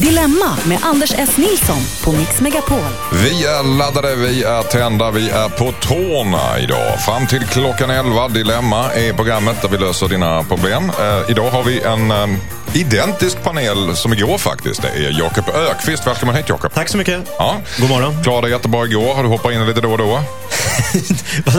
Dilemma 0.00 0.56
med 0.66 0.78
Anders 0.82 1.14
S. 1.18 1.36
Nilsson 1.36 1.76
på 2.04 2.12
Mix 2.12 2.40
Megapol. 2.40 2.78
Vi 3.12 3.44
är 3.44 3.78
laddade, 3.78 4.16
vi 4.16 4.42
är 4.42 4.62
tända, 4.62 5.10
vi 5.10 5.30
är 5.30 5.48
på 5.48 5.72
tårna 5.80 6.58
idag. 6.58 7.00
Fram 7.00 7.26
till 7.26 7.44
klockan 7.44 7.90
11. 7.90 8.28
Dilemma 8.28 8.92
är 8.92 9.12
programmet 9.12 9.62
där 9.62 9.68
vi 9.68 9.78
löser 9.78 10.08
dina 10.08 10.42
problem. 10.42 10.92
Eh, 11.00 11.30
idag 11.30 11.50
har 11.50 11.62
vi 11.62 11.80
en 11.80 12.10
eh, 12.10 12.38
identisk 12.74 13.42
panel 13.42 13.96
som 13.96 14.12
igår 14.12 14.38
faktiskt. 14.38 14.82
Det 14.82 14.88
är 14.88 15.18
Jakob 15.18 15.44
Ökvist. 15.54 16.06
Välkommen 16.06 16.36
hit 16.36 16.48
Jakob. 16.48 16.74
Tack 16.74 16.88
så 16.88 16.96
mycket. 16.96 17.20
Ja. 17.38 17.56
God 17.78 17.88
morgon. 17.90 18.22
Klarade 18.22 18.50
jättebra 18.50 18.84
igår. 18.84 19.14
Har 19.14 19.22
du 19.22 19.28
hoppat 19.28 19.52
in 19.52 19.66
lite 19.66 19.80
då 19.80 19.92
och 19.92 19.98
då? 19.98 20.20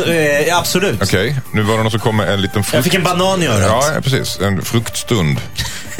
Eh, 0.07 0.57
absolut. 0.57 1.01
Okej, 1.03 1.35
nu 1.53 1.61
var 1.61 1.77
det 1.77 1.83
någon 1.83 1.91
som 1.91 1.99
kom 1.99 2.17
med 2.17 2.29
en 2.33 2.41
liten 2.41 2.63
frukt... 2.63 2.73
Jag 2.75 2.83
fick 2.83 2.93
en 2.93 3.03
banan 3.03 3.43
i 3.43 3.47
örat. 3.47 3.91
Ja, 3.95 4.01
precis. 4.01 4.39
En 4.39 4.61
fruktstund. 4.61 5.39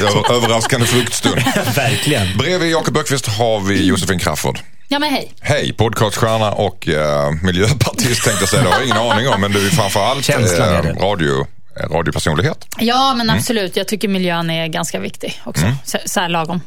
Över- 0.00 0.32
Överraskande 0.32 0.86
fruktstund. 0.86 1.42
Verkligen. 1.74 2.38
Bredvid 2.38 2.70
Jakob 2.70 2.96
Ökvist 2.96 3.26
har 3.26 3.60
vi 3.60 3.86
Josefin 3.86 4.18
Crafoord. 4.18 4.58
Ja, 4.88 4.98
men 4.98 5.10
hej. 5.10 5.32
Hej, 5.40 5.72
podcaststjärna 5.72 6.52
och 6.52 6.88
eh, 6.88 7.30
miljöpartist 7.42 8.24
tänkte 8.24 8.42
jag 8.42 8.48
säga. 8.48 8.62
Det 8.62 8.68
har 8.68 8.76
jag 8.76 8.84
ingen 8.84 8.96
aning 8.96 9.28
om, 9.28 9.40
men 9.40 9.52
du 9.52 9.66
är 9.66 9.70
framförallt 9.70 10.24
Känslan 10.24 10.68
är 10.68 10.82
det. 10.82 10.92
radio, 10.92 11.40
eh, 11.40 11.46
radiopersonlighet. 11.90 12.66
Ja, 12.78 13.14
men 13.14 13.30
absolut. 13.30 13.76
Jag 13.76 13.88
tycker 13.88 14.08
miljön 14.08 14.50
är 14.50 14.66
ganska 14.66 15.00
viktig 15.00 15.40
också. 15.44 15.72
Så, 15.84 15.98
så 16.06 16.20
här 16.20 16.28
lagom. 16.28 16.60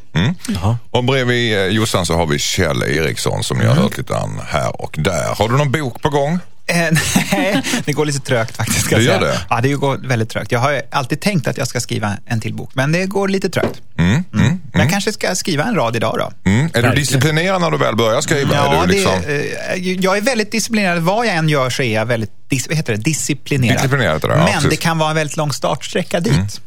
Och 0.90 1.04
bredvid 1.04 1.58
eh, 1.58 1.64
Jossan 1.66 2.06
så 2.06 2.14
har 2.16 2.26
vi 2.26 2.38
Kjell 2.38 2.82
Eriksson 2.82 3.44
som 3.44 3.58
ni 3.58 3.66
har 3.66 3.74
hört 3.74 3.98
lite 3.98 4.12
grann 4.12 4.40
här 4.48 4.82
och 4.82 4.94
där. 4.98 5.34
Har 5.34 5.48
du 5.48 5.56
någon 5.56 5.72
bok 5.72 6.02
på 6.02 6.08
gång? 6.10 6.38
Eh, 6.66 6.76
Nej, 7.32 7.62
det 7.84 7.92
går 7.92 8.04
lite 8.06 8.20
trögt 8.20 8.56
faktiskt. 8.56 8.80
Ska 8.86 8.96
Det 8.96 9.02
gör 9.02 9.18
säga. 9.18 9.32
det? 9.32 9.40
Ja, 9.50 9.60
det 9.60 9.72
går 9.72 9.96
väldigt 10.08 10.30
trögt. 10.30 10.52
Jag 10.52 10.60
har 10.60 10.82
alltid 10.90 11.20
tänkt 11.20 11.48
att 11.48 11.58
jag 11.58 11.66
ska 11.68 11.80
skriva 11.80 12.12
en 12.26 12.40
till 12.40 12.54
bok, 12.54 12.70
men 12.74 12.92
det 12.92 13.06
går 13.06 13.28
lite 13.28 13.48
trögt. 13.48 13.80
Mm, 13.98 14.10
mm, 14.12 14.24
Men 14.72 14.80
Jag 14.80 14.90
kanske 14.90 15.12
ska 15.12 15.34
skriva 15.34 15.64
en 15.64 15.74
rad 15.74 15.96
idag 15.96 16.16
då. 16.18 16.50
mm. 16.50 16.70
Är 16.74 16.82
du 16.82 16.90
disciplinerad 16.94 17.60
när 17.60 17.70
du 17.70 17.78
väl 17.78 17.96
börjar 17.96 18.20
skriva? 18.20 18.54
Ja, 18.54 18.82
är 18.82 18.86
du 18.86 18.92
liksom... 18.92 19.12
det, 19.26 19.72
eh, 19.74 19.90
jag 20.00 20.16
är 20.16 20.20
väldigt 20.20 20.52
disciplinerad. 20.52 20.98
Vad 21.02 21.26
jag 21.26 21.34
än 21.34 21.48
gör 21.48 21.70
så 21.70 21.82
är 21.82 21.94
jag 21.94 22.06
väldigt 22.06 22.30
dis, 22.54 22.68
vad 22.68 22.76
heter 22.76 22.92
det? 22.92 22.98
disciplinerad. 23.02 23.76
Disciplinerad 23.76 24.14
heter 24.14 24.28
det, 24.28 24.34
ja, 24.34 24.44
Men. 24.44 24.54
Mm. 24.58 24.70
det 24.70 24.76
kan 24.76 24.98
vara 24.98 25.10
en 25.10 25.16
väldigt 25.16 25.36
lång 25.36 25.52
startsträcka 25.52 26.20
dit. 26.20 26.34
Så 26.34 26.60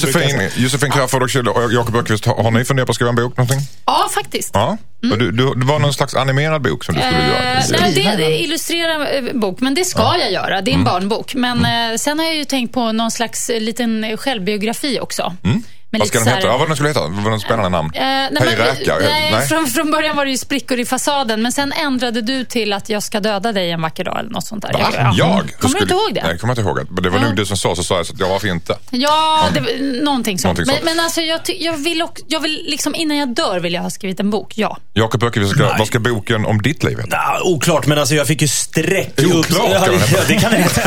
brukar 0.00 0.20
jag 0.20 0.30
Josefin. 0.30 0.50
Josefin 0.64 0.90
Crafoord 0.90 1.22
och 1.22 1.72
Jakob 1.72 1.96
Ökvist, 1.96 2.24
har, 2.24 2.42
har 2.42 2.50
ni 2.50 2.64
funderat 2.64 2.86
på 2.86 2.90
att 2.90 2.94
skriva 2.94 3.08
en 3.08 3.16
bok 3.16 3.36
någonting? 3.36 3.60
Ja, 3.86 4.08
faktiskt. 4.14 4.50
Ja. 4.54 4.76
Och 5.12 5.18
Du, 5.18 5.30
du, 5.30 5.54
det 5.54 5.66
var 5.66 5.78
någon 5.78 5.94
slags 5.94 6.14
animerad 6.14 6.62
bok 6.62 6.84
som 6.84 6.94
du 6.94 7.00
skulle 7.00 7.28
göra? 7.28 7.52
Eh, 7.52 7.64
nej, 7.80 7.92
det 7.94 8.04
är 8.04 8.16
det 8.16 8.40
illustrerad 8.42 9.26
eh, 9.26 9.34
bok, 9.34 9.60
men 9.60 9.74
det 9.74 9.84
ska 9.84 10.16
jag 10.18 10.32
göra. 10.32 10.60
Det 10.60 10.70
är 10.70 10.74
en 10.74 10.80
Mm. 10.80 10.84
barnbok. 10.92 11.34
Men 11.34 11.58
eh, 11.64 11.96
sen 11.96 12.18
har 12.18 12.26
jag 12.26 12.36
ju 12.36 12.44
tänkt 12.44 12.74
på 12.74 12.92
någon 12.92 13.10
slags 13.10 13.50
eh, 13.50 13.60
liten 13.60 14.16
självbiografi 14.16 14.98
också. 15.00 15.36
Med 15.42 15.62
Mm. 15.94 15.98
Vad 16.00 16.08
ska 16.08 16.18
den 16.18 16.28
heta? 16.28 16.46
Ja, 16.46 16.56
vad 16.58 16.68
den 16.68 16.76
skulle 16.76 16.88
heta? 16.88 17.00
Vad 17.00 17.12
var 17.24 17.30
något 17.30 17.42
spännande 17.42 17.68
namn? 17.68 17.90
Eh, 17.94 18.00
nej, 18.00 18.30
Hej 18.30 18.30
men, 18.58 18.66
räka? 18.66 18.96
nej, 19.00 19.30
Nej. 19.32 19.48
Från, 19.48 19.66
från 19.66 19.90
början 19.90 20.16
var 20.16 20.24
det 20.24 20.30
ju 20.30 20.36
sprickor 20.38 20.78
i 20.80 20.84
fasaden, 20.84 21.42
men 21.42 21.52
sen 21.52 21.72
ändrade 21.72 22.20
du 22.20 22.44
till 22.44 22.72
att 22.72 22.88
jag 22.88 23.02
ska 23.02 23.20
döda 23.20 23.52
dig 23.52 23.70
en 23.70 23.82
vacker 23.82 24.04
dag 24.04 24.18
eller 24.20 24.30
något 24.30 24.46
sånt 24.46 24.62
där. 24.62 24.72
Va? 24.72 24.78
Ja. 24.94 25.14
Jag? 25.16 25.16
Kommer 25.16 25.44
du 25.60 25.68
Skulle- 25.68 25.82
inte 25.82 25.94
ihåg 25.94 26.14
det? 26.14 26.20
Nej, 26.22 26.30
jag 26.30 26.40
kommer 26.40 26.52
inte 26.52 26.62
ihåg 26.62 26.76
det. 26.76 26.86
Men 26.90 27.02
det 27.02 27.10
var 27.10 27.18
Ja. 27.18 27.24
nog 27.24 27.36
du 27.36 27.46
som 27.46 27.56
sa, 27.56 27.76
så 27.76 27.84
sa 27.84 27.96
jag 27.96 28.06
så 28.06 28.12
att 28.12 28.20
ja, 28.20 28.28
varför 28.28 28.48
inte? 28.48 28.76
Ja, 28.90 29.44
det, 29.54 29.60
var- 29.60 30.02
någonting 30.04 30.38
sånt. 30.38 30.44
Någonting 30.58 30.66
sånt. 30.74 30.84
Men, 30.84 30.96
men 30.96 31.04
alltså, 31.04 31.20
jag, 31.20 31.40
jag 31.60 31.76
vill, 31.76 32.02
också, 32.02 32.24
jag 32.28 32.40
vill 32.40 32.62
liksom, 32.66 32.94
innan 32.94 33.16
jag 33.16 33.28
dör 33.34 33.60
vill 33.60 33.74
jag 33.74 33.82
ha 33.82 33.90
skrivit 33.90 34.20
en 34.20 34.30
bok, 34.30 34.52
ja. 34.56 34.78
Jakob 34.94 35.22
Ökvist, 35.22 35.50
ska- 35.50 35.74
vad 35.78 35.86
ska 35.86 35.98
boken 35.98 36.46
om 36.46 36.62
ditt 36.62 36.84
liv 36.84 36.98
heta? 37.00 37.18
Oklart, 37.44 37.86
men 37.86 37.98
alltså 37.98 38.14
jag 38.14 38.26
fick 38.26 38.42
ju 38.42 38.48
streck 38.48 39.20
i 39.20 39.26
Oklart, 39.26 39.68
ja, 39.72 39.80
kan 39.84 39.90
det 39.92 39.98
heta. 39.98 40.16
ja, 40.18 40.22
det 40.28 40.34
kan 40.34 40.50
det 40.50 40.56
heta. 40.56 40.80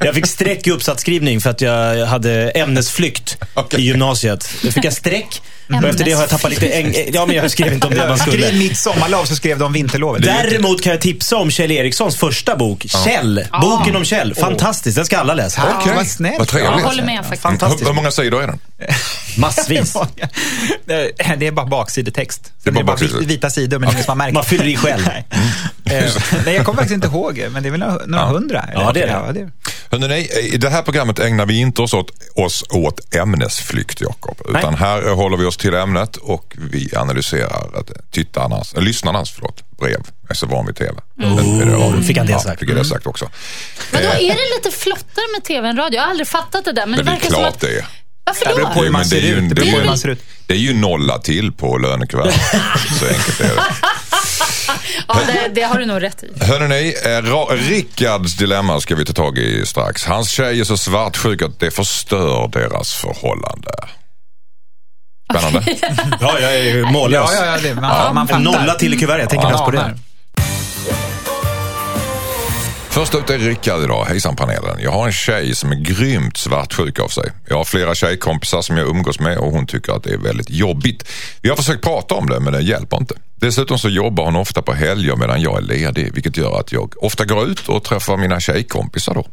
Jag 0.04 0.14
fick 0.14 0.26
streck 0.26 0.66
i 0.66 0.70
uppsatsskrivning 0.70 1.40
för 1.40 1.50
att 1.50 1.60
jag 1.60 2.06
hade 2.06 2.50
ämnesflykt 2.50 3.36
Okej. 3.54 3.79
I 3.80 3.84
gymnasiet. 3.86 4.50
Då 4.62 4.70
fick 4.72 4.84
jag 4.84 4.92
streck. 4.92 5.42
Och 5.70 5.84
efter 5.84 6.04
det 6.04 6.12
har 6.12 6.20
jag 6.20 6.30
tappat 6.30 6.50
lite... 6.50 6.68
Äng... 6.68 6.94
Ja, 7.12 7.26
men 7.26 7.36
jag 7.36 7.50
skrev 7.50 7.72
inte 7.72 7.86
om 7.86 7.94
det 7.94 8.08
man 8.08 8.18
skulle. 8.26 8.52
mitt 8.52 8.78
sommarlov 8.78 9.24
så 9.24 9.36
skrev 9.36 9.58
de 9.58 9.72
vinterlovet. 9.72 10.22
Däremot 10.22 10.82
kan 10.82 10.92
jag 10.92 11.00
tipsa 11.00 11.36
om 11.36 11.50
Kjell 11.50 11.70
Erikssons 11.70 12.16
första 12.16 12.56
bok, 12.56 12.86
Kjell. 13.04 13.44
Boken 13.60 13.96
om 13.96 14.04
Kjell. 14.04 14.34
Fantastiskt, 14.34 14.96
den 14.96 15.04
ska 15.06 15.18
alla 15.18 15.34
läsa. 15.34 15.62
Ja, 15.70 15.76
Okej. 15.80 15.92
vad 15.96 16.06
snällt. 16.06 16.38
Vad 16.38 16.48
trevligt. 16.48 16.80
Jag 16.80 16.86
håller 16.88 17.04
med 17.04 17.16
faktiskt. 17.18 17.44
Hur, 17.44 17.50
Fantastiskt. 17.50 17.88
hur 17.88 17.94
många 17.94 18.10
sidor 18.10 18.42
är 18.42 18.46
den? 18.46 18.58
Massvis. 19.36 19.92
Det 20.84 21.12
det 21.36 21.46
är 21.46 21.52
bara 21.52 21.66
baksidetext. 21.66 22.52
Det 22.62 22.70
är 22.70 22.74
bara 22.74 22.84
baksidor. 22.84 23.18
vit- 23.18 23.28
vita 23.28 23.50
sidor, 23.50 23.78
men 23.78 23.90
ingen 23.90 24.04
som 24.04 24.10
har 24.10 24.16
märkt. 24.16 24.34
Man 24.34 24.44
fyller 24.44 24.64
i 24.66 24.76
själv. 24.76 25.08
Nej. 25.08 25.26
Eh, 25.98 26.12
Nej, 26.44 26.54
jag 26.54 26.64
kommer 26.64 26.76
faktiskt 26.76 26.94
inte 26.94 27.06
ihåg, 27.06 27.46
men 27.50 27.62
det 27.62 27.68
är 27.68 27.70
väl 27.70 27.80
några, 27.80 28.06
några 28.06 28.24
hundra? 28.26 28.64
Ja, 28.74 28.90
det 28.94 29.02
är 29.02 29.32
det. 29.32 29.50
Ja, 29.90 29.98
det. 29.98 30.06
Hörrni, 30.06 30.28
i 30.52 30.56
det 30.56 30.70
här 30.70 30.82
programmet 30.82 31.18
ägnar 31.18 31.46
vi 31.46 31.60
inte 31.60 31.82
oss 31.82 31.94
åt, 31.94 32.10
oss 32.34 32.64
åt 32.70 33.14
ämnesflykt, 33.14 34.00
Jakob. 34.00 34.36
Utan 34.48 34.74
här 34.74 35.10
håller 35.10 35.36
vi 35.36 35.44
oss 35.44 35.56
till 35.56 35.74
ämnet 35.74 36.16
och 36.16 36.56
vi 36.72 36.90
analyserar 36.96 37.78
att 37.80 37.90
tittarnas, 38.10 38.74
äh, 38.74 38.82
lyssnarnas 38.82 39.30
förlåt, 39.30 39.64
brev. 39.78 40.00
Jag 40.22 40.30
är 40.30 40.34
så 40.34 40.46
van 40.46 40.66
vid 40.66 40.76
TV. 40.76 40.92
Oh, 41.16 41.58
det 41.58 41.72
radio? 41.72 42.02
fick 42.02 42.16
han 42.16 42.26
det 42.26 42.32
ja, 42.32 42.40
sagt. 42.40 42.60
fick 42.60 42.68
jag 42.70 42.76
det 42.76 42.84
sagt 42.84 43.06
också. 43.06 43.28
Men 43.90 44.02
då 44.02 44.08
Eh, 44.08 44.14
är 44.14 44.34
det 44.34 44.56
lite 44.56 44.78
flottare 44.78 45.24
med 45.36 45.44
tv 45.44 45.68
än 45.68 45.76
radio. 45.76 45.96
Jag 45.96 46.02
har 46.02 46.10
aldrig 46.10 46.28
fattat 46.28 46.64
det 46.64 46.72
där. 46.72 46.86
Men, 46.86 46.90
Men 46.96 47.04
det 47.04 47.10
är 47.10 47.14
verkar 47.14 47.28
som 47.30 47.38
klart 47.38 47.54
att... 47.54 47.60
det 47.60 47.78
är. 47.78 47.86
Varför 48.24 48.44
Det 48.44 48.50
då? 48.50 48.56
det. 48.56 48.62
Det 48.62 48.64
det 49.48 49.54
beror 49.54 49.70
på 49.70 49.78
hur 49.78 49.86
man 49.86 49.98
ser 49.98 50.08
ut. 50.08 50.20
Det 50.46 50.54
är 50.54 50.58
ju 50.58 50.74
nolla 50.74 51.18
till 51.18 51.52
på 51.52 51.78
lönekuvertet. 51.78 52.40
så 52.98 53.06
enkelt 53.06 53.40
är 53.40 53.44
det. 53.56 53.62
Ja, 55.08 55.18
det, 55.26 55.50
det 55.54 55.62
har 55.62 55.78
du 55.78 55.86
nog 55.86 56.02
rätt 56.02 56.22
i. 56.22 56.44
Hörrni, 56.44 56.94
eh, 57.04 57.54
Rickards 57.54 58.36
dilemma 58.36 58.80
ska 58.80 58.94
vi 58.94 59.04
ta 59.04 59.12
tag 59.12 59.38
i 59.38 59.66
strax. 59.66 60.04
Hans 60.04 60.30
tjej 60.30 60.60
är 60.60 60.64
så 60.64 60.76
svartsjuk 60.76 61.42
att 61.42 61.60
det 61.60 61.70
förstör 61.70 62.48
deras 62.52 62.94
förhållande. 62.94 63.70
Spännande. 65.30 65.64
Ja, 66.20 66.38
jag 66.40 66.54
är 66.54 66.92
mållös. 66.92 67.30
Ja, 67.32 67.46
ja, 67.46 67.46
ja, 67.46 67.58
det, 67.62 67.74
man, 67.74 68.14
man 68.14 68.28
En 68.30 68.42
nolla 68.42 68.74
till 68.74 68.94
i 68.94 68.96
kuvertet. 68.96 69.22
Jag 69.22 69.30
tänker 69.30 69.46
Ja, 69.46 69.50
mest 69.50 69.64
på 69.64 69.70
det. 69.70 69.94
Först 72.90 73.14
ut 73.14 73.30
är 73.30 73.38
Rickard 73.38 73.82
idag. 73.82 74.04
Hejsan 74.04 74.36
panelen. 74.36 74.78
Jag 74.80 74.90
har 74.90 75.06
en 75.06 75.12
tjej 75.12 75.54
som 75.54 75.72
är 75.72 75.76
grymt 75.76 76.36
svartsjuk 76.36 76.98
av 76.98 77.08
sig. 77.08 77.32
Jag 77.48 77.56
har 77.56 77.64
flera 77.64 77.94
tjejkompisar 77.94 78.62
som 78.62 78.76
jag 78.76 78.88
umgås 78.88 79.20
med 79.20 79.38
och 79.38 79.52
hon 79.52 79.66
tycker 79.66 79.92
att 79.92 80.04
det 80.04 80.12
är 80.12 80.18
väldigt 80.18 80.50
jobbigt. 80.50 81.08
Vi 81.42 81.48
har 81.48 81.56
försökt 81.56 81.84
prata 81.84 82.14
om 82.14 82.28
det 82.28 82.40
men 82.40 82.52
det 82.52 82.62
hjälper 82.62 82.96
inte. 82.96 83.14
Dessutom 83.40 83.78
så 83.78 83.88
jobbar 83.88 84.24
hon 84.24 84.36
ofta 84.36 84.62
på 84.62 84.72
helger 84.72 85.16
medan 85.16 85.42
jag 85.42 85.58
är 85.58 85.62
ledig 85.62 86.14
vilket 86.14 86.36
gör 86.36 86.60
att 86.60 86.72
jag 86.72 86.94
ofta 87.04 87.24
går 87.24 87.48
ut 87.48 87.68
och 87.68 87.84
träffar 87.84 88.16
mina 88.16 88.40
tjejkompisar 88.40 89.14
då. 89.14 89.26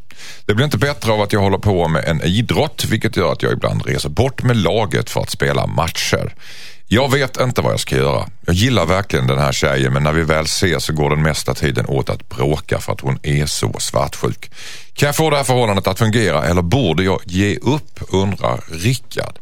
Det 0.45 0.53
blir 0.53 0.65
inte 0.65 0.77
bättre 0.77 1.11
av 1.11 1.21
att 1.21 1.33
jag 1.33 1.39
håller 1.39 1.57
på 1.57 1.87
med 1.87 2.05
en 2.05 2.21
idrott 2.23 2.85
vilket 2.85 3.17
gör 3.17 3.31
att 3.31 3.43
jag 3.43 3.53
ibland 3.53 3.85
reser 3.85 4.09
bort 4.09 4.43
med 4.43 4.57
laget 4.57 5.09
för 5.09 5.21
att 5.21 5.29
spela 5.29 5.67
matcher. 5.67 6.33
Jag 6.87 7.11
vet 7.11 7.41
inte 7.41 7.61
vad 7.61 7.71
jag 7.71 7.79
ska 7.79 7.95
göra. 7.95 8.29
Jag 8.45 8.55
gillar 8.55 8.85
verkligen 8.85 9.27
den 9.27 9.37
här 9.37 9.51
tjejen 9.51 9.93
men 9.93 10.03
när 10.03 10.11
vi 10.11 10.23
väl 10.23 10.45
ses 10.45 10.83
så 10.83 10.93
går 10.93 11.09
den 11.09 11.21
mesta 11.21 11.53
tiden 11.53 11.85
åt 11.85 12.09
att 12.09 12.29
bråka 12.29 12.79
för 12.79 12.93
att 12.93 13.01
hon 13.01 13.19
är 13.23 13.45
så 13.45 13.75
svartsjuk. 13.79 14.51
Kan 14.93 15.07
jag 15.07 15.15
få 15.15 15.29
det 15.29 15.37
här 15.37 15.43
förhållandet 15.43 15.87
att 15.87 15.99
fungera 15.99 16.45
eller 16.45 16.61
borde 16.61 17.03
jag 17.03 17.21
ge 17.25 17.57
upp 17.57 17.99
undrar 18.09 18.63
Rickard. 18.71 19.39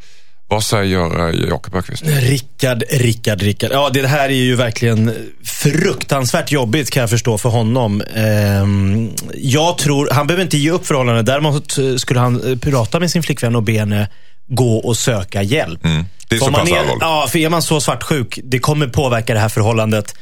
Vad 0.48 0.64
säger 0.64 1.30
eh, 1.30 1.50
Jakob 1.50 1.76
Öqvist? 1.76 2.04
Rickard, 2.06 2.84
Rickard, 2.90 3.42
Rickard. 3.42 3.72
Ja, 3.74 3.90
det 3.94 4.08
här 4.08 4.30
är 4.30 4.34
ju 4.34 4.56
verkligen 4.56 5.14
fruktansvärt 5.44 6.52
jobbigt 6.52 6.92
kan 6.92 7.02
jag 7.02 7.10
förstå 7.10 7.38
för 7.38 7.50
honom. 7.50 8.02
Ehm, 8.16 9.12
jag 9.34 9.78
tror, 9.78 10.10
han 10.12 10.28
behöver 10.28 10.44
inte 10.44 10.58
ge 10.58 10.72
upp 10.72 10.88
förhållandet. 10.88 11.26
Däremot 11.26 11.78
eh, 11.78 11.96
skulle 11.96 12.20
han 12.20 12.52
eh, 12.52 12.58
prata 12.58 13.00
med 13.00 13.12
sin 13.12 13.24
flickvän 13.24 13.56
och 13.56 13.64
be 13.64 13.80
henne 13.80 14.10
gå 14.48 14.78
och 14.78 14.98
söka 14.98 15.44
hjälp. 15.44 15.86
Mm. 15.86 16.06
Det 16.30 16.36
är 16.36 16.40
För 16.40 16.46
så 16.46 16.52
pass 16.52 16.70
är, 16.70 16.78
allvarligt. 16.78 17.02
Ja, 17.02 17.28
för 17.30 17.40
är 17.40 17.50
man 17.50 17.62
så 17.62 17.82
svartsjuk, 17.82 18.40
det 18.44 18.60
kommer 18.60 18.88
påverka 18.88 19.34
det 19.34 19.40
här 19.40 19.50
förhållandet 19.50 20.14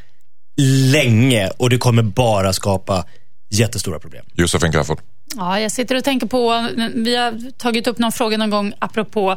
länge 0.91 1.49
och 1.57 1.69
det 1.69 1.77
kommer 1.77 2.03
bara 2.03 2.53
skapa 2.53 3.05
jättestora 3.49 3.99
problem. 3.99 4.25
Josefin 4.33 4.71
Crafoord. 4.71 4.99
Ja, 5.37 5.59
jag 5.59 5.71
sitter 5.71 5.95
och 5.95 6.03
tänker 6.03 6.27
på, 6.27 6.67
vi 6.95 7.15
har 7.15 7.51
tagit 7.57 7.87
upp 7.87 7.97
någon 7.97 8.11
fråga 8.11 8.37
någon 8.37 8.49
gång 8.49 8.73
apropå 8.79 9.35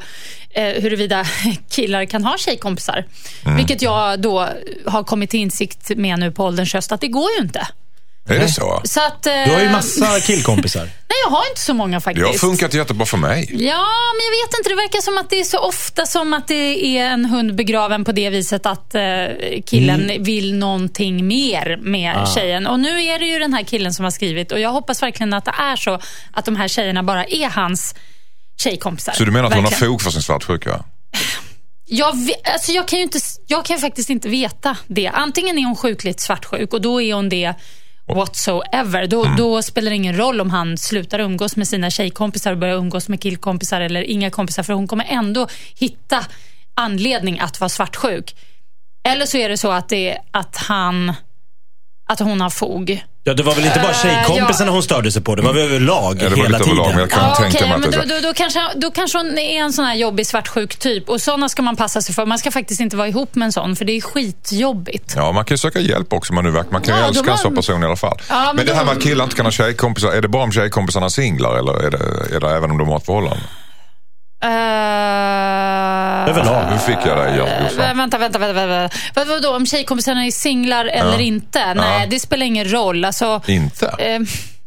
eh, 0.51 0.83
huruvida 0.83 1.25
killar 1.71 2.05
kan 2.05 2.25
ha 2.25 2.37
tjejkompisar. 2.39 3.05
Mm. 3.45 3.57
Vilket 3.57 3.83
jag 3.83 4.21
då 4.21 4.49
har 4.87 5.05
kommit 5.05 5.31
till 5.31 5.41
insikt 5.41 5.91
med 5.97 6.19
nu 6.19 6.31
på 6.33 6.45
ålderns 6.45 6.75
höst 6.75 6.93
att 6.93 7.01
det 7.01 7.09
går 7.09 7.31
ju 7.39 7.45
inte. 7.45 7.67
Är 8.29 8.39
det 8.39 8.49
så? 8.49 8.81
Så 8.85 9.01
att, 9.01 9.27
eh, 9.27 9.33
Du 9.47 9.51
har 9.53 9.61
ju 9.61 9.71
massa 9.71 10.21
killkompisar. 10.27 10.81
Nej, 10.81 11.19
jag 11.25 11.31
har 11.31 11.49
inte 11.51 11.61
så 11.61 11.75
många 11.75 11.97
Det 11.97 12.01
faktiskt. 12.01 12.27
har 12.27 12.33
funkat 12.35 12.75
jättebra 12.75 13.07
för 13.07 13.17
mig. 13.17 13.49
Ja, 13.51 13.87
men 14.15 14.21
jag 14.27 14.47
vet 14.47 14.59
inte. 14.59 14.69
Det 14.71 14.75
verkar 14.75 15.01
som 15.01 15.19
att 15.19 15.31
det 15.31 15.41
är 15.41 15.45
så 15.45 15.59
ofta 15.59 16.07
som 16.07 16.35
att 16.35 16.49
det 16.49 16.87
är 16.99 17.05
en 17.07 17.25
hund 17.25 17.55
begraven 17.55 18.05
på 18.05 18.13
det 18.13 18.31
viset 18.31 18.67
att 18.67 18.95
eh, 18.95 19.03
killen 19.67 20.03
Mm. 20.11 20.23
vill 20.23 20.55
någonting 20.55 21.27
mer 21.27 21.79
med 21.83 22.17
Ah. 22.17 22.27
tjejen. 22.35 22.67
Och 22.67 22.81
nu 22.81 23.03
är 23.05 23.19
det 23.19 23.27
ju 23.27 23.39
den 23.39 23.55
här 23.55 23.63
killen 23.63 23.95
som 23.95 24.05
har 24.05 24.11
skrivit 24.11 24.53
och 24.53 24.61
jag 24.61 24.71
hoppas 24.71 25.03
verkligen 25.03 25.33
att 25.35 25.45
det 25.45 25.55
är 25.59 25.77
så 25.77 26.01
att 26.33 26.45
de 26.45 26.57
här 26.57 26.69
tjejerna 26.69 27.03
bara 27.03 27.25
är 27.25 27.49
hans 27.49 27.95
tjejkompisar. 28.63 29.13
Så 29.13 29.25
du 29.25 29.31
menar 29.31 29.45
att 29.49 29.55
hon 29.55 29.65
har 29.65 29.71
Verkligen. 29.71 29.91
fog 29.93 30.03
för 30.03 30.11
sin 30.11 30.23
svartsjuka? 30.23 30.85
Jag, 31.89 32.27
vet, 32.27 32.49
alltså 32.49 32.73
jag, 32.73 32.89
kan 32.89 32.99
ju 32.99 33.03
inte, 33.03 33.19
jag 33.47 33.65
kan 33.65 33.79
faktiskt 33.79 34.11
inte 34.11 34.29
veta 34.29 34.77
det. 34.87 35.09
Antingen 35.09 35.59
är 35.59 35.65
hon 35.65 35.77
sjukligt 35.77 36.21
svartsjuk 36.21 36.73
och 36.73 36.81
då 36.81 37.03
är 37.03 37.15
hon 37.15 37.29
det 37.29 37.55
whatsoever. 38.07 39.07
Då, 39.07 39.25
Mm. 39.25 39.37
då 39.37 39.63
spelar 39.63 39.91
det 39.91 39.97
ingen 39.97 40.17
roll 40.17 40.41
om 40.41 40.51
han 40.51 40.79
slutar 40.79 41.19
umgås 41.19 41.57
med 41.57 41.69
sina 41.69 41.91
tjejkompisar 41.91 42.53
och 42.53 42.59
börjar 42.59 42.77
umgås 42.77 43.09
med 43.09 43.21
killkompisar 43.23 43.81
eller 43.81 44.03
inga 44.03 44.31
kompisar 44.31 44.63
för 44.63 44.73
hon 44.73 44.89
kommer 44.89 45.05
ändå 45.09 45.49
hitta 45.75 46.27
anledning 46.75 47.39
att 47.41 47.61
vara 47.61 47.69
svartsjuk. 47.69 48.37
Eller 49.09 49.27
så 49.27 49.37
är 49.37 49.49
det 49.49 49.57
så 49.57 49.71
att, 49.71 49.89
det 49.89 50.19
att 50.31 50.57
han 50.57 51.13
att 52.09 52.21
hon 52.21 52.41
har 52.41 52.51
fog. 52.51 53.05
Ja, 53.25 53.35
det 53.35 53.43
var 53.43 53.55
väl 53.55 53.65
inte 53.67 53.79
bara 53.81 53.91
Eh, 53.93 53.99
tjejkompisarna 54.03 54.69
ja. 54.71 54.73
hon 54.75 54.83
störde 54.83 55.13
sig 55.13 55.23
på. 55.23 55.35
Det 55.35 55.43
var 55.43 55.53
väl 55.53 55.63
överlag 55.63 56.17
Ja, 56.21 56.25
det 56.29 56.29
var 56.31 56.37
hela 56.37 56.59
lite 56.59 56.71
överlag, 56.71 56.85
tiden. 56.87 56.91
men 56.91 56.99
jag 57.01 57.11
kan 57.11 57.29
Ja, 57.29 57.35
tänka 57.35 57.65
att 57.75 57.81
men 57.81 57.91
då, 57.91 58.15
då, 58.15 58.21
då, 58.29 58.35
kanske, 58.35 58.61
då 58.77 58.91
kanske 58.91 59.19
hon 59.19 59.39
är 59.39 59.61
en 59.63 59.73
sån 59.73 59.85
här 59.85 59.95
jobbig 59.95 60.27
svartsjuk 60.27 60.77
typ. 60.77 61.09
Och 61.09 61.21
såna 61.21 61.49
ska 61.49 61.63
man 61.63 61.77
passa 61.77 62.03
sig 62.03 62.15
för. 62.15 62.27
Man 62.27 62.39
ska 62.39 62.51
faktiskt 62.51 62.81
inte 62.81 62.97
vara 62.97 63.09
ihop 63.09 63.35
med 63.35 63.47
en 63.47 63.53
sån, 63.53 63.77
för 63.77 63.85
det 63.85 63.93
är 63.93 64.01
skitjobbigt. 64.01 65.13
Ja, 65.17 65.33
man 65.33 65.45
kan 65.45 65.55
ju 65.55 65.59
söka 65.59 65.81
hjälp 65.81 66.13
också. 66.13 66.33
Man, 66.33 66.45
nu 66.45 66.51
verkar- 66.51 66.71
man 66.73 66.83
kan 66.83 66.95
ju 66.95 67.01
Ja, 67.01 67.09
älska 67.09 67.23
de 67.25 67.31
en 67.31 67.39
sån 67.39 67.55
person 67.57 67.83
i 67.83 67.87
alla 67.87 67.97
fall. 67.97 68.19
Ja, 68.29 68.45
men, 68.47 68.57
men 68.57 68.67
det 68.67 68.73
här 68.75 68.81
de- 68.81 68.87
med 68.87 68.97
att 68.97 69.03
killar 69.03 69.25
inte 69.25 69.37
kan 69.37 69.47
ha 69.47 69.51
tjejkompisar, 69.53 70.09
är 70.13 70.23
det 70.23 70.29
bara 70.29 70.43
om 70.43 70.53
tjejkompisarna 70.53 71.07
är 71.07 71.11
singlar 71.11 71.59
eller 71.59 71.73
är 71.87 71.91
det, 71.91 72.37
är 72.37 72.41
det 72.41 72.51
även 72.57 72.71
om 72.71 72.79
de 72.79 72.89
har 72.89 72.97
ett 72.97 73.07
förhållande? 73.07 73.43
Uh, 74.45 74.51
Överlag. 76.31 76.73
Nu 76.73 76.79
fick 76.79 77.07
jag 77.07 77.19
dig, 77.19 77.37
Jossan. 77.37 77.97
Vänta, 77.97 78.19
vänta, 78.19 78.39
vänta. 78.39 78.67
vänta. 78.67 78.97
Vad, 79.15 79.27
vadå, 79.29 79.57
om 79.57 79.67
tjejkompisarna 79.67 80.27
är 80.27 80.31
singlar 80.31 80.85
eller 80.85 81.19
inte? 81.21 81.75
Nej, 81.75 82.07
det 82.11 82.21
spelar 82.21 82.47
ingen 82.47 82.73
roll. 82.73 83.05
Alltså, 83.05 83.43
Inte? 83.47 83.87
eh, 83.99 84.21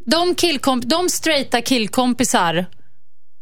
de, 0.05 0.35
killkomp- 0.35 0.85
de 0.85 1.09
straighta 1.09 1.61
killkompisar 1.61 2.65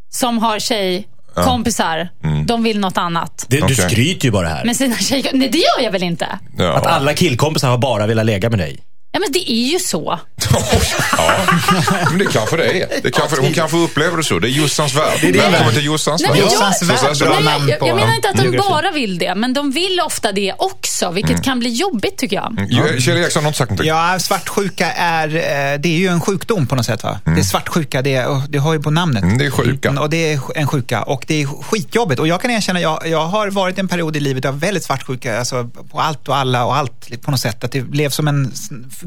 som 0.10 0.38
har 0.38 0.60
tjejkompisar, 0.60 2.10
Mm. 2.24 2.46
de 2.46 2.64
vill 2.64 2.80
något 2.80 2.98
annat. 2.98 3.46
Det, 3.50 3.58
Du 3.58 3.64
Okej. 3.64 3.76
skryter 3.76 4.26
ju 4.26 4.32
bara 4.32 4.48
här. 4.48 4.66
Med 4.66 4.76
sina 4.76 4.96
tjejkompisar. 4.96 5.38
Nej, 5.38 5.50
det 5.50 5.58
gör 5.58 5.84
jag 5.84 5.92
väl 5.92 6.04
inte? 6.04 6.40
Ja. 6.58 6.74
Att 6.74 6.86
alla 6.86 7.14
killkompisar 7.14 7.70
har 7.70 7.78
bara 7.78 8.08
velat 8.08 8.26
lägga 8.26 8.50
med 8.50 8.60
dig. 8.60 8.80
Ja, 9.18 9.22
men 9.22 9.32
det 9.32 9.52
är 9.52 9.72
ju 9.72 9.80
så. 9.80 10.20
ja, 11.18 11.32
men 12.10 12.18
det 12.18 12.26
kanske 12.26 12.58
det 12.58 12.82
är. 12.82 12.88
Det 13.04 13.12
kanske, 13.12 13.42
hon 13.42 13.54
kanske 13.54 13.78
upplever 13.78 14.18
det 14.18 14.24
så. 14.24 14.40
Det 14.40 14.48
är 14.48 14.50
Jossans 14.50 14.96
värld. 14.96 15.22
din 15.22 15.32
Välkommen 15.34 15.60
värld. 15.66 15.74
till 15.74 15.86
Jossans 15.86 16.24
värld. 16.24 16.32
jag- 16.36 16.40
Jossans 16.40 16.80
Så- 16.80 16.86
värld, 16.86 16.98
så- 17.00 17.16
så- 17.16 17.26
bra 17.26 17.34
Nej, 17.34 17.44
namn 17.44 17.68
jag, 17.70 17.80
på 17.80 17.88
jag 17.88 17.96
menar 17.96 18.16
inte 18.16 18.30
att 18.30 18.38
de 18.38 18.58
bara 18.58 18.92
vill 18.92 19.18
det, 19.18 19.36
men 19.36 19.54
de 19.54 19.72
vill 19.72 20.00
ofta 20.06 20.32
det 20.32 20.54
också, 20.58 21.12
vilket 21.12 21.32
Mm. 21.32 21.44
kan 21.44 21.60
bli 21.60 21.70
jobbigt 21.70 22.18
tycker 22.18 22.36
jag. 22.36 22.66
Ja, 22.70 22.84
Kjell 23.00 23.18
Eriksson 23.18 23.44
har 23.44 23.50
inte 23.50 23.58
sagt 23.58 23.70
någonting. 23.70 23.88
Ja, 23.88 24.20
svartsjuka 24.20 24.92
är, 24.92 25.28
eh, 25.36 25.80
det 25.80 25.90
är 25.90 25.98
ju 25.98 26.08
en 26.08 26.22
sjukdom 26.22 26.68
på 26.68 26.76
något 26.76 26.86
sätt. 26.86 27.04
Va? 27.04 27.20
Det 27.26 27.32
är 27.32 27.44
svartsjuka, 27.44 28.02
det, 28.02 28.16
är, 28.16 28.42
det 28.50 28.58
har 28.58 28.74
ju 28.74 28.80
på 28.82 28.92
namnet. 28.92 29.24
Mm, 29.24 29.38
det 29.38 29.46
är 29.46 29.52
sjuka. 29.52 29.92
Och 30.02 30.10
det 30.10 30.34
är 30.34 30.40
en 30.56 30.68
sjuka 30.68 31.04
och 31.04 31.24
det 31.28 31.42
är 31.42 31.48
skitjobbigt. 31.64 32.20
Och 32.20 32.28
jag 32.28 32.42
kan 32.42 32.52
erkänna, 32.52 32.82
jag, 32.82 33.08
jag 33.08 33.26
har 33.26 33.48
varit 33.52 33.78
en 33.80 33.88
period 33.88 34.16
i 34.16 34.20
livet 34.20 34.46
av 34.46 34.60
väldigt 34.60 34.84
svartsjuka, 34.84 35.40
alltså 35.40 35.64
på 35.92 36.00
allt 36.02 36.28
och 36.28 36.36
alla 36.38 36.66
och 36.66 36.76
allt 36.76 37.22
på 37.22 37.32
något 37.32 37.40
sätt. 37.40 37.64
Att 37.64 37.72
det 37.72 37.82
blev 37.82 38.10
som 38.10 38.28
en 38.28 38.52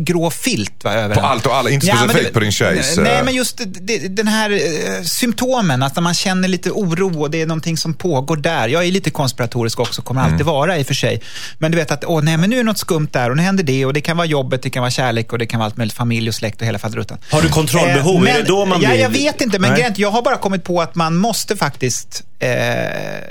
grå 0.04 0.30
filt 0.30 0.84
va, 0.84 0.92
över 0.92 1.14
På 1.14 1.20
allt 1.20 1.46
och 1.46 1.56
alla, 1.56 1.70
inte 1.70 1.86
Ja, 1.86 1.94
men 1.94 2.02
specifikt 2.04 2.28
det- 2.28 2.34
på 2.34 2.40
din 2.40 2.52
tjejs... 2.52 2.96
Nej, 2.96 3.18
eh, 3.18 3.24
men 3.24 3.34
just 3.34 3.56
det, 3.58 3.64
det, 3.64 4.08
den 4.08 4.28
här 4.28 4.50
eh, 4.50 5.02
symptomen, 5.02 5.82
att 5.82 6.02
man 6.02 6.14
känner 6.14 6.48
lite 6.48 6.70
oro 6.70 7.20
och 7.20 7.30
det 7.30 7.42
är 7.42 7.46
någonting 7.46 7.76
som 7.76 7.94
pågår 7.94 8.36
där. 8.36 8.68
Jag 8.68 8.84
är 8.84 8.90
lite 8.92 9.10
konspiratorisk 9.10 9.80
också, 9.80 10.02
kommer 10.02 10.20
alltid 10.20 10.34
Mm. 10.40 10.46
vara 10.46 10.78
i 10.78 10.82
och 10.82 10.86
för 10.86 10.94
sig. 10.94 11.22
Men 11.58 11.70
du 11.72 11.78
vet 11.78 11.90
att, 11.90 12.04
åh 12.04 12.22
nej, 12.22 12.36
men 12.36 12.50
nu 12.50 12.58
är 12.60 12.64
något 12.64 12.78
skumt 12.78 13.08
där 13.12 13.30
och 13.30 13.36
nu 13.36 13.42
händer 13.42 13.64
det 13.64 13.86
och 13.86 13.92
det 13.92 14.00
kan 14.00 14.16
vara 14.16 14.26
jobbet, 14.26 14.62
det 14.62 14.70
kan 14.70 14.80
vara 14.80 14.90
kärlek 14.90 15.32
och 15.32 15.38
det 15.38 15.46
kan 15.46 15.58
vara 15.60 15.66
allt 15.66 15.76
möjligt, 15.76 15.94
familj 15.96 16.28
och 16.28 16.34
släkt 16.34 16.60
och 16.60 16.66
hela 16.66 16.78
faderuttan. 16.78 17.18
Har 17.30 17.42
du 17.42 17.48
kontrollbehov? 17.48 18.26
Eh, 18.26 18.34
är 18.34 18.38
det 18.42 18.48
då 18.48 18.64
man 18.66 18.80
ja, 18.82 18.88
blir... 18.88 19.00
Jag 19.00 19.10
vet 19.10 19.40
inte, 19.40 19.58
men 19.58 19.72
Nej. 19.72 19.92
jag 19.96 20.10
har 20.10 20.22
bara 20.22 20.36
kommit 20.36 20.64
på 20.64 20.80
att 20.82 20.94
man 20.94 21.16
måste 21.16 21.56
faktiskt 21.56 22.22
eh, 22.40 22.48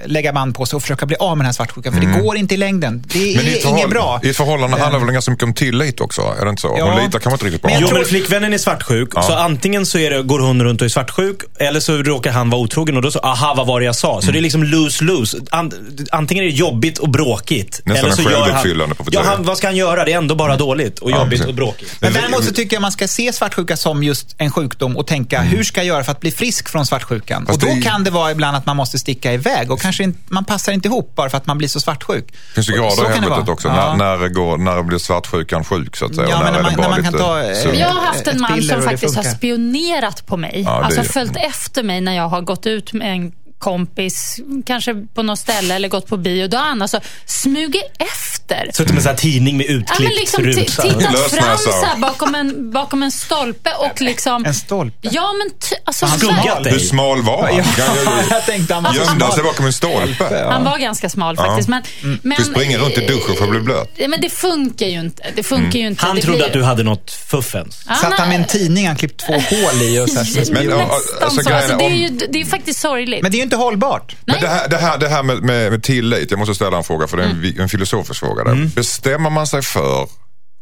lägga 0.05 0.33
band 0.33 0.55
på 0.55 0.65
sig 0.65 0.77
och 0.77 0.81
försöka 0.81 1.05
bli 1.05 1.15
av 1.19 1.37
med 1.37 1.43
den 1.43 1.45
här 1.45 1.53
svartsjukan. 1.53 1.93
För 1.93 1.99
det 2.01 2.19
går 2.21 2.37
inte 2.37 2.53
i 2.53 2.57
längden. 2.57 3.03
Det 3.13 3.19
Mm. 3.19 3.35
Men 3.35 3.45
i 3.53 3.57
är 3.57 3.69
inget 3.69 3.89
bra. 3.89 4.19
I 4.23 4.29
ett 4.29 4.37
förhållande 4.37 4.77
handlar 4.77 4.99
det 4.99 5.05
väl 5.05 5.13
ganska 5.13 5.31
mycket 5.31 5.43
om 5.43 5.53
tillit 5.53 6.01
också? 6.01 6.21
Är 6.41 6.43
det 6.45 6.49
inte 6.49 6.61
så? 6.61 6.75
Ja. 6.77 6.85
Hon 6.91 7.03
litar 7.03 7.19
kanske 7.19 7.31
inte 7.31 7.45
riktigt 7.45 7.61
på 7.61 7.67
Jo, 7.69 7.73
honom. 7.75 7.89
tror- 7.89 7.99
men 7.99 8.07
flickvännen 8.07 8.53
är 8.53 8.57
svartsjuk. 8.57 9.09
Så 9.13 9.33
antingen 9.33 9.85
så 9.85 9.97
är 9.97 10.09
det, 10.09 10.21
går 10.23 10.39
hon 10.39 10.63
runt 10.63 10.81
och 10.81 10.85
är 10.85 10.89
svartsjuk, 10.89 11.37
eller 11.59 11.79
så 11.79 11.97
råkar 11.97 12.31
han 12.31 12.49
vara 12.49 12.61
otrogen 12.61 12.95
och 12.95 13.01
då 13.01 13.11
så, 13.11 13.19
aha, 13.19 13.53
vad 13.57 13.67
var 13.67 13.79
det 13.79 13.85
jag 13.85 13.95
sa? 13.95 14.21
Så 14.21 14.31
det 14.31 14.39
är 14.39 14.41
liksom 14.41 14.63
lose-lose. 14.63 15.37
An, 15.51 15.71
antingen 16.11 16.43
är 16.43 16.49
det 16.49 16.55
jobbigt 16.55 16.97
och 16.97 17.09
bråkigt. 17.09 17.81
Nästan 17.85 18.05
eller 18.05 18.15
så 18.15 18.21
en 18.21 18.31
gör 18.31 18.39
han, 18.39 18.45
självuppfyllande 18.47 18.95
ja, 19.11 19.21
han, 19.25 19.43
Vad 19.43 19.57
ska 19.57 19.67
han 19.67 19.75
göra? 19.75 20.05
Det 20.05 20.13
är 20.13 20.17
ändå 20.17 20.35
bara 20.35 20.57
dåligt 20.57 20.99
och 20.99 21.11
Ja, 21.11 21.17
jobbigt 21.17 21.31
precis. 21.31 21.45
och 21.47 21.53
bråkigt. 21.53 21.95
Men 21.99 22.13
däremot 22.13 22.43
så 22.43 22.53
tycker 22.53 22.75
jag 22.75 22.81
man 22.81 22.91
ska 22.91 23.07
se 23.07 23.33
svartsjuka 23.33 23.77
som 23.77 24.03
just 24.03 24.35
en 24.37 24.51
sjukdom 24.51 24.97
och 24.97 25.07
tänka, 25.07 25.41
hur 25.41 25.63
ska 25.63 25.79
jag 25.79 25.87
göra 25.87 26.03
för 26.03 26.11
att 26.11 26.19
bli 26.19 26.31
frisk 26.31 26.69
från 26.69 26.85
svartsjukan? 26.85 27.45
Fast 27.45 27.55
och 27.63 27.67
då 27.69 27.73
det 27.75 27.79
är- 27.79 27.83
kan 27.83 28.03
det 28.03 28.11
vara 28.11 28.31
ibland 28.31 28.57
att 28.57 28.65
man 28.65 28.75
måste 28.77 28.98
sticka 28.99 29.33
iväg 29.33 29.71
och 29.71 29.81
kanske 29.81 30.03
inte, 30.03 30.19
man 30.27 30.45
passar 30.45 30.71
inte 30.71 30.87
ihop 30.87 31.15
bara 31.15 31.29
för 31.29 31.37
att 31.37 31.45
man 31.47 31.57
blir 31.57 31.67
så 31.67 31.79
svartsjuk. 31.79 32.33
Finns 32.55 32.67
det 32.67 32.73
Och 32.73 32.79
grader 32.79 32.95
så 32.95 33.09
i 33.09 33.13
helvetet 33.13 33.49
också? 33.49 33.67
Ja. 33.67 33.95
När, 33.95 34.17
när, 34.17 34.27
går, 34.29 34.57
när 34.57 34.83
blir 34.83 34.97
svartsjukan 34.97 35.63
sjuk 35.63 35.95
så 35.95 36.05
att 36.05 36.15
säga? 36.15 36.29
Ja, 36.29 36.39
när 36.39 36.59
är 36.59 36.63
man- 36.63 36.73
när 36.77 36.89
man 36.89 37.03
kan 37.03 37.13
ta, 37.13 37.39
eh? 37.41 37.79
Jag 37.79 37.87
har 37.89 38.01
haft 38.05 38.27
en 38.27 38.41
man 38.41 38.61
som 38.61 38.81
faktiskt 38.81 39.15
har 39.15 39.23
spionerat 39.23 40.25
på 40.25 40.37
mig. 40.37 40.61
Ja, 40.65 40.83
alltså 40.83 41.03
följt 41.03 41.35
efter 41.35 41.83
mig 41.83 42.01
när 42.01 42.15
jag 42.15 42.29
har 42.29 42.41
gått 42.41 42.65
ut 42.65 42.93
med 42.93 43.11
en 43.11 43.31
kompis, 43.59 44.39
kanske 44.65 44.93
på 45.13 45.23
något 45.23 45.39
ställe 45.39 45.75
eller 45.75 45.87
gått 45.87 46.07
på 46.07 46.17
bio. 46.17 46.47
Då 46.47 46.57
har 46.57 46.65
han 46.65 46.81
alltså 46.81 46.99
smugit 47.25 47.83
efter. 47.99 48.69
Suttit 48.73 48.93
med 48.95 49.05
en 49.07 49.15
tidning 49.15 49.57
med 49.57 49.65
Ja, 49.69 49.71
utklippt 49.73 50.15
liksom 50.19 50.43
t- 50.43 50.49
ruta. 50.49 50.81
tittat 50.81 51.31
fram 51.31 51.57
så 51.57 51.71
här 51.85 51.97
bakom, 51.97 52.35
en, 52.35 52.71
bakom 52.71 53.03
en 53.03 53.11
stolpe 53.11 53.69
och 53.73 54.01
liksom... 54.01 54.45
En 54.45 54.53
stolpe? 54.53 55.07
Ja, 55.11 55.33
men 55.37 55.49
t- 55.59 55.75
alltså, 55.83 56.05
Han 56.05 56.19
skuggat 56.19 56.63
dig. 56.63 56.73
Hur 56.73 56.79
smal 56.79 57.21
var 57.21 57.43
han? 57.47 57.63
Ja, 57.77 58.23
jag 58.29 58.45
tänkte 58.45 58.73
han 58.73 58.83
var 58.83 58.93
Gömde 58.93 59.25
han 59.25 59.33
sig 59.33 59.43
bakom 59.43 59.65
en 59.65 59.73
stolpe? 59.73 60.47
Han 60.51 60.63
var 60.63 60.77
ganska 60.77 61.09
smal 61.09 61.37
faktiskt. 61.37 61.69
Men, 61.69 61.83
men, 62.21 62.37
Du 62.37 62.43
springer 62.43 62.79
runt 62.79 62.97
i 62.97 63.01
duschen 63.05 63.35
för 63.37 63.43
att 63.43 63.49
bli 63.49 63.59
blöt. 63.59 63.89
Ja, 63.95 64.07
Men 64.07 64.21
det 64.21 64.29
funkar 64.29 64.85
ju 64.85 64.99
inte. 64.99 65.23
Det 65.35 65.43
funkar 65.43 65.79
ju 65.79 65.87
inte. 65.87 66.05
Han 66.05 66.15
det 66.15 66.21
trodde 66.21 66.37
blir- 66.37 66.47
att 66.47 66.53
du 66.53 66.63
hade 66.63 66.83
något 66.83 67.11
fuffens. 67.11 67.83
Ja, 67.87 67.95
Satt 67.95 68.13
han 68.13 68.29
med 68.29 68.37
en 68.39 68.45
tidning 68.47 68.87
han 68.87 68.95
klippt 68.95 69.25
två 69.27 69.33
hål 69.55 69.81
i 69.81 69.99
och 69.99 70.09
så 70.09 70.19
här, 70.19 70.51
Men, 70.53 70.69
ja, 70.69 70.77
Nästan 70.77 71.23
alltså, 71.23 71.41
så. 71.43 71.53
Alltså, 71.53 71.77
det, 71.77 71.85
är 71.85 71.89
ju, 71.89 72.07
det 72.29 72.41
är 72.41 72.45
faktiskt 72.45 72.79
sorgligt. 72.79 73.21
Men 73.23 73.31
det 73.31 73.35
är 73.37 73.39
ju 73.39 73.48
inte 73.49 73.55
hållbart. 73.57 74.15
Men 74.25 74.41
det 74.41 74.47
här, 74.47 74.69
det 74.69 74.77
här, 74.77 74.97
det 74.97 75.09
här 75.09 75.23
med, 75.23 75.43
med, 75.43 75.71
med 75.71 75.83
tillit, 75.83 76.31
jag 76.31 76.39
måste 76.39 76.55
ställa 76.55 76.77
en 76.77 76.83
fråga 76.83 77.07
för 77.07 77.17
det 77.17 77.23
är 77.23 77.27
en, 77.27 77.39
Mm. 77.39 77.59
en 77.61 77.69
filosofisk 77.69 78.19
fråga. 78.19 78.43
Där. 78.43 78.69
Bestämmer 78.75 79.29
man 79.29 79.47
sig 79.47 79.61
för 79.61 80.07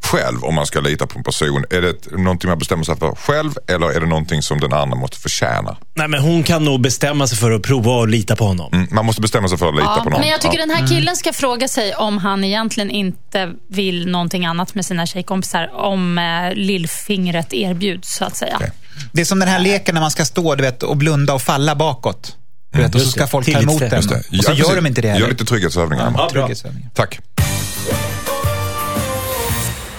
själv 0.03 0.43
om 0.43 0.55
man 0.55 0.65
ska 0.65 0.79
lita 0.79 1.07
på 1.07 1.17
en 1.17 1.23
person? 1.23 1.63
Är 1.69 1.81
det 1.81 2.17
någonting 2.17 2.49
man 2.49 2.59
bestämmer 2.59 2.83
sig 2.83 2.97
för 2.97 3.15
själv 3.15 3.51
eller 3.67 3.87
är 3.91 3.99
det 3.99 4.05
någonting 4.05 4.41
som 4.41 4.59
den 4.59 4.73
andra 4.73 4.97
måste 4.97 5.17
förtjäna? 5.17 5.77
Nej, 5.95 6.07
men 6.07 6.21
hon 6.21 6.43
kan 6.43 6.65
nog 6.65 6.81
bestämma 6.81 7.27
sig 7.27 7.37
för 7.37 7.51
att 7.51 7.61
prova 7.61 8.03
att 8.03 8.09
lita 8.09 8.35
på 8.35 8.43
honom. 8.45 8.73
Mm, 8.73 8.87
Man 8.91 9.05
måste 9.05 9.21
bestämma 9.21 9.47
sig 9.47 9.57
för 9.57 9.67
att 9.69 9.75
lita 9.75 9.85
Ja, 9.97 10.01
på 10.03 10.09
någon. 10.09 10.19
men 10.19 10.29
jag 10.29 10.41
tycker 10.41 10.59
Ja. 10.59 10.65
den 10.65 10.75
här 10.75 10.87
killen 10.87 11.15
ska 11.15 11.33
fråga 11.33 11.67
sig 11.67 11.95
om 11.95 12.17
han 12.17 12.43
egentligen 12.43 12.89
inte 12.91 13.51
vill 13.69 14.07
någonting 14.11 14.45
annat 14.45 14.75
med 14.75 14.85
sina 14.85 15.05
tjejkompisar. 15.05 15.69
Om 15.73 16.17
eh, 16.17 16.53
lillfingret 16.55 17.53
erbjuds, 17.53 18.15
så 18.15 18.25
att 18.25 18.35
säga. 18.35 18.55
Okej. 18.55 18.71
Det 19.13 19.21
är 19.21 19.25
som 19.25 19.39
den 19.39 19.49
här 19.49 19.59
leken 19.59 19.93
när 19.95 20.01
man 20.01 20.11
ska 20.11 20.25
stå 20.25 20.55
du 20.55 20.63
vet, 20.63 20.83
och 20.83 20.97
blunda 20.97 21.33
och 21.33 21.41
falla 21.41 21.75
bakåt. 21.75 22.35
Vet, 22.71 22.95
och 22.95 23.01
så 23.01 23.11
ska 23.11 23.27
folk 23.27 23.45
ta 23.53 23.59
emot 23.59 23.79
den. 23.79 23.97
Och 23.97 24.03
så 24.03 24.15
Ja, 24.29 24.53
gör 24.53 24.75
de 24.75 24.85
inte 24.87 25.01
det 25.01 25.07
Gör 25.07 25.13
heller. 25.13 25.27
lite 25.29 25.45
trygghetsövningar. 25.45 26.13
Ja. 26.17 26.29
Trygghetsövningar. 26.31 26.89
Tack. 26.93 27.19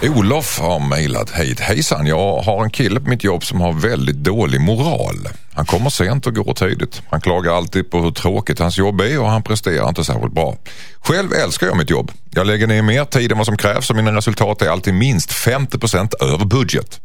Olof 0.03 0.59
har 0.59 0.79
mejlat 0.89 1.31
hit. 1.31 1.61
Hejsan, 1.61 2.07
jag 2.07 2.39
har 2.43 2.65
en 2.65 2.71
kille 2.71 3.01
på 3.01 3.09
mitt 3.11 3.25
jobb 3.25 3.45
som 3.45 3.61
har 3.61 3.73
väldigt 3.73 4.17
dålig 4.17 4.61
moral. 4.61 5.29
Han 5.53 5.67
kommer 5.67 5.91
sent 5.91 6.27
och 6.27 6.35
går 6.35 6.55
tidigt. 6.55 7.03
Han 7.11 7.21
klagar 7.21 7.53
alltid 7.53 7.91
på 7.91 8.01
hur 8.03 8.11
tråkigt 8.11 8.59
hans 8.59 8.79
jobb 8.79 9.01
är 9.01 9.21
och 9.21 9.29
han 9.29 9.43
presterar 9.43 9.89
inte 9.89 10.05
särskilt 10.05 10.35
bra. 10.35 10.57
Själv 11.01 11.33
älskar 11.33 11.67
jag 11.67 11.77
mitt 11.77 11.91
jobb. 11.91 12.11
Jag 12.31 12.47
lägger 12.47 12.67
ner 12.67 12.83
mer 12.83 13.05
tid 13.05 13.33
än 13.33 13.39
vad 13.39 13.47
som 13.47 13.57
krävs 13.57 13.91
och 13.91 13.97
mina 13.97 14.13
resultat 14.17 14.63
är 14.63 14.69
alltid 14.69 14.95
minst 14.95 15.31
50% 15.33 16.15
över 16.21 16.45
budget. 16.45 17.01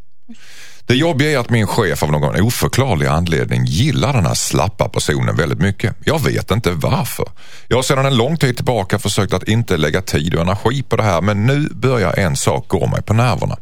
Det 0.86 0.96
jobbiga 0.96 1.32
är 1.32 1.38
att 1.38 1.50
min 1.50 1.68
chef 1.68 2.04
av 2.04 2.12
någon 2.12 2.42
oförklarlig 2.42 3.08
anledning 3.08 3.66
gillar 3.66 4.13
den 4.13 4.25
här 4.25 4.34
slappa 4.34 4.90
personen 4.90 5.36
väldigt 5.36 5.60
mycket. 5.60 5.96
Jag 6.06 6.24
vet 6.24 6.52
inte 6.52 6.72
varför. 6.72 7.25
Jag 7.68 7.78
har 7.78 7.84
sedan 7.84 8.06
en 8.06 8.18
lång 8.18 8.38
tid 8.38 8.56
tillbaka 8.56 9.00
försökt 9.00 9.34
att 9.34 9.48
inte 9.48 9.78
lägga 9.78 10.02
tid 10.02 10.36
och 10.36 10.42
energi 10.42 10.84
på 10.84 10.96
det 10.96 11.04
här 11.04 11.22
men 11.22 11.46
nu 11.46 11.70
börjar 11.70 12.20
en 12.20 12.36
sak 12.36 12.68
gå 12.68 12.88
mig 12.88 13.02
på 13.02 13.13
nerverna. 13.13 13.58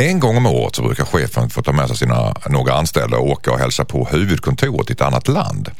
En 0.00 0.20
gång 0.20 0.36
om 0.36 0.46
året 0.46 0.76
så 0.76 0.82
brukar 0.82 1.04
chefen 1.04 1.50
få 1.50 1.62
ta 1.62 1.72
med 1.72 1.88
sig 1.88 1.96
sina 1.96 2.34
några 2.48 2.72
anställda 2.72 3.16
och 3.16 3.26
åka 3.26 3.52
och 3.52 3.58
hälsa 3.58 3.84
på 3.84 4.08
huvudkontoret 4.10 4.90
i 4.90 4.92
ett 4.92 5.00
annat 5.00 5.28
land. 5.28 5.70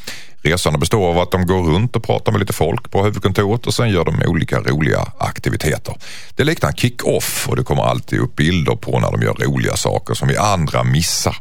Resorna 0.43 0.79
består 0.79 1.09
av 1.09 1.19
att 1.19 1.31
de 1.31 1.47
går 1.47 1.63
runt 1.63 1.97
och 1.97 2.03
pratar 2.03 2.33
med 2.33 2.39
lite 2.41 2.53
folk 2.53 2.91
på 2.91 3.05
huvudkontoret 3.05 3.67
och 3.67 3.75
sen 3.75 3.91
gör 3.91 4.05
de 4.05 4.23
olika 4.27 4.61
roliga 4.61 5.13
aktiviteter. 5.19 5.95
Det 6.37 6.45
liknar 6.45 6.73
kick-off 6.73 7.49
och 7.49 7.57
det 7.57 7.63
kommer 7.63 7.83
alltid 7.83 8.19
upp 8.19 8.37
bilder 8.37 8.77
på 8.77 8.99
när 8.99 9.11
de 9.11 9.23
gör 9.23 9.35
roliga 9.35 9.77
saker 9.77 10.15
som 10.15 10.29
vi 10.29 10.37
andra 10.37 10.85
missar. 10.85 11.37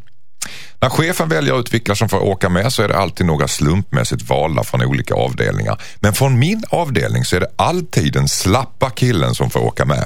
När 0.79 0.89
chefen 0.89 1.29
väljer 1.29 1.59
utviklare 1.59 1.97
som 1.97 2.09
får 2.09 2.23
åka 2.23 2.49
med 2.49 2.73
så 2.73 2.83
är 2.83 2.87
det 2.87 2.97
alltid 2.97 3.25
några 3.25 3.47
slumpmässigt 3.47 4.21
valda 4.29 4.63
från 4.63 4.83
olika 4.83 5.13
avdelningar. 5.13 5.81
Men 5.99 6.13
från 6.13 6.39
min 6.39 6.63
avdelning 6.69 7.25
så 7.25 7.35
är 7.35 7.39
det 7.39 7.51
alltid 7.55 8.13
den 8.13 8.27
slappa 8.27 8.89
killen 8.89 9.35
som 9.35 9.49
får 9.49 9.59
åka 9.59 9.85
med. 9.85 10.05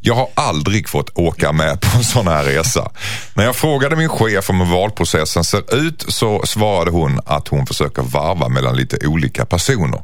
Jag 0.00 0.14
har 0.14 0.28
aldrig 0.34 0.88
fått 0.88 1.18
åka 1.18 1.52
med 1.52 1.80
på 1.80 1.96
en 1.96 2.04
sån 2.04 2.28
här 2.28 2.44
resa. 2.44 2.90
När 3.34 3.44
jag 3.44 3.56
frågade 3.56 3.96
min 3.96 4.08
chef 4.08 4.50
om 4.50 4.60
hur 4.60 4.76
valprocessen 4.76 5.44
ser 5.44 5.74
ut 5.74 6.04
så 6.08 6.42
svarade 6.46 6.90
hon 6.90 7.20
att 7.26 7.48
hon 7.48 7.66
försöker 7.66 8.02
varva 8.02 8.48
mellan 8.48 8.76
lite 8.76 9.06
olika 9.06 9.46
personer. 9.46 10.00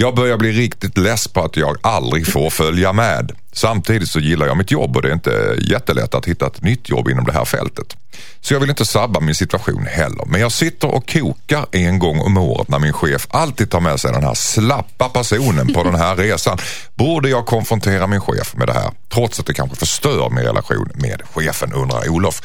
Jag 0.00 0.14
börjar 0.14 0.36
bli 0.36 0.52
riktigt 0.52 0.98
less 0.98 1.28
på 1.28 1.40
att 1.40 1.56
jag 1.56 1.76
aldrig 1.82 2.26
får 2.26 2.50
följa 2.50 2.92
med. 2.92 3.32
Samtidigt 3.52 4.10
så 4.10 4.20
gillar 4.20 4.46
jag 4.46 4.56
mitt 4.56 4.70
jobb 4.70 4.96
och 4.96 5.02
det 5.02 5.08
är 5.08 5.12
inte 5.12 5.56
jättelätt 5.70 6.14
att 6.14 6.26
hitta 6.26 6.46
ett 6.46 6.62
nytt 6.62 6.88
jobb 6.88 7.08
inom 7.08 7.24
det 7.24 7.32
här 7.32 7.44
fältet. 7.44 7.96
Så 8.40 8.54
jag 8.54 8.60
vill 8.60 8.70
inte 8.70 8.86
sabba 8.86 9.20
min 9.20 9.34
situation 9.34 9.86
heller. 9.86 10.24
Men 10.26 10.40
jag 10.40 10.52
sitter 10.52 10.94
och 10.94 11.12
kokar 11.12 11.66
en 11.72 11.98
gång 11.98 12.20
om 12.20 12.36
året 12.36 12.68
när 12.68 12.78
min 12.78 12.92
chef 12.92 13.26
alltid 13.30 13.70
tar 13.70 13.80
med 13.80 14.00
sig 14.00 14.12
den 14.12 14.24
här 14.24 14.34
slappa 14.34 15.08
personen 15.08 15.74
på 15.74 15.84
den 15.84 15.94
här 15.94 16.16
resan. 16.16 16.58
Borde 16.94 17.28
jag 17.28 17.46
konfrontera 17.46 18.06
min 18.06 18.20
chef 18.20 18.54
med 18.56 18.68
det 18.68 18.72
här? 18.72 18.90
Trots 19.08 19.40
att 19.40 19.46
det 19.46 19.54
kanske 19.54 19.76
förstör 19.76 20.30
min 20.30 20.44
relation 20.44 20.90
med 20.94 21.22
chefen 21.34 21.72
undrar 21.72 22.08
Olof. 22.08 22.42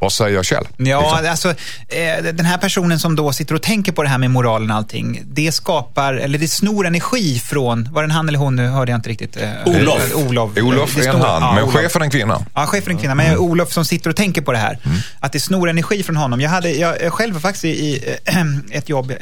Vad 0.00 0.12
säger 0.12 0.42
Kjell? 0.42 0.68
Ja, 0.76 1.00
Liksom. 1.00 1.30
alltså 1.30 1.48
eh, 1.88 2.24
den 2.34 2.44
här 2.46 2.58
personen 2.58 2.98
som 2.98 3.16
då 3.16 3.32
sitter 3.32 3.54
och 3.54 3.62
tänker 3.62 3.92
på 3.92 4.02
det 4.02 4.08
här 4.08 4.18
med 4.18 4.30
moralen 4.30 4.70
och 4.70 4.76
allting. 4.76 5.22
Det 5.26 5.52
skapar, 5.52 6.14
eller 6.14 6.38
det 6.38 6.48
snor 6.48 6.86
energi 6.86 7.38
från, 7.38 7.88
var 7.92 8.02
det 8.02 8.06
en 8.06 8.10
han 8.10 8.28
eller 8.28 8.38
hon 8.38 8.56
nu? 8.56 8.66
Hörde 8.68 8.92
jag 8.92 8.98
inte 8.98 9.08
riktigt. 9.10 9.36
eh, 9.36 9.50
Olof. 9.66 10.10
eh, 10.12 10.26
Olof, 10.28 10.56
Olof 10.58 10.94
Det 10.96 11.06
är 11.06 11.14
en 11.14 11.20
han, 11.20 11.42
ja, 11.42 11.52
men 11.54 11.62
Olof. 11.64 11.74
chefen 11.74 12.02
är 12.02 12.04
en 12.04 12.10
kvinna. 12.10 12.44
Ja, 12.54 12.66
chefen 12.66 12.88
är 12.88 12.94
en 12.94 12.98
kvinna, 12.98 13.14
men 13.14 13.26
Mm. 13.26 13.40
Olof 13.40 13.72
som 13.72 13.84
sitter 13.84 14.10
och 14.10 14.16
tänker 14.16 14.42
på 14.42 14.52
det 14.52 14.58
här. 14.58 14.78
Att 15.20 15.32
det 15.32 15.40
snor 15.40 15.68
energi 15.68 16.02
från 16.02 16.16
honom. 16.16 16.40
Jag 16.40 16.50
hade, 16.50 16.70
jag 16.72 17.12
själv 17.12 17.40
faktiskt 17.40 17.64
i, 17.64 17.68
i 17.68 18.16
ett 18.70 18.88
jobb, 18.88 19.12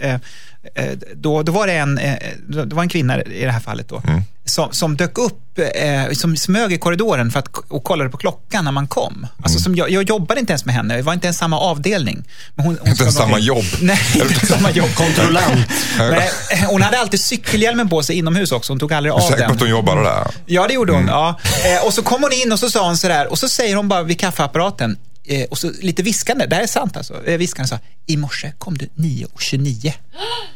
då, 1.14 1.42
då 1.42 1.52
var 1.52 1.66
det 1.66 1.72
en, 1.72 1.98
eh, 1.98 2.14
det 2.48 2.74
var 2.74 2.82
en 2.82 2.88
kvinna 2.88 3.22
i 3.22 3.44
det 3.44 3.50
här 3.50 3.60
fallet 3.60 3.88
då, 3.88 4.02
Mm. 4.06 4.22
som, 4.44 4.72
som 4.72 4.96
dök 4.96 5.18
upp, 5.18 5.58
eh, 5.74 6.12
som 6.12 6.36
smög 6.36 6.72
i 6.72 6.78
korridoren 6.78 7.30
för 7.30 7.38
att, 7.38 7.48
och 7.68 7.84
kollade 7.84 8.10
på 8.10 8.16
klockan 8.16 8.64
när 8.64 8.72
man 8.72 8.86
kom. 8.86 9.14
Mm. 9.16 9.28
Alltså, 9.42 9.58
som 9.58 9.74
jag, 9.76 9.90
jag 9.90 10.02
jobbade 10.08 10.40
inte 10.40 10.52
ens 10.52 10.64
med 10.64 10.74
henne, 10.74 10.96
det 10.96 11.02
var 11.02 11.12
inte 11.12 11.26
ens 11.26 11.38
samma 11.38 11.58
avdelning. 11.60 12.24
Men 12.54 12.66
hon, 12.66 12.78
hon 12.80 12.88
Inte 12.90 13.02
ens 13.02 13.16
samma 13.16 13.38
jobb. 13.38 13.64
Nej, 13.80 13.98
inte 14.14 14.46
samma 14.46 14.70
jobb. 14.70 14.94
Kontrollant. 14.94 15.66
Nej, 15.98 16.30
hon 16.68 16.82
hade 16.82 16.98
alltid 16.98 17.20
cykelhjälmen 17.20 17.88
på 17.88 18.02
sig 18.02 18.16
inomhus 18.18 18.52
också, 18.52 18.72
hon 18.72 18.78
tog 18.80 18.92
aldrig 18.92 19.12
av 19.12 19.20
säker 19.20 19.32
på 19.34 19.40
den. 19.42 19.50
att 19.50 19.60
hon 19.60 19.70
jobbade 19.70 20.02
där? 20.02 20.26
Ja, 20.46 20.66
det 20.68 20.74
gjorde 20.74 20.92
hon. 20.92 21.06
Ja. 21.06 21.38
Eh, 21.64 21.86
och 21.86 21.92
så 21.94 22.02
kom 22.02 22.22
hon 22.22 22.32
in 22.32 22.52
och 22.52 22.58
så 22.58 22.70
sa 22.70 22.86
hon 22.86 22.96
sådär, 22.96 23.26
och 23.26 23.38
så 23.38 23.48
säger 23.48 23.76
hon 23.76 23.88
bara 23.88 24.02
vid 24.02 24.20
kaffeapparaten, 24.20 24.90
eh, 24.90 24.96
och 25.50 25.58
så 25.58 25.72
lite 25.80 26.02
viskande, 26.02 26.46
det 26.46 26.56
här 26.56 26.62
är 26.62 26.66
sant 26.66 26.96
alltså, 26.96 27.26
eh, 27.26 27.38
viskande 27.38 27.68
sa, 27.68 27.78
i 28.06 28.16
morse 28.16 28.52
kom 28.58 28.78
du 28.78 28.88
9.29. 28.94 29.92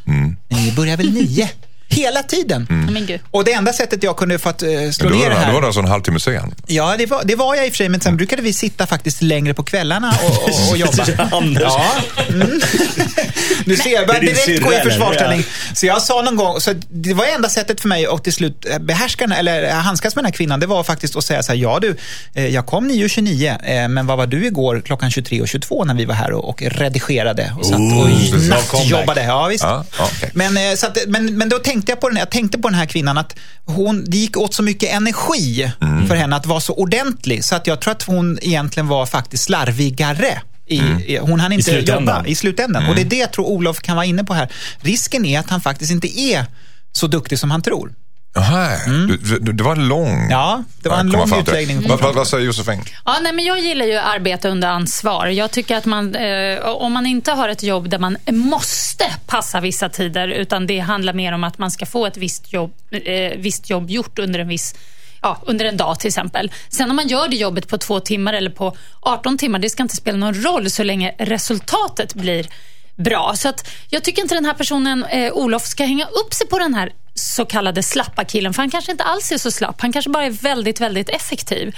Mm. 0.07 0.35
Ni 0.49 0.71
börjar 0.71 0.97
väl 0.97 1.13
9? 1.13 1.49
Hela 1.91 2.23
tiden. 2.23 2.67
Gud. 3.07 3.19
Och 3.31 3.43
det 3.43 3.53
enda 3.53 3.73
sättet 3.73 4.03
jag 4.03 4.17
kunde 4.17 4.39
för 4.39 4.49
att 4.49 4.63
eh, 4.63 4.69
slå 4.91 5.09
ner 5.09 5.29
det 5.29 5.35
här. 5.35 5.53
var 5.53 5.61
det 5.61 5.67
alltså 5.67 5.81
en 5.81 5.87
halvtimme 5.87 6.19
sen. 6.19 6.55
Ja, 6.67 6.95
det 6.97 7.05
var, 7.05 7.21
det 7.23 7.35
var 7.35 7.55
jag 7.55 7.65
i 7.65 7.69
och 7.69 7.73
för 7.73 7.77
sig, 7.77 7.89
men 7.89 8.01
sen 8.01 8.17
brukade 8.17 8.41
vi 8.41 8.53
sitta 8.53 8.87
faktiskt 8.87 9.21
längre 9.21 9.53
på 9.53 9.63
kvällarna 9.63 10.13
och, 10.23 10.43
och, 10.43 10.69
och 10.71 10.77
jobba. 10.77 11.05
Anders. 11.31 11.63
Ja. 11.63 11.91
Mm. 12.29 12.61
Nu 13.65 13.75
ser 13.75 13.89
jag, 13.89 14.01
jag 14.01 14.07
börjar 14.07 14.21
Det 14.21 14.31
är 14.31 14.35
din 14.35 14.45
direkt 14.45 14.63
gå 14.63 14.73
i 14.73 14.91
försvarsställning. 14.91 15.43
Så 15.73 15.85
jag 15.85 16.01
sa 16.01 16.21
någon 16.21 16.35
gång, 16.35 16.59
så 16.59 16.73
det 16.89 17.13
var 17.13 17.25
enda 17.25 17.49
sättet 17.49 17.81
för 17.81 17.87
mig 17.87 18.05
att 18.05 18.23
till 18.23 18.33
slut 18.33 18.65
eh, 18.69 18.79
behärska, 18.79 19.23
eller 19.23 19.63
eh, 19.63 19.73
handskas 19.73 20.15
med 20.15 20.23
den 20.23 20.31
här 20.31 20.37
kvinnan, 20.37 20.59
det 20.59 20.67
var 20.67 20.83
faktiskt 20.83 21.15
att 21.15 21.23
säga 21.23 21.43
så 21.43 21.51
här, 21.51 21.59
ja 21.59 21.79
du, 21.79 21.95
jag 22.33 22.65
kom 22.65 22.91
9.29, 22.91 23.83
eh, 23.83 23.87
men 23.87 24.07
vad 24.07 24.17
var 24.17 24.27
du 24.27 24.45
igår 24.45 24.81
klockan 24.85 25.09
23.22 25.09 25.85
när 25.85 25.93
vi 25.93 26.05
var 26.05 26.15
här 26.15 26.31
och, 26.31 26.49
och 26.49 26.61
redigerade 26.61 27.53
och 27.59 27.65
satt 27.65 27.79
Oh, 27.79 28.01
och 28.01 28.39
bra 28.39 28.57
nattjobbade. 28.57 29.23
Ja, 29.23 29.47
visst. 29.47 29.63
Ja, 29.63 29.85
ja, 29.97 30.09
okej. 30.17 30.31
Men, 30.33 30.77
så 30.77 30.87
att, 30.87 30.97
men, 31.07 31.37
men 31.37 31.49
då 31.49 31.57
tänkte 31.59 31.80
jag 31.89 31.99
på 32.01 32.09
den, 32.09 32.17
jag 32.17 32.29
tänkte 32.31 32.57
på 32.57 32.67
den 32.69 32.75
här 32.77 32.85
kvinnan 32.85 33.17
att 33.17 33.35
hon, 33.65 34.03
det 34.07 34.17
gick 34.17 34.37
åt 34.37 34.53
så 34.53 34.63
mycket 34.63 34.89
energi 34.93 35.71
Mm. 35.81 36.07
för 36.07 36.15
henne 36.15 36.35
att 36.35 36.45
vara 36.45 36.59
så 36.59 36.73
ordentlig 36.73 37.43
så 37.43 37.55
att 37.55 37.67
jag 37.67 37.81
tror 37.81 37.91
att 37.91 38.03
hon 38.03 38.39
egentligen 38.41 38.87
var 38.87 39.05
faktiskt 39.05 39.43
slarvigare. 39.43 40.41
I, 40.67 40.79
Mm. 40.79 40.99
i- 40.99 41.17
hon 41.17 41.39
hann 41.39 41.51
inte 41.51 41.63
slutändan. 41.71 42.15
jobba 42.17 42.27
i 42.29 42.35
slutändan. 42.35 42.87
Och 42.87 42.95
det 42.95 43.01
är 43.01 43.05
det 43.05 43.17
jag 43.17 43.31
tror 43.33 43.45
Olof 43.45 43.79
kan 43.81 43.95
vara 43.95 44.05
inne 44.05 44.23
på 44.23 44.33
här. 44.33 44.51
Risken 44.79 45.25
är 45.25 45.39
att 45.39 45.49
han 45.49 45.61
faktiskt 45.61 45.91
inte 45.91 46.19
är 46.19 46.45
så 46.91 47.07
duktig 47.07 47.39
som 47.39 47.51
han 47.51 47.61
tror. 47.61 47.93
Jaha, 48.33 48.77
du, 48.87 49.17
du, 49.17 49.53
det 49.53 49.63
var 49.63 49.75
en 49.75 49.87
lång... 49.87 50.09
Mm. 50.09 50.29
Ja, 50.29 50.63
det 50.81 50.89
var 50.89 50.97
en 50.97 51.09
lång 51.09 51.39
utläggning. 51.39 51.87
Vad, 51.87 52.01
vad, 52.01 52.15
vad 52.15 52.27
säger 52.27 52.45
Josefin? 52.45 52.83
Ja, 53.05 53.17
nej, 53.21 53.33
men 53.33 53.45
jag 53.45 53.59
gillar 53.59 53.85
ju 53.85 53.95
arbete 53.95 54.49
under 54.49 54.67
ansvar. 54.67 55.27
Jag 55.27 55.51
tycker 55.51 55.77
att 55.77 55.85
man, 55.85 56.15
eh, 56.15 56.59
om 56.59 56.93
man 56.93 57.05
inte 57.05 57.31
har 57.31 57.49
ett 57.49 57.63
jobb 57.63 57.89
där 57.89 57.99
man 57.99 58.17
måste 58.27 59.05
passa 59.27 59.59
vissa 59.59 59.89
tider, 59.89 60.27
utan 60.27 60.67
det 60.67 60.79
handlar 60.79 61.13
mer 61.13 61.31
om 61.31 61.43
att 61.43 61.57
man 61.57 61.71
ska 61.71 61.85
få 61.85 62.05
ett 62.05 62.17
visst 62.17 62.53
jobb, 62.53 62.73
eh, 62.91 63.31
visst 63.37 63.69
jobb 63.69 63.89
gjort 63.89 64.19
under 64.19 64.39
en 64.39 64.47
viss 64.47 64.75
Ja, 65.23 65.37
under 65.45 65.65
en 65.65 65.77
dag 65.77 65.99
till 65.99 66.07
exempel. 66.07 66.51
Sen 66.69 66.89
om 66.89 66.95
man 66.95 67.07
gör 67.07 67.27
det 67.27 67.35
jobbet 67.35 67.67
på 67.67 67.77
två 67.77 67.99
timmar 67.99 68.33
eller 68.33 68.49
på 68.49 68.77
18 68.99 69.37
timmar, 69.37 69.59
det 69.59 69.69
ska 69.69 69.83
inte 69.83 69.95
spela 69.95 70.17
någon 70.17 70.43
roll 70.43 70.69
så 70.69 70.83
länge 70.83 71.15
resultatet 71.17 72.13
blir 72.13 72.47
bra. 73.03 73.33
Så 73.35 73.49
att 73.49 73.67
jag 73.89 74.03
tycker 74.03 74.21
inte 74.21 74.35
den 74.35 74.45
här 74.45 74.53
personen, 74.53 75.03
eh, 75.03 75.33
Olof, 75.33 75.65
ska 75.65 75.83
hänga 75.83 76.05
upp 76.05 76.33
sig 76.33 76.47
på 76.47 76.59
den 76.59 76.73
här 76.73 76.93
så 77.13 77.45
kallade 77.45 77.83
slappa 77.83 78.25
killen, 78.25 78.53
för 78.53 78.61
han 78.61 78.71
kanske 78.71 78.91
inte 78.91 79.03
alls 79.03 79.31
är 79.31 79.37
så 79.37 79.51
slapp. 79.51 79.81
Han 79.81 79.91
kanske 79.91 80.11
bara 80.11 80.25
är 80.25 80.29
väldigt, 80.29 80.81
väldigt 80.81 81.09
effektiv. 81.09 81.75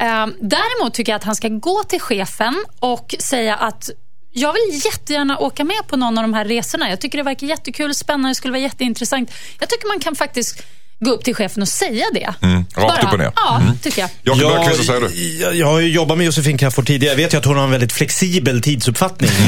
Eh, 0.00 0.26
däremot 0.40 0.94
tycker 0.94 1.12
jag 1.12 1.16
att 1.16 1.24
han 1.24 1.36
ska 1.36 1.48
gå 1.48 1.82
till 1.82 2.00
chefen 2.00 2.64
och 2.78 3.14
säga 3.18 3.56
att 3.56 3.90
jag 4.32 4.52
vill 4.52 4.80
jättegärna 4.84 5.38
åka 5.38 5.64
med 5.64 5.86
på 5.86 5.96
någon 5.96 6.18
av 6.18 6.24
de 6.24 6.34
här 6.34 6.44
resorna. 6.44 6.90
Jag 6.90 7.00
tycker 7.00 7.18
det 7.18 7.24
verkar 7.24 7.46
jättekul, 7.46 7.94
spännande, 7.94 8.28
det 8.28 8.34
skulle 8.34 8.52
vara 8.52 8.62
jätteintressant. 8.62 9.32
Jag 9.60 9.68
tycker 9.68 9.88
man 9.88 10.00
kan 10.00 10.16
faktiskt 10.16 10.62
gå 11.04 11.10
upp 11.10 11.24
till 11.24 11.34
chefen 11.34 11.62
och 11.62 11.68
säga 11.68 12.04
det. 12.14 12.34
Mm, 12.46 12.64
rakt 12.76 13.04
upp 13.04 13.12
och 13.12 13.18
ner. 13.18 13.32
Ja, 13.36 13.62
tycker 13.82 14.00
jag. 14.00 14.10
Jakob 14.22 14.52
Bergqvist, 14.52 14.78
vad 14.78 14.86
säger 14.86 15.00
du? 15.00 15.40
jag, 15.42 15.56
jag 15.56 15.66
har 15.66 15.80
ju 15.80 15.88
jobbat 15.88 16.18
med 16.18 16.24
Josefin 16.26 16.58
Crafoord 16.58 16.86
tidigare. 16.86 17.12
Jag 17.12 17.16
vet 17.24 17.34
ju 17.34 17.38
att 17.38 17.44
hon 17.44 17.56
har 17.56 17.64
en 17.64 17.70
väldigt 17.70 17.92
flexibel 17.92 18.62
tidsuppfattning. 18.62 19.30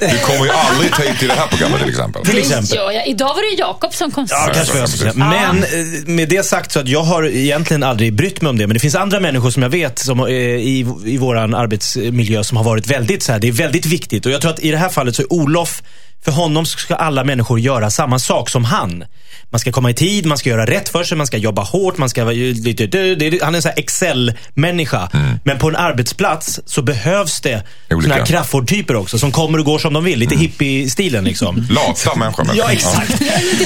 Du 0.00 0.18
kommer 0.18 0.44
ju 0.44 0.50
aldrig 0.50 0.92
ta 0.94 1.02
hit 1.02 1.18
till 1.18 1.28
det 1.28 1.34
här 1.34 1.46
programmet 1.46 1.80
till 1.80 1.88
exempel. 1.88 2.24
Till 2.24 2.34
Det 2.34 2.40
exempel. 2.40 2.76
gör 2.76 2.90
jag. 2.92 3.06
Idag 3.06 3.26
var 3.28 3.56
det 3.56 3.60
Jakob 3.60 3.94
som 3.94 4.10
kom 4.10 4.26
Ja, 4.30 4.50
kanske 4.54 4.78
jag 4.78 4.88
säga. 4.88 5.12
Men 5.14 5.58
eh, 5.58 5.68
med 6.06 6.28
det 6.28 6.46
sagt 6.46 6.72
så 6.72 6.80
att 6.80 6.88
jag 6.88 7.02
har 7.02 7.26
egentligen 7.26 7.82
aldrig 7.82 8.14
brytt 8.14 8.40
mig 8.42 8.50
om 8.50 8.58
det. 8.58 8.66
Men 8.66 8.74
det 8.74 8.80
finns 8.80 8.94
andra 8.94 9.20
människor 9.20 9.50
som 9.50 9.62
jag 9.62 9.70
vet 9.70 9.98
som, 9.98 10.20
eh, 10.20 10.26
i, 10.32 10.86
i 11.04 11.18
våran 11.18 11.54
arbetsmiljö 11.54 12.44
som 12.44 12.56
har 12.56 12.64
varit 12.64 12.86
väldigt 12.86 13.22
så 13.22 13.32
här. 13.32 13.38
Det 13.38 13.48
är 13.48 13.52
väldigt 13.52 13.86
viktigt. 13.86 14.26
Och 14.26 14.32
jag 14.32 14.40
tror 14.40 14.50
att 14.50 14.60
i 14.60 14.70
det 14.70 14.76
här 14.78 14.88
fallet 14.88 15.16
så 15.16 15.22
är 15.22 15.32
Olof, 15.32 15.82
för 16.24 16.32
honom 16.32 16.66
ska 16.66 16.94
alla 16.94 17.24
människor 17.24 17.60
göra 17.60 17.90
samma 17.90 18.18
sak 18.18 18.50
som 18.50 18.64
han. 18.64 19.04
Man 19.50 19.58
ska 19.58 19.72
komma 19.72 19.90
i 19.90 19.94
tid, 19.94 20.26
man 20.26 20.38
ska 20.38 20.50
göra 20.50 20.66
rätt 20.66 20.88
för 20.88 21.04
sig, 21.04 21.16
man 21.18 21.26
ska 21.26 21.36
jobba 21.36 21.62
hårt, 21.62 21.98
man 21.98 22.08
ska 22.08 22.24
vara 22.24 22.34
Han 22.34 23.54
är 23.54 23.56
en 23.56 23.62
sån 23.62 23.70
här 23.70 23.78
Excel-människa. 23.78 25.08
Men 25.44 25.58
på 25.58 25.68
en 25.68 25.76
arbetsplats 25.76 26.60
så 26.66 26.82
behövs 26.82 27.40
det 27.40 27.62
såna 27.88 28.14
här 28.14 28.26
Crafoord-typer 28.26 28.96
också 28.96 29.18
som 29.18 29.32
kommer 29.32 29.58
och 29.58 29.64
går 29.64 29.78
som 29.78 29.92
de 29.92 30.04
vill. 30.04 30.18
Lite 30.18 30.34
hippie-stilen 30.36 31.24
liksom. 31.24 31.66
Lata 31.70 32.14
människor. 32.18 32.46
Ja, 32.54 32.72
exakt. 32.72 33.22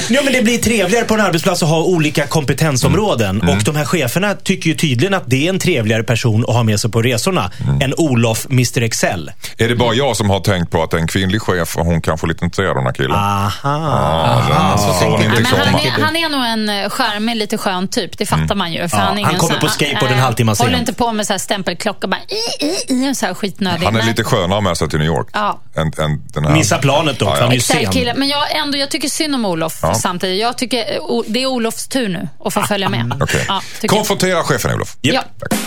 ja, 0.09 0.21
men 0.23 0.33
det 0.33 0.41
blir 0.41 0.57
trevligare 0.57 1.05
på 1.05 1.13
en 1.13 1.21
arbetsplats 1.21 1.63
att 1.63 1.69
ha 1.69 1.83
olika 1.83 2.27
kompetensområden. 2.27 3.41
Mm. 3.41 3.57
Och 3.57 3.63
de 3.63 3.75
här 3.75 3.85
cheferna 3.85 4.33
tycker 4.33 4.69
ju 4.69 4.75
tydligen 4.75 5.13
att 5.13 5.23
det 5.29 5.45
är 5.45 5.49
en 5.49 5.59
trevligare 5.59 6.03
person 6.03 6.45
att 6.47 6.55
ha 6.55 6.63
med 6.63 6.79
sig 6.79 6.91
på 6.91 7.01
resorna 7.01 7.51
Mm. 7.63 7.81
än 7.81 7.93
Olof, 7.97 8.47
Mr 8.49 8.81
Excel. 8.83 9.31
Är 9.57 9.67
det 9.69 9.75
bara 9.75 9.93
jag 9.93 10.17
som 10.17 10.29
har 10.29 10.39
tänkt 10.39 10.71
på 10.71 10.83
att 10.83 10.93
en 10.93 11.07
kvinnlig 11.07 11.41
chef 11.41 11.77
och 11.77 11.85
hon 11.85 12.01
kanske 12.01 12.25
är 12.25 12.29
lite 12.29 12.45
intresserad 12.45 12.69
av 12.69 12.75
den 12.75 12.85
här 12.85 12.93
killen? 12.93 13.11
Aha. 13.11 14.77
Såg 14.77 15.09
hon 15.09 15.19
tänker 15.21 15.37
inte 15.39 15.49
Ja, 15.51 15.57
men 15.65 15.72
han, 15.73 15.81
är, 15.87 16.05
han 16.05 16.15
är 16.15 16.29
nog 16.29 16.45
en 16.45 16.69
eh, 16.83 16.89
charmig, 16.89 17.35
lite 17.35 17.57
skön 17.57 17.87
typ. 17.87 18.17
Det 18.17 18.25
fattar 18.25 18.55
man 18.55 18.73
ju. 18.73 18.89
För 18.89 18.97
Ja, 18.97 19.03
han, 19.03 19.23
han 19.23 19.37
kommer 19.37 19.59
på 19.59 19.67
skateboard 19.67 20.11
en 20.11 20.17
eh, 20.17 20.23
halvtimme 20.23 20.51
Håller 20.51 20.71
sent. 20.71 20.79
inte 20.89 20.93
på 20.93 21.11
med 21.11 21.27
så 21.27 21.33
här 21.33 21.37
stämpelklocka 21.37 22.07
bara 22.07 22.19
i, 22.27 22.65
i, 22.65 22.93
i, 22.93 23.05
en 23.05 23.15
så 23.15 23.25
här 23.25 23.33
skitnödig. 23.33 23.85
Han 23.85 23.95
är 23.95 23.99
Men- 23.99 24.07
lite 24.07 24.23
skönare 24.23 24.61
med 24.61 24.77
sig 24.77 24.89
till 24.89 24.99
New 24.99 25.07
York. 25.07 25.27
Ja. 25.33 25.61
Än, 25.75 25.81
än 25.87 26.21
den 26.33 26.45
här. 26.45 26.51
Missa 26.53 26.77
planet 26.77 27.19
då, 27.19 27.25
Ja, 27.25 27.35
ja. 27.37 27.41
han 27.41 27.49
är 27.51 27.55
ju 27.55 27.61
sen. 27.61 28.13
Men 28.15 28.27
jag, 28.27 28.55
ändå, 28.55 28.77
jag 28.77 28.89
tycker 28.89 29.09
synd 29.09 29.35
om 29.35 29.45
Olof 29.45 29.79
Ja. 29.81 29.93
samtidigt. 29.93 30.41
Jag 30.41 30.57
tycker 30.57 30.93
eh, 30.93 30.99
o, 31.01 31.23
det 31.27 31.43
är 31.43 31.47
Olofs 31.47 31.87
tur 31.87 32.09
nu 32.09 32.27
att 32.45 32.53
få 32.53 32.61
följa 32.61 32.89
med. 32.89 33.13
Okej. 33.21 33.45
Ja, 33.47 33.61
tycker 33.81 33.95
jag. 33.95 33.99
Konfrontera 33.99 34.43
chefen 34.43 34.73
Olof. 34.75 34.95
Japp. 35.01 35.25
Ja. 35.39 35.57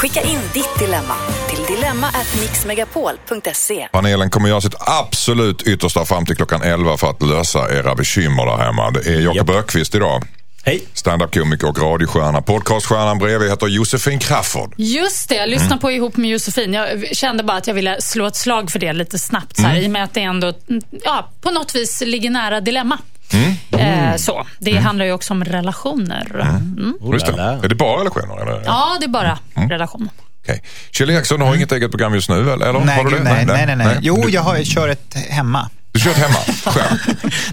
Skicka 0.00 0.20
in 0.20 0.40
ditt 0.54 0.78
dilemma 0.78 1.14
till 1.48 1.76
dilemma@mixmegapol.se. 1.76 3.88
Panelen 3.92 4.30
kommer 4.30 4.48
göra 4.48 4.60
sitt 4.60 4.74
absolut 4.78 5.62
yttersta 5.62 6.04
fram 6.04 6.26
till 6.26 6.36
klockan 6.36 6.62
11 6.62 6.96
för 6.96 7.10
att 7.10 7.22
lösa 7.22 7.78
era 7.78 7.94
bekymmer 7.94 8.46
där 8.46 8.56
hemma. 8.56 8.90
Det 8.90 9.06
är 9.06 9.20
Jakob 9.20 9.36
Japp. 9.36 9.46
Bergqvist 9.46 9.94
idag. 9.94 10.24
Hej. 10.64 10.82
Standup-komiker 10.94 11.68
och 11.68 11.78
radiostjärna. 11.78 12.42
Podcaststjärnan 12.42 13.18
bredvid 13.18 13.50
heter 13.50 13.66
Josefin 13.66 14.18
Crafoord. 14.18 14.74
Just 14.76 15.28
det, 15.28 15.34
jag 15.34 15.48
lyssnade 15.48 15.66
Mm. 15.72 15.78
på 15.78 15.90
ihop 15.90 16.16
med 16.16 16.30
Josefin. 16.30 16.72
Jag 16.74 17.16
kände 17.16 17.42
bara 17.42 17.56
att 17.56 17.66
jag 17.66 17.74
ville 17.74 18.00
slå 18.00 18.26
ett 18.26 18.36
slag 18.36 18.70
för 18.70 18.78
det 18.78 18.92
lite 18.92 19.18
snabbt. 19.18 19.56
Så 19.56 19.62
här, 19.62 19.70
Mm. 19.70 19.82
I 19.84 19.86
och 19.86 19.90
med 19.90 20.04
att 20.04 20.14
det 20.14 20.20
ändå 20.22 20.52
mm, 20.68 20.82
ja, 21.04 21.28
på 21.40 21.50
något 21.50 21.74
vis 21.74 22.02
ligger 22.06 22.30
nära 22.30 22.60
dilemma. 22.60 22.98
Mm. 23.32 24.10
Eh, 24.10 24.16
så. 24.16 24.46
Det 24.58 24.76
handlar 24.76 25.04
ju 25.04 25.12
också 25.12 25.32
om 25.34 25.44
relationer. 25.44 26.40
Mm. 26.40 26.94
Just 27.12 27.26
det. 27.26 27.32
Är 27.64 27.68
det 27.68 27.74
bara 27.74 28.00
relationer? 28.00 28.42
Eller? 28.42 28.62
Ja, 28.64 28.96
det 29.00 29.06
är 29.06 29.08
bara 29.08 29.38
Mm. 29.56 29.68
relationer. 29.70 30.08
Okej. 30.42 30.62
Kjell 30.90 31.10
Eriksson, 31.10 31.40
du 31.40 31.46
har 31.46 31.54
inget 31.56 31.72
eget 31.72 31.90
program 31.90 32.14
just 32.14 32.30
nu 32.30 32.52
eller? 32.52 32.72
Nej, 32.72 32.96
har 32.96 33.04
du 33.04 33.10
det? 33.10 33.22
nej, 33.22 33.46
nej, 33.46 33.66
nej, 33.66 33.76
nej. 33.76 33.98
Jo, 34.00 34.24
jag 34.28 34.42
har, 34.42 34.64
kör 34.64 34.88
ett 34.88 35.14
hemma. 35.28 35.70
Du 35.92 36.00
kört 36.00 36.16
hemma, 36.16 36.38
själv. 36.64 36.98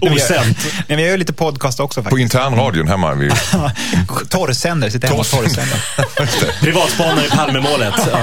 Osänt. 0.00 0.58
Nej, 0.64 0.82
men 0.86 0.98
jag 0.98 1.08
gör 1.08 1.16
lite 1.16 1.32
podcast 1.32 1.80
också 1.80 2.00
På 2.02 2.04
faktiskt. 2.04 2.20
internradion 2.22 2.88
hemma 2.88 3.14
vid 3.14 3.32
Torrsänder, 4.30 4.90
sitter 4.90 5.08
hemma 5.08 5.20
och 5.20 5.26
torrsänder. 5.30 5.78
Privatspanare 6.60 7.26
i 7.26 7.28
Palmemålet. 7.30 7.94
Ja. 8.12 8.18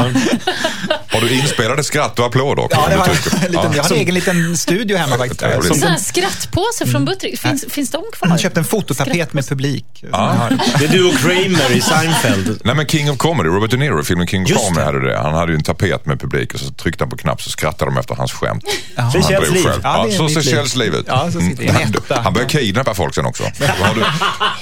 Har 1.07 1.21
du 1.21 1.29
inspelade 1.39 1.83
skratt 1.83 2.19
och 2.19 2.25
applåder 2.25 2.63
också? 2.63 2.77
Ja, 2.81 2.89
det 2.89 2.97
var 2.97 3.05
en 3.07 3.51
liten, 3.51 3.73
jag 3.75 3.83
har 3.83 3.91
en 3.91 3.97
egen 3.97 4.13
liten 4.15 4.57
studio 4.57 4.97
hemma 4.97 5.17
faktiskt. 5.17 5.41
Som 5.67 5.81
här 5.89 5.97
skrattpåse 5.97 6.85
från 6.91 7.05
Buttrick, 7.05 7.39
finns, 7.39 7.65
finns 7.69 7.91
de 7.91 8.03
kvar? 8.13 8.29
Jag 8.29 8.39
köpte 8.39 8.59
en 8.59 8.65
fototapet 8.65 9.33
med 9.33 9.49
publik. 9.49 9.85
som 9.99 10.13
har. 10.13 10.57
Det 10.79 10.85
är 10.85 10.89
du 10.89 11.07
och 11.07 11.17
Kramer 11.17 11.71
i 11.71 11.81
Seinfeld. 11.81 12.61
Nej 12.63 12.75
men 12.75 12.87
King 12.87 13.11
of 13.11 13.17
Comedy, 13.17 13.49
Robert 13.49 13.71
De 13.71 13.77
Niro, 13.77 14.03
filmen 14.03 14.27
King 14.27 14.43
of 14.43 14.49
Just 14.49 14.63
Comedy 14.67 14.85
hade 14.85 15.09
det. 15.09 15.17
Han 15.17 15.33
hade 15.33 15.51
ju 15.51 15.55
en 15.55 15.63
tapet 15.63 16.05
med 16.05 16.19
publik 16.21 16.53
och 16.53 16.59
så 16.59 16.71
tryckte 16.73 17.03
han 17.03 17.09
på 17.11 17.17
knapp 17.17 17.41
så 17.41 17.49
skrattade 17.49 17.91
de 17.91 17.97
efter 17.97 18.15
hans 18.15 18.31
skämt. 18.33 18.63
Det 18.95 19.01
Han 19.01 19.11
drog 19.11 19.53
liv. 19.53 19.65
Ja, 19.83 20.04
Ja, 20.11 20.17
så 20.17 20.29
ser. 20.29 20.41
Kjells 20.41 20.75
liv 20.75 20.93
ut. 20.93 21.05
Ja, 21.07 21.31
så 21.31 21.39
sitter 21.39 21.63
Mm. 21.63 22.23
Han 22.23 22.33
börjar 22.33 22.49
kidnappa 22.49 22.93
folk 22.93 23.15
sen 23.15 23.25
också. 23.25 23.43
Har 23.43 23.95
du, 23.95 24.03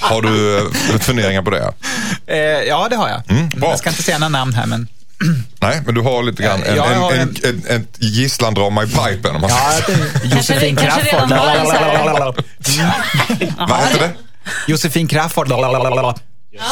har 0.00 0.22
du 0.22 0.58
eh, 0.58 0.98
funderingar 1.00 1.42
på 1.42 1.50
det? 1.50 1.72
Eh, 2.26 2.38
ja, 2.68 2.86
det 2.90 2.96
har 2.96 3.08
jag. 3.08 3.30
Mm, 3.30 3.48
bra. 3.48 3.70
jag 3.70 3.78
ska 3.78 3.90
inte 3.90 4.02
säga 4.02 4.18
några 4.18 4.28
namn 4.28 4.54
här, 4.54 4.66
men... 4.66 4.88
Nej, 5.60 5.82
men 5.86 5.94
du 5.94 6.00
har 6.00 6.22
lite 6.22 6.42
grann 6.42 6.62
en, 6.62 6.76
Ja, 6.76 6.86
en, 6.86 7.00
har 7.00 7.12
en, 7.12 7.36
en, 7.44 7.62
en 7.68 7.86
gisslandrama 7.98 8.82
i 8.84 8.86
pipen. 8.86 9.34
Om 9.34 9.40
man 9.40 9.50
Ja, 9.50 9.72
Josefin 10.24 10.76
Crafoord. 10.76 11.30
Vad 13.68 13.80
heter 13.80 13.98
det? 13.98 14.10
Josefin 14.66 15.08
Crafoord. 15.08 15.48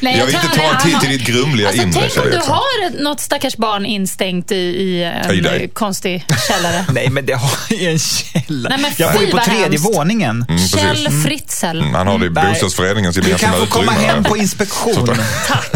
Nej, 0.00 0.18
Jag 0.18 0.26
vill 0.26 0.34
inte 0.34 0.48
ta 0.56 0.62
en 0.62 0.78
titt 0.80 1.04
i 1.04 1.06
ditt 1.18 1.26
grumliga 1.26 1.68
alltså, 1.68 1.82
inre. 1.82 2.00
Tänk 2.14 2.24
om 2.24 2.30
du 2.30 2.36
har 2.38 3.02
något 3.02 3.20
stackars 3.20 3.56
barn 3.56 3.86
instängt 3.86 4.52
i, 4.52 4.54
i 4.56 5.04
en 5.04 5.42
dig. 5.42 5.62
eh, 5.62 5.68
konstig 5.70 6.24
källare. 6.48 6.84
Nej, 6.92 7.10
men 7.10 7.26
det 7.26 7.32
har 7.32 7.50
ju 7.70 7.90
en 7.90 7.98
källa. 7.98 8.68
Nej, 8.68 8.78
men 8.78 8.90
jag 8.96 9.12
bor 9.12 9.22
ju 9.22 9.30
på 9.30 9.38
tredje 9.38 9.62
hemskt. 9.64 9.84
våningen. 9.96 10.44
Mm. 10.48 10.58
Kjell 10.68 11.08
Fritzl. 11.24 11.66
Mm, 11.66 11.94
Han 11.94 12.06
har 12.06 12.18
det 12.18 12.26
i 12.26 12.30
Nej. 12.30 12.52
bostadsföreningens 12.52 13.16
Du 13.16 13.22
gemensamma 13.22 13.52
kan 13.56 13.66
få 13.66 13.72
komma 13.72 13.92
utrymme. 13.92 14.12
hem 14.12 14.24
på 14.24 14.36
inspektion. 14.36 15.08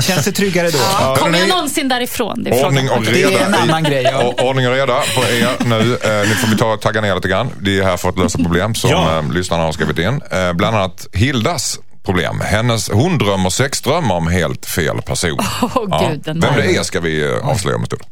Känns 0.07 0.25
det 0.25 0.33
tryggare 0.33 0.71
då? 0.71 0.79
Ja, 1.00 1.17
Kommer 1.19 1.39
jag 1.39 1.49
någonsin 1.49 1.89
därifrån? 1.89 2.45
Det 2.45 2.50
är 2.50 2.67
Ordning 2.67 2.91
och 2.91 3.05
Det 3.05 3.23
är 3.23 3.29
reda. 3.31 3.45
en 3.47 3.55
annan 3.55 3.85
grej, 3.85 4.03
ja. 4.12 4.35
Ordning 4.39 4.69
och 4.69 4.75
reda 4.75 5.00
på 5.15 5.23
er 5.25 5.65
nu. 5.65 5.99
Eh, 6.03 6.29
nu 6.29 6.35
får 6.35 6.49
vi 6.49 6.57
ta 6.57 6.77
tagga 6.77 7.00
ner 7.00 7.15
lite 7.15 7.29
grann. 7.29 7.50
Vi 7.61 7.79
är 7.81 7.85
här 7.85 7.97
för 7.97 8.09
att 8.09 8.19
lösa 8.19 8.39
problem 8.39 8.75
som 8.75 8.91
Ja. 8.91 9.19
eh, 9.19 9.33
lyssnarna 9.33 9.62
har 9.62 9.73
skrivit 9.73 9.99
in. 9.99 10.21
Eh, 10.31 10.53
bland 10.53 10.77
annat 10.77 11.07
Hildas 11.12 11.79
problem. 12.02 12.40
Hennes, 12.40 12.90
hon 12.90 13.19
drömmer 13.19 13.50
sexdrömmar 13.50 14.14
om 14.14 14.26
helt 14.26 14.66
fel 14.66 15.02
person. 15.02 15.38
Åh, 15.62 16.09
gud, 16.09 16.23
den 16.25 16.40
Vem 16.40 16.54
det 16.57 16.76
är 16.76 16.83
ska 16.83 17.00
vi 17.00 17.23
eh, 17.23 17.49
avslöja 17.49 17.76
om 17.76 17.83
en 17.83 17.87
stund. 17.87 18.02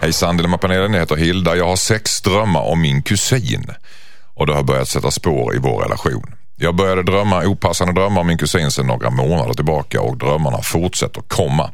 Hejsan 0.00 0.36
Dilemmapanelen, 0.36 0.92
jag 0.92 1.00
heter 1.00 1.16
Hilda. 1.16 1.56
Jag 1.56 1.66
har 1.66 1.76
sex 1.76 2.20
drömmar 2.20 2.60
om 2.60 2.80
min 2.80 3.02
kusin. 3.02 3.66
Och 4.34 4.46
det 4.46 4.54
har 4.54 4.62
börjat 4.62 4.88
sätta 4.88 5.10
spår 5.10 5.56
i 5.56 5.58
vår 5.58 5.82
relation. 5.82 6.37
Jag 6.60 6.74
började 6.74 7.02
drömma 7.02 7.44
opassande 7.44 7.92
drömmar 7.92 8.20
om 8.20 8.26
min 8.26 8.38
kusin 8.38 8.70
sedan 8.70 8.86
några 8.86 9.10
månader 9.10 9.54
tillbaka 9.54 10.00
och 10.00 10.16
drömmarna 10.16 10.62
fortsätter 10.62 11.20
komma. 11.20 11.70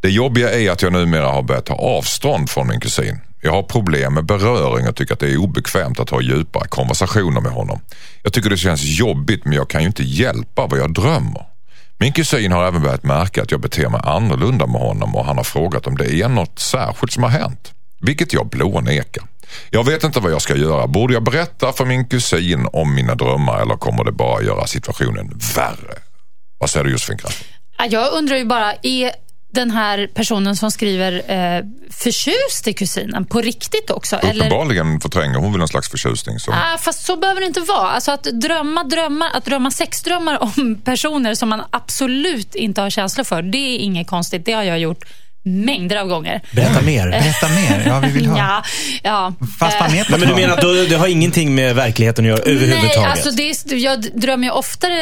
Det 0.00 0.10
jobbiga 0.10 0.60
är 0.60 0.70
att 0.70 0.82
jag 0.82 0.92
numera 0.92 1.26
har 1.26 1.42
börjat 1.42 1.66
ta 1.66 1.74
avstånd 1.74 2.50
från 2.50 2.68
min 2.68 2.80
kusin. 2.80 3.18
Jag 3.42 3.52
har 3.52 3.62
problem 3.62 4.14
med 4.14 4.24
beröring 4.24 4.88
och 4.88 4.96
tycker 4.96 5.14
att 5.14 5.20
det 5.20 5.32
är 5.32 5.36
obekvämt 5.36 6.00
att 6.00 6.10
ha 6.10 6.20
djupare 6.20 6.68
konversationer 6.68 7.40
med 7.40 7.52
honom. 7.52 7.80
Jag 8.22 8.32
tycker 8.32 8.50
det 8.50 8.56
känns 8.56 8.82
jobbigt 8.82 9.44
men 9.44 9.52
jag 9.52 9.70
kan 9.70 9.80
ju 9.80 9.86
inte 9.86 10.02
hjälpa 10.02 10.66
vad 10.66 10.78
jag 10.78 10.94
drömmer. 10.94 11.46
Min 11.98 12.12
kusin 12.12 12.52
har 12.52 12.64
även 12.66 12.82
börjat 12.82 13.04
märka 13.04 13.42
att 13.42 13.50
jag 13.50 13.60
beter 13.60 13.88
mig 13.88 14.00
annorlunda 14.04 14.66
med 14.66 14.80
honom 14.80 15.16
och 15.16 15.24
han 15.24 15.36
har 15.36 15.44
frågat 15.44 15.86
om 15.86 15.96
det 15.96 16.14
är 16.14 16.28
något 16.28 16.58
särskilt 16.58 17.12
som 17.12 17.22
har 17.22 17.30
hänt. 17.30 17.72
Vilket 18.00 18.32
jag 18.32 18.48
blånekar. 18.48 19.24
Jag 19.70 19.84
vet 19.84 20.04
inte 20.04 20.20
vad 20.20 20.32
jag 20.32 20.42
ska 20.42 20.56
göra. 20.56 20.86
Borde 20.86 21.14
jag 21.14 21.22
berätta 21.22 21.72
för 21.72 21.84
min 21.84 22.08
kusin 22.08 22.68
om 22.72 22.94
mina 22.94 23.14
drömmar 23.14 23.62
eller 23.62 23.76
kommer 23.76 24.04
det 24.04 24.12
bara 24.12 24.42
göra 24.42 24.66
situationen 24.66 25.40
värre? 25.56 25.98
Vad 26.58 26.70
säger 26.70 26.84
du 26.84 26.90
Josefin 26.90 27.18
Jag 27.90 28.12
undrar 28.12 28.36
ju 28.36 28.44
bara, 28.44 28.74
är 28.82 29.10
den 29.54 29.70
här 29.70 30.06
personen 30.14 30.56
som 30.56 30.70
skriver 30.70 31.12
eh, 31.30 31.64
förtjust 31.90 32.68
i 32.68 32.72
kusinen 32.72 33.24
på 33.24 33.40
riktigt 33.40 33.90
också? 33.90 34.16
Eller? 34.16 34.46
Uppenbarligen 34.46 35.00
förtränger 35.00 35.38
hon 35.38 35.52
väl 35.52 35.60
en 35.60 35.68
slags 35.68 35.88
förtjusning. 35.88 36.38
Som... 36.38 36.54
Ah, 36.54 36.78
fast 36.78 37.04
så 37.04 37.16
behöver 37.16 37.40
det 37.40 37.46
inte 37.46 37.60
vara. 37.60 37.88
Alltså 37.88 38.12
att 38.12 38.22
drömma 38.24 38.84
drömmar, 38.84 39.30
att 39.34 39.44
drömma 39.44 39.70
sexdrömmar 39.70 40.42
om 40.42 40.80
personer 40.84 41.34
som 41.34 41.48
man 41.48 41.62
absolut 41.70 42.54
inte 42.54 42.80
har 42.80 42.90
känslor 42.90 43.24
för, 43.24 43.42
det 43.42 43.58
är 43.58 43.78
inget 43.78 44.06
konstigt. 44.06 44.44
Det 44.44 44.52
har 44.52 44.62
jag 44.62 44.78
gjort 44.78 45.04
mängder 45.46 45.96
av 45.96 46.06
gånger. 46.08 46.40
Berätta 46.52 46.80
mer. 46.82 47.10
Berätta 47.10 47.48
mer. 47.48 47.82
Ja, 47.86 48.00
vi 48.00 48.10
vill 48.10 48.26
höra. 48.30 48.38
Ja, 48.38 48.62
ja. 49.02 49.32
Fast 49.60 49.80
man 49.80 49.90
Eh, 49.90 50.00
är 50.00 50.04
på 50.04 50.10
Nej, 50.10 50.20
men 50.20 50.28
du 50.28 50.34
menar 50.34 50.54
att 50.54 50.60
då- 50.60 50.84
det 50.88 50.94
har 50.96 51.06
ingenting 51.06 51.54
med 51.54 51.74
verkligheten 51.76 52.24
att 52.24 52.28
göra 52.28 52.38
överhuvudtaget? 52.38 52.96
Nej, 52.96 53.06
alltså 53.06 53.30
det 53.30 53.50
är, 53.50 53.74
jag 53.76 54.00
drömmer 54.20 54.44
ju 54.46 54.50
oftare 54.50 54.94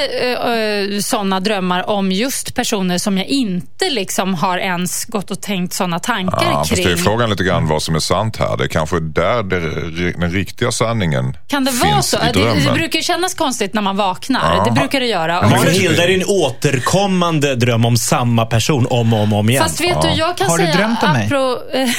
uh, 0.94 1.00
sådana 1.00 1.40
drömmar 1.40 1.90
om 1.90 2.12
just 2.12 2.54
personer 2.54 2.98
som 2.98 3.18
jag 3.18 3.26
inte 3.26 3.90
liksom 3.90 4.34
har 4.34 4.58
ens 4.58 5.04
gått 5.04 5.30
och 5.30 5.40
tänkt 5.42 5.72
sådana 5.74 5.98
tankar 5.98 6.42
Ja, 6.50 6.58
fast 6.58 6.74
kring. 6.74 6.86
det 6.86 6.92
är 6.92 6.96
frågan 6.96 7.30
lite 7.30 7.44
grann 7.44 7.66
vad 7.68 7.82
som 7.82 7.94
är 7.94 7.98
sant 8.00 8.36
här. 8.36 8.56
Det 8.56 8.64
är 8.64 8.68
kanske 8.68 9.00
där 9.00 9.42
det, 9.42 10.12
den 10.20 10.30
riktiga 10.30 10.72
sanningen 10.72 11.36
Kan 11.48 11.64
det 11.64 11.70
vara 11.70 12.02
så? 12.02 12.16
Det, 12.34 12.54
det 12.66 12.72
brukar 12.74 13.00
kännas 13.00 13.34
konstigt 13.34 13.74
när 13.74 13.82
man 13.82 13.96
vaknar. 13.96 14.56
Ja. 14.56 14.64
Det 14.64 14.70
brukar 14.70 15.00
det 15.00 15.06
göra. 15.06 15.40
Men 15.42 15.58
för 15.58 15.66
det- 15.66 15.72
Hilda 15.72 16.04
är 16.04 16.08
en 16.08 16.24
återkommande 16.26 17.54
dröm 17.56 17.84
om 17.84 17.96
samma 17.96 18.46
person 18.46 18.86
om 18.90 19.12
och 19.12 19.20
om, 19.20 19.32
om 19.32 19.50
igen. 19.50 19.62
Fast 19.62 19.80
vet 19.80 20.02
du, 20.02 20.08
jag 20.08 20.31
kan 20.36 20.48
Har 20.50 20.58
du 20.58 20.64
säga... 20.64 20.76
drömt 20.76 21.02
om 21.02 21.12
mig? 21.12 21.28
apro- 21.28 21.58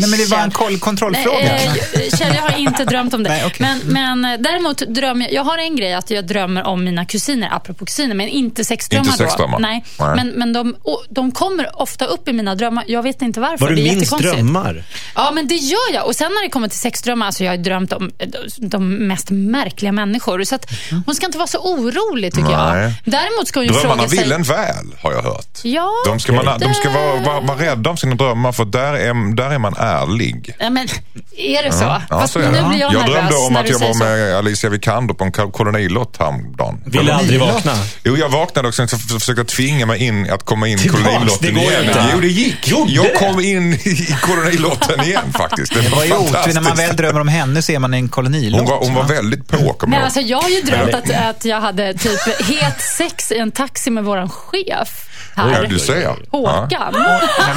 Nej, 0.00 0.10
men 0.10 0.18
det 0.18 0.30
var 0.30 0.38
en 0.38 0.50
koll, 0.50 0.78
kontrollfråga. 0.78 1.38
Nej, 1.38 1.82
eh, 1.94 2.16
Kjell, 2.18 2.34
jag 2.34 2.42
har 2.42 2.58
inte 2.58 2.84
drömt 2.84 3.14
om 3.14 3.22
det. 3.22 3.28
Nej, 3.32 3.42
okej. 3.46 3.66
men, 3.84 4.20
men 4.20 4.42
däremot 4.42 4.78
drömmer 4.78 5.24
jag... 5.24 5.32
Jag 5.34 5.44
har 5.44 5.58
en 5.58 5.76
grej 5.76 5.94
att 5.94 6.10
jag 6.10 6.26
drömmer 6.26 6.62
om 6.66 6.84
mina 6.84 7.04
kusiner, 7.04 7.48
apropå 7.52 7.84
kusiner, 7.86 8.14
men 8.14 8.28
inte 8.28 8.64
sexdrömmar 8.64 9.06
Inte 9.06 9.18
sexdrömmar? 9.18 9.58
då. 9.58 9.62
Nej. 9.62 9.84
Nej. 9.98 10.16
Men, 10.16 10.28
men 10.28 10.52
de, 10.52 10.76
och, 10.82 11.04
de 11.10 11.32
kommer 11.32 11.80
ofta 11.82 12.04
upp 12.04 12.28
i 12.28 12.32
mina 12.32 12.54
drömmar. 12.54 12.84
Jag 12.86 13.02
vet 13.02 13.22
inte 13.22 13.40
varför. 13.40 13.58
Vad 13.58 13.70
du 13.70 13.74
det 13.74 13.82
jättekonstigt. 13.82 14.22
drömmar? 14.34 14.84
Ja, 15.14 15.30
men 15.34 15.48
det 15.48 15.54
gör 15.54 15.94
jag. 15.94 16.06
Och 16.06 16.14
sen 16.16 16.30
när 16.34 16.42
det 16.42 16.48
kommer 16.48 16.68
till 16.68 16.78
sexdrömmar, 16.78 17.26
alltså 17.26 17.44
jag 17.44 17.52
har 17.52 17.56
drömt 17.56 17.92
om 17.92 18.10
de 18.58 18.88
mest 18.94 19.30
märkliga 19.30 19.92
människor. 19.92 20.44
Så 20.44 20.54
att 20.54 20.66
hon 21.06 21.14
ska 21.14 21.26
inte 21.26 21.38
vara 21.38 21.46
så 21.48 21.58
orolig 21.58 22.32
tycker 22.34 22.48
Nej. 22.48 22.82
jag. 22.82 22.92
Däremot 23.04 23.48
ska 23.48 23.60
hon 23.60 23.66
ju 23.66 23.72
Drömmarna 23.72 23.94
fråga 23.94 24.08
sig... 24.08 24.18
vill 24.18 24.32
en 24.32 24.42
väl, 24.42 24.86
har 25.02 25.12
jag 25.12 25.22
hört. 25.22 25.58
Ja, 25.62 25.90
De 26.06 26.20
ska, 26.20 26.32
man, 26.32 26.44
de 26.60 26.74
ska 26.74 26.88
det- 26.88 26.94
vara, 26.94 27.20
vara, 27.20 27.40
vara 27.40 27.58
rädda 27.58 27.90
om 27.90 27.96
sina 27.96 28.14
drömmar 28.14 28.52
för 28.52 28.64
där 28.64 28.92
är, 28.94 29.34
där 29.36 29.50
är 29.50 29.58
man 29.58 29.74
ärlig. 29.82 30.54
Ja, 30.58 30.70
men 30.70 30.88
är 31.36 31.62
det 31.62 31.72
så? 31.72 31.84
Ja, 31.84 32.20
Fast 32.20 32.32
så 32.32 32.38
nu 32.38 32.44
är 32.44 32.52
det. 32.52 32.68
blir 32.68 32.80
jag, 32.80 32.94
jag 32.94 33.06
drömde 33.06 33.34
om 33.36 33.56
att 33.56 33.66
du 33.66 33.72
jag 33.72 33.78
var 33.78 33.86
säger 33.86 33.92
så. 33.92 34.04
med 34.04 34.36
Alicia 34.36 34.70
Vikander 34.70 35.14
på 35.14 35.24
en 35.24 35.32
kol- 35.32 35.52
kolonilott 35.52 36.16
häromdagen. 36.18 36.82
Ville 36.86 37.14
aldrig 37.14 37.40
vakna. 37.40 37.72
Jo, 38.04 38.16
jag 38.16 38.28
vaknade 38.28 38.68
och 38.68 38.74
sen 38.74 38.88
försökte 38.88 39.44
tvinga 39.44 39.86
mig 39.86 40.02
in 40.04 40.30
att 40.30 40.44
komma 40.44 40.68
in 40.68 40.78
i 40.78 40.88
kolonilotten 40.88 41.56
igen. 41.56 41.84
inte. 41.84 42.04
Jo, 42.14 42.20
det 42.20 42.26
gick. 42.28 42.68
Gjorde 42.68 42.92
jag 42.92 43.04
det? 43.04 43.18
kom 43.18 43.40
in 43.40 43.72
i 43.74 44.16
kolonilotten 44.22 45.04
igen 45.04 45.32
faktiskt. 45.32 45.74
Det 45.74 45.80
Det 45.80 45.88
var, 45.88 45.96
var 45.98 46.04
ju. 46.46 46.52
När 46.54 46.60
man 46.60 46.76
väl 46.76 46.96
drömmer 46.96 47.20
om 47.20 47.28
henne 47.28 47.62
så 47.62 47.72
är 47.72 47.78
man 47.78 47.94
i 47.94 47.96
en 47.96 48.08
kolonilott. 48.08 48.60
hon, 48.60 48.70
var, 48.70 48.78
hon 48.78 48.94
var 48.94 49.04
väldigt 49.04 49.48
på, 49.48 49.76
Men 49.80 49.92
jag 49.92 50.02
alltså, 50.04 50.20
jag 50.20 50.40
har 50.42 50.48
ju 50.48 50.60
drömt 50.60 50.94
att, 50.94 51.10
att 51.10 51.44
jag 51.44 51.60
hade 51.60 51.94
typ 51.94 52.20
het 52.48 52.80
sex 52.98 53.32
i 53.32 53.38
en 53.38 53.52
taxi 53.52 53.90
med 53.90 54.04
våran 54.04 54.28
chef 54.30 55.08
här. 55.36 55.50
Ja, 55.62 55.68
du 55.68 55.78
ser. 55.78 56.00
Ja. 56.02 56.16
Håkan. 56.30 56.92
Nej, 56.92 57.20
men, 57.38 57.54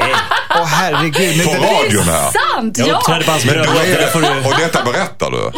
nej. 0.00 0.14
Åh 0.60 0.64
herregud. 0.66 1.43
På 1.44 1.50
radion 1.50 2.02
här. 2.04 2.30
Sant, 2.54 2.78
Jag 2.78 2.88
ja! 2.88 2.96
uppträdde 2.98 3.24
på 3.24 3.30
hans 3.30 3.44
bröllop. 3.44 3.66
är 3.66 4.00
Det 4.00 4.06
får 4.12 4.20
du... 4.20 4.26
det, 4.26 4.48
och 4.48 4.54
detta 4.58 4.84
berättar 4.84 5.30
du. 5.30 5.50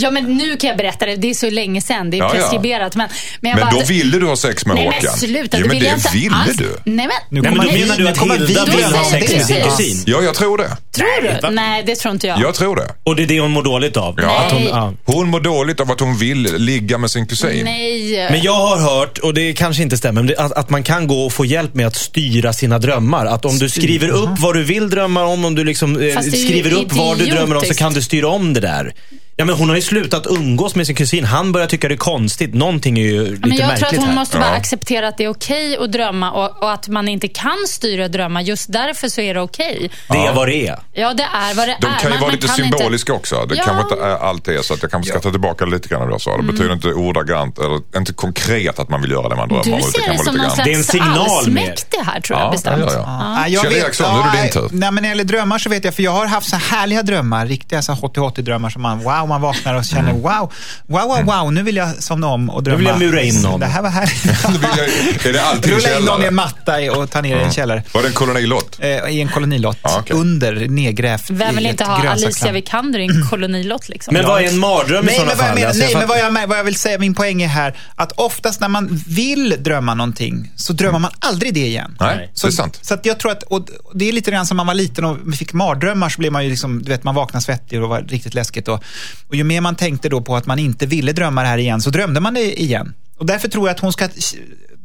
Ja, 0.00 0.10
men 0.10 0.24
nu 0.36 0.56
kan 0.56 0.68
jag 0.68 0.76
berätta 0.76 1.06
det. 1.06 1.16
Det 1.16 1.30
är 1.30 1.34
så 1.34 1.50
länge 1.50 1.80
sedan. 1.80 2.10
Det 2.10 2.16
är 2.16 2.18
Ja, 2.18 2.24
ja. 2.34 2.40
preskriberat. 2.40 2.96
Men, 2.96 3.08
men, 3.40 3.50
jag 3.50 3.58
Men 3.58 3.68
bara, 3.68 3.80
då 3.80 3.86
ville 3.86 4.18
du 4.18 4.26
ha 4.26 4.36
sex 4.36 4.66
med 4.66 4.76
Nej, 4.76 4.84
Håkan? 4.84 5.00
men 5.02 5.12
sluta. 5.18 5.56
Jo, 5.58 5.62
det 5.62 5.68
men 5.68 5.76
vill 5.76 5.84
jag 5.84 5.92
det 5.92 5.96
inte 5.96 6.10
ville 6.18 6.36
alls. 6.36 6.56
du. 6.56 6.76
Nej, 6.84 6.94
men, 7.06 7.08
Nu 7.30 7.40
Nej, 7.40 7.50
men 7.52 7.66
då 7.66 7.72
menar 7.72 7.96
du 7.96 8.08
att 8.08 8.18
Hilda 8.18 8.64
vi- 8.64 8.76
vill 8.76 8.84
ha 8.84 9.10
sex 9.10 9.32
med 9.34 9.46
sin 9.46 9.56
kusin? 9.62 10.02
Ja, 10.06 10.22
jag 10.22 10.34
tror 10.34 10.58
det. 10.58 10.76
tror 10.92 11.40
du? 11.48 11.54
Nej, 11.54 11.82
det 11.86 11.94
tror 11.96 12.14
inte 12.14 12.26
jag. 12.26 12.40
Jag 12.40 12.54
tror 12.54 12.76
det. 12.76 12.94
Och 13.04 13.16
det 13.16 13.22
är 13.22 13.26
det 13.26 13.40
hon 13.40 13.50
mår 13.50 13.62
dåligt 13.62 13.96
av? 13.96 14.14
Ja. 14.22 14.38
Att 14.38 14.52
hon, 14.52 14.60
Nej. 14.60 14.70
ja. 14.70 14.92
Hon 15.04 15.28
mår 15.28 15.40
dåligt 15.40 15.80
av 15.80 15.90
att 15.90 16.00
hon 16.00 16.16
vill 16.18 16.42
ligga 16.56 16.98
med 16.98 17.10
sin 17.10 17.26
kusin. 17.26 17.64
Nej. 17.64 18.26
Men 18.30 18.42
jag 18.42 18.54
har 18.54 18.76
hört, 18.76 19.18
och 19.18 19.34
det 19.34 19.52
kanske 19.52 19.82
inte 19.82 19.96
stämmer, 19.96 20.22
men 20.22 20.26
det, 20.26 20.36
att, 20.36 20.52
att 20.52 20.70
man 20.70 20.82
kan 20.82 21.06
gå 21.06 21.24
och 21.26 21.32
få 21.32 21.44
hjälp 21.44 21.74
med 21.74 21.86
att 21.86 21.96
styra 21.96 22.52
sina 22.52 22.78
drömmar. 22.78 23.26
Att 23.26 23.44
om 23.44 23.58
du 23.58 23.68
skriver 23.68 24.08
upp 24.08 24.38
vad 24.38 24.54
du 24.54 24.64
vill 24.64 24.90
drömma 24.90 25.24
om, 25.24 25.44
om 25.44 25.54
du 25.54 25.64
liksom, 25.64 25.96
eh, 25.96 26.00
det 26.00 26.22
skriver 26.22 26.72
upp 26.72 26.92
vad 26.92 27.18
du 27.18 27.26
drömmer 27.26 27.56
om 27.56 27.62
så 27.64 27.74
kan 27.74 27.92
du 27.94 28.02
styra 28.02 28.28
om 28.28 28.54
det 28.54 28.60
där. 28.60 28.92
Ja, 29.40 29.44
men 29.44 29.54
hon 29.54 29.68
har 29.68 29.76
ju 29.76 29.82
slutat 29.82 30.26
umgås 30.26 30.74
med 30.74 30.86
sin 30.86 30.96
kusin. 30.96 31.24
Han 31.24 31.52
börjar 31.52 31.66
tycka 31.66 31.88
det 31.88 31.94
är 31.94 31.96
konstigt. 31.96 32.54
Någonting 32.54 32.98
är 32.98 33.02
ju 33.02 33.30
lite 33.30 33.48
Men 33.48 33.56
jag 33.56 33.66
märkligt 33.66 33.78
tror 33.78 33.88
att 33.88 33.96
hon 34.04 34.08
här. 34.08 34.14
måste 34.14 34.38
bara 34.38 34.50
Ja. 34.50 34.56
acceptera 34.56 35.08
att 35.08 35.18
det 35.18 35.24
är 35.24 35.28
okej 35.28 35.76
att 35.80 35.92
drömma 35.92 36.30
och, 36.32 36.62
och 36.62 36.72
att 36.72 36.88
man 36.88 37.08
inte 37.08 37.28
kan 37.28 37.56
styra 37.68 38.08
drömmar. 38.08 38.40
Just 38.40 38.72
därför 38.72 39.08
så 39.08 39.20
är 39.20 39.34
det 39.34 39.40
okej. 39.40 39.90
Det 40.08 40.18
är 40.26 40.32
vad 40.34 40.48
det 40.48 40.66
är. 40.68 40.78
Ja, 40.92 41.14
det 41.14 41.22
är 41.22 41.54
vad 41.54 41.68
det 41.68 41.76
De 41.80 41.86
är. 41.86 41.98
kan 41.98 42.02
ju 42.02 42.08
Man- 42.10 42.20
vara 42.20 42.32
lite 42.32 42.48
symboliska 42.48 43.12
också. 43.12 43.46
Det 43.48 43.54
Ja. 43.54 43.62
kanske 43.64 43.82
inte 43.94 44.04
är 44.04 44.16
allt 44.28 44.44
det 44.44 44.54
är 44.54 44.62
så 44.62 44.74
att 44.74 44.82
jag 44.82 44.90
kanske 44.90 45.10
ska 45.10 45.20
ta 45.20 45.30
tillbaka 45.30 45.64
lite 45.64 45.88
grann 45.88 46.02
av 46.02 46.08
det 46.08 46.14
jag 46.14 46.20
sa. 46.20 46.36
Det 46.36 46.42
betyder 46.42 46.72
inte 46.72 46.88
ordagrant, 46.88 47.58
eller 47.58 47.80
inte 47.96 48.12
konkret 48.12 48.78
att 48.78 48.88
man 48.88 49.02
vill 49.02 49.10
göra 49.10 49.28
det 49.28 49.36
man 49.36 49.48
drömmer 49.48 49.64
Du 49.64 49.72
om. 49.72 49.78
utan 49.78 49.90
ser 49.92 50.00
kan 50.00 50.10
det 50.10 50.16
vara 50.16 50.24
som 50.24 50.34
någon 50.36 50.44
grann- 50.46 50.58
Det 50.64 50.72
är 50.72 50.76
en 50.76 50.84
slags 50.84 51.04
signal 51.04 51.18
allsmäktig 51.38 51.98
här 51.98 52.20
tror 52.20 52.38
Ja, 52.38 52.44
jag 52.44 52.52
bestämt. 52.52 52.82
ja, 52.86 52.92
ja. 52.94 53.36
Ja, 53.40 53.48
jag 53.48 53.62
Kjell 53.62 53.72
Eriksson, 53.82 54.14
nu 54.14 54.28
är 54.30 54.36
det 54.36 54.42
din 54.42 54.52
tur. 54.52 54.68
Nej, 54.72 54.90
men 54.90 54.94
när 54.94 55.02
det 55.02 55.08
gäller 55.08 55.24
drömmar 55.24 55.58
så 55.58 55.70
vet 55.70 55.84
jag, 55.84 55.94
för 55.94 56.02
jag 56.02 56.10
har 56.12 56.26
haft 56.26 56.48
så 56.50 56.56
här 56.56 56.76
härliga 56.78 57.02
drömmar, 57.02 57.46
riktiga 57.46 57.82
så 57.82 57.92
här 57.92 58.00
80-80-drömmar 58.00 58.70
som 58.70 58.82
man, 58.82 58.98
wow, 58.98 59.27
man 59.28 59.40
vaknar 59.40 59.74
och 59.74 59.84
känner 59.84 60.10
Mm. 60.10 60.22
wow, 60.22 60.52
wow, 60.86 61.02
wow, 61.02 61.24
wow, 61.24 61.52
nu 61.52 61.62
vill 61.62 61.76
jag 61.76 62.02
somna 62.02 62.26
om 62.26 62.50
och 62.50 62.62
drömma. 62.62 62.76
vill 62.78 62.86
jag 62.86 62.98
mura 62.98 63.22
in 63.22 63.40
någon. 63.42 63.60
Det 63.60 63.66
här 63.66 63.82
var 63.82 63.90
härligt. 63.90 64.24
Nu 65.24 65.30
är 65.30 65.32
det 65.32 65.42
alltid 65.42 65.72
Rulla 65.72 65.98
in 65.98 66.04
någon 66.04 66.22
i 66.22 66.26
en 66.26 66.34
matta 66.34 66.80
i- 66.82 66.90
och 66.90 67.10
ta 67.10 67.20
ner 67.20 67.36
i 67.36 67.42
en 67.42 67.52
källare. 67.52 67.82
Var 67.94 68.02
det 68.02 68.08
en 68.08 68.14
kolonilott? 68.14 68.76
Eh, 68.80 68.88
I 68.88 69.20
en 69.20 69.28
kolonilott. 69.28 69.78
Ja, 69.82 69.96
okej. 70.00 70.16
Under, 70.16 70.68
nedgrävt 70.68 71.30
Vem 71.30 71.54
vill 71.56 71.66
i 71.66 71.68
inte 71.68 71.84
ha 71.84 72.08
Alicia. 72.08 72.52
Vikander 72.52 72.98
i 72.98 73.02
en 73.04 73.26
kolonilott 73.30 73.88
liksom? 73.88 74.14
Men 74.14 74.24
vad 74.26 74.42
är 74.42 74.48
en 74.48 74.58
mardröm 74.58 75.04
i 75.04 75.06
Nej, 75.06 75.14
sådana 75.14 75.30
men 75.34 75.38
vad 75.38 75.46
jag, 75.46 75.48
fall? 75.48 75.54
menar, 75.54 75.68
Alltså, 75.68 75.84
nej, 75.84 75.94
men 75.96 76.08
vad 76.08 76.18
jag, 76.42 76.48
vad 76.48 76.58
jag 76.58 76.64
vill 76.64 76.74
säga, 76.76 76.98
min 76.98 77.14
poäng 77.14 77.42
är 77.42 77.48
här, 77.48 77.76
att 77.96 78.12
oftast 78.12 78.60
när 78.60 78.68
man 78.68 79.02
vill 79.06 79.54
drömma 79.58 79.94
någonting 79.94 80.52
så 80.56 80.72
drömmer 80.72 80.98
man 80.98 81.10
aldrig 81.18 81.54
det 81.54 81.66
igen. 81.66 81.96
Nej, 82.00 82.30
Så, 82.34 82.46
det 82.46 82.50
är 82.50 82.54
sant. 82.54 82.78
Så 82.82 82.94
att 82.94 83.06
jag 83.06 83.18
tror 83.18 83.32
att, 83.32 83.42
och 83.42 83.68
det 83.94 84.08
är 84.08 84.12
lite 84.12 84.30
grann 84.30 84.46
som 84.46 84.56
man 84.56 84.66
var 84.66 84.74
liten 84.74 85.04
och 85.04 85.16
fick 85.36 85.52
mardrömmar 85.52 86.08
så 86.08 86.18
blev 86.20 86.32
man 86.32 86.44
ju 86.44 86.50
liksom, 86.50 86.82
du 86.82 86.90
vet, 86.90 87.04
man 87.04 87.14
vaknade 87.14 87.44
svettig 87.44 87.78
och 87.78 87.82
det 87.82 87.88
var 87.88 88.00
riktigt 88.00 88.34
läskigt. 88.34 88.68
Och, 88.68 88.84
och 89.28 89.34
ju 89.34 89.44
mer 89.44 89.60
man 89.60 89.76
tänkte 89.76 90.08
då 90.08 90.20
på 90.20 90.36
att 90.36 90.46
man 90.46 90.58
inte 90.58 90.86
ville 90.86 91.12
drömma 91.12 91.42
det 91.42 91.48
här 91.48 91.58
igen 91.58 91.80
så 91.80 91.90
drömde 91.90 92.20
man 92.20 92.34
det 92.34 92.60
igen. 92.62 92.94
Och 93.18 93.26
därför 93.26 93.48
tror 93.48 93.68
jag 93.68 93.74
att 93.74 93.80
hon 93.80 93.92
ska 93.92 94.08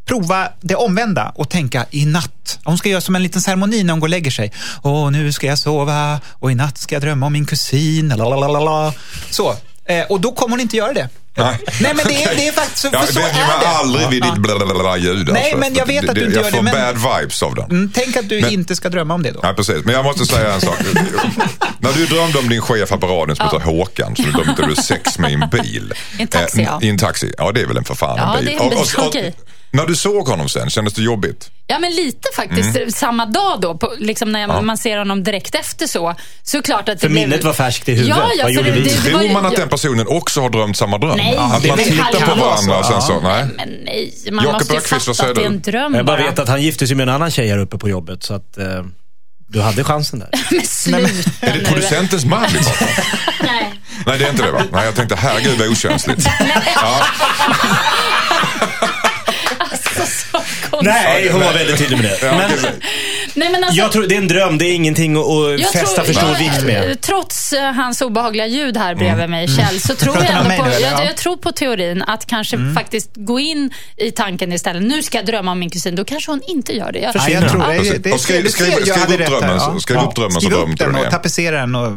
prova 0.05 0.49
det 0.61 0.75
omvända 0.75 1.31
och 1.35 1.49
tänka 1.49 1.85
i 1.91 2.05
natt. 2.05 2.59
Hon 2.63 2.77
ska 2.77 2.89
göra 2.89 3.01
som 3.01 3.15
en 3.15 3.23
liten 3.23 3.41
ceremoni 3.41 3.83
när 3.83 3.93
hon 3.93 3.99
går 3.99 4.07
och 4.07 4.09
lägger 4.09 4.31
sig. 4.31 4.51
Åh, 4.81 5.11
nu 5.11 5.31
ska 5.31 5.47
jag 5.47 5.59
sova 5.59 6.19
och 6.29 6.51
i 6.51 6.55
natt 6.55 6.77
ska 6.77 6.95
jag 6.95 7.01
drömma 7.01 7.25
om 7.25 7.33
min 7.33 7.45
kusin. 7.45 8.09
Lalalala. 8.09 8.93
Så. 9.29 9.55
Eh, 9.85 10.05
och 10.09 10.21
då 10.21 10.31
kommer 10.31 10.51
hon 10.51 10.59
inte 10.59 10.77
göra 10.77 10.93
det. 10.93 11.09
Nej. 11.37 11.57
Nej, 11.81 11.93
men 11.95 12.05
det 12.07 12.23
är, 12.23 12.35
det 12.35 12.47
är 12.47 12.51
faktiskt 12.51 12.77
så, 12.77 12.89
Jag 12.91 13.05
för 13.05 13.13
så 13.13 13.19
vänjer 13.19 13.43
är 13.43 13.59
det. 13.59 13.67
aldrig 13.67 14.09
vid 14.09 14.23
ditt 14.23 14.33
blablabla 14.37 14.97
ljud. 14.97 15.29
Nej, 15.33 15.43
alltså. 15.43 15.57
men 15.57 15.73
jag 15.73 15.85
vet 15.85 16.09
att 16.09 16.15
du 16.15 16.21
inte 16.25 16.35
jag 16.35 16.43
gör 16.45 16.51
det, 16.51 16.57
får 16.57 16.63
men- 16.63 16.73
bad 17.01 17.19
vibes 17.21 17.43
av 17.43 17.55
den. 17.55 17.65
Mm, 17.71 17.91
tänk 17.95 18.17
att 18.17 18.29
du 18.29 18.41
Men- 18.41 18.51
inte 18.51 18.75
ska 18.75 18.89
drömma 18.89 19.13
om 19.13 19.23
det 19.23 19.31
då. 19.31 19.39
Nej, 19.43 19.53
precis. 19.55 19.85
Men 19.85 19.93
jag 19.95 20.03
måste 20.05 20.25
säga 20.25 20.53
en 20.53 20.61
sak. 20.61 20.75
När 21.79 21.93
du 21.93 22.05
drömde 22.05 22.39
om 22.39 22.49
din 22.49 22.61
chef 22.61 22.89
här 22.91 22.97
på 22.97 23.07
radion 23.07 23.35
som 23.35 23.45
heter 23.45 23.59
Håkan, 23.59 24.15
så 24.15 24.21
drömde 24.23 24.67
du 24.67 24.75
sex 24.75 25.17
med 25.19 25.31
i 25.31 25.33
en 25.33 25.49
bil. 25.51 25.93
I 26.19 26.21
en 26.21 26.27
taxi, 26.27 26.61
Eh, 26.61 26.65
ja. 26.71 26.79
I 26.81 26.89
en 26.89 26.97
taxi. 26.97 27.33
Ja, 27.37 27.51
det 27.51 27.61
är 27.61 27.65
väl 27.65 27.77
en 27.77 27.83
för 27.83 27.95
fan 27.95 28.17
Ja, 28.17 28.37
en 28.37 28.45
bil. 28.45 28.55
det 28.57 28.63
är 28.63 28.63
en 28.63 28.69
bil, 28.69 28.79
okej. 28.97 29.35
När 29.73 29.85
du 29.85 29.95
såg 29.95 30.27
honom 30.27 30.49
sen, 30.49 30.69
kändes 30.69 30.93
det 30.93 31.01
jobbigt? 31.01 31.49
Ja, 31.67 31.79
men 31.79 31.91
lite 31.91 32.27
faktiskt. 32.35 32.75
Mm. 32.75 32.91
Samma 32.91 33.25
dag 33.25 33.61
då, 33.61 33.77
på, 33.77 33.93
liksom 33.99 34.31
när 34.31 34.61
man 34.61 34.77
ser 34.77 34.97
honom 34.97 35.23
direkt 35.23 35.55
efter 35.55 35.87
så. 35.87 36.15
Så 36.43 36.61
klart 36.61 36.79
att 36.79 36.85
det 36.85 36.99
För 36.99 37.09
blev... 37.09 37.27
minnet 37.29 37.43
var 37.43 37.53
färskt 37.53 37.89
i 37.89 37.91
huvudet. 37.91 38.17
Ja, 38.17 38.29
ja, 38.37 38.43
Vad 38.43 38.51
gjorde 38.51 38.71
det, 38.71 38.79
vi? 38.79 38.83
det, 38.83 38.95
det 38.95 39.09
Tror 39.09 39.23
ju- 39.23 39.33
man 39.33 39.45
att 39.45 39.55
den 39.55 39.69
personen 39.69 40.07
också 40.07 40.41
har 40.41 40.49
drömt 40.49 40.77
samma 40.77 40.97
dröm? 40.97 41.17
Nej, 41.17 41.35
att 41.37 41.61
det 41.61 41.67
man 41.67 41.77
tittar 41.77 42.19
på 42.19 42.35
vara 42.35 42.49
varandra 42.49 42.79
och 42.79 42.85
sen 42.85 43.01
så, 43.01 43.19
nej. 43.19 43.45
Men 43.57 43.69
nej, 43.69 44.13
man 44.31 44.45
Jakob 44.45 44.61
måste 44.61 44.73
ju 44.75 44.81
fatta 44.81 45.11
att 45.29 45.35
det 45.35 45.41
är 45.41 45.45
en 45.45 45.61
dröm 45.61 45.93
Jag 45.95 46.05
bara 46.05 46.23
vet 46.23 46.39
att 46.39 46.49
han 46.49 46.61
gifte 46.61 46.87
sig 46.87 46.95
med 46.95 47.09
en 47.09 47.15
annan 47.15 47.31
tjej 47.31 47.49
här 47.49 47.57
uppe 47.57 47.77
på 47.77 47.89
jobbet. 47.89 48.23
Så 48.23 48.33
att 48.33 48.57
eh, 48.57 48.65
du 49.47 49.61
hade 49.61 49.83
chansen 49.83 50.19
där. 50.19 50.29
Men 50.51 50.65
sluta 50.65 51.47
Är 51.47 51.57
det 51.59 51.65
producentens 51.65 52.25
man 52.25 52.45
vi 52.53 52.57
pratar 52.59 52.85
om? 52.85 52.87
Nej. 53.45 53.73
Nej, 54.05 54.17
det 54.19 54.25
är 54.25 54.29
inte 54.29 54.43
det 54.43 54.51
va? 54.51 54.61
Nej, 54.71 54.85
jag 54.85 54.95
tänkte 54.95 55.15
herregud 55.15 55.59
vad 55.59 55.67
okänsligt. 55.67 56.27
Ja, 56.75 57.01
Nej, 60.83 61.29
hon 61.31 61.41
var 61.41 61.53
väldigt 61.53 61.77
tydlig 61.77 61.97
med 62.01 62.05
det. 62.05 62.17
Men. 62.21 62.49
Nej, 63.35 63.49
men 63.51 63.63
alltså, 63.63 63.79
jag 63.81 63.91
tror 63.91 64.03
det 64.07 64.15
är 64.15 64.17
en 64.17 64.27
dröm. 64.27 64.57
Det 64.57 64.65
är 64.65 64.73
ingenting 64.75 65.15
att 65.17 65.61
fästa 65.71 65.85
tror- 66.03 66.05
för 66.05 66.13
stor 66.13 66.35
vikt 66.39 66.63
med. 66.63 67.01
Trots 67.01 67.53
eh, 67.53 67.71
hans 67.73 68.01
obehagliga 68.01 68.47
ljud 68.47 68.77
här 68.77 68.95
bredvid 68.95 69.29
mig, 69.29 69.47
Kjell, 69.47 69.79
så 69.79 69.95
tror 69.95 70.15
jag 70.17 70.25
ändå 70.25 70.63
på, 70.63 70.69
jag, 70.71 70.81
Ja. 70.81 71.03
jag 71.03 71.15
tror 71.17 71.37
på 71.37 71.51
teorin 71.51 72.01
att 72.07 72.25
kanske 72.27 72.57
faktiskt 72.75 73.09
gå 73.15 73.39
in 73.39 73.71
i 73.97 74.11
tanken 74.11 74.53
istället. 74.53 74.83
Nu 74.83 75.03
ska 75.03 75.17
jag 75.17 75.25
drömma 75.25 75.51
om 75.51 75.59
min 75.59 75.69
kusin. 75.69 75.95
Då 75.95 76.05
kanske 76.05 76.31
hon 76.31 76.41
inte 76.47 76.73
gör 76.75 76.91
det. 76.91 76.99
Jag, 76.99 77.15
Ja, 77.15 77.29
jag 77.29 77.49
tror 77.49 77.61
det. 77.67 77.77
precis. 77.77 77.93
det, 78.03 78.17
skriv- 78.17 78.43
det- 78.43 78.49
skriv- 78.51 78.77
upp 78.77 79.27
drömmen, 79.27 79.57
ja. 79.57 79.75
skriv 79.79 79.97
upp 79.99 80.15
drömmen 80.15 80.31
så 80.31 80.39
Skriv 80.39 80.51
drömmer 80.51 80.73
upp 80.73 80.79
den 80.79 80.95
och 80.95 81.11
tapetsera 81.11 81.59
den 81.59 81.75
och 81.75 81.91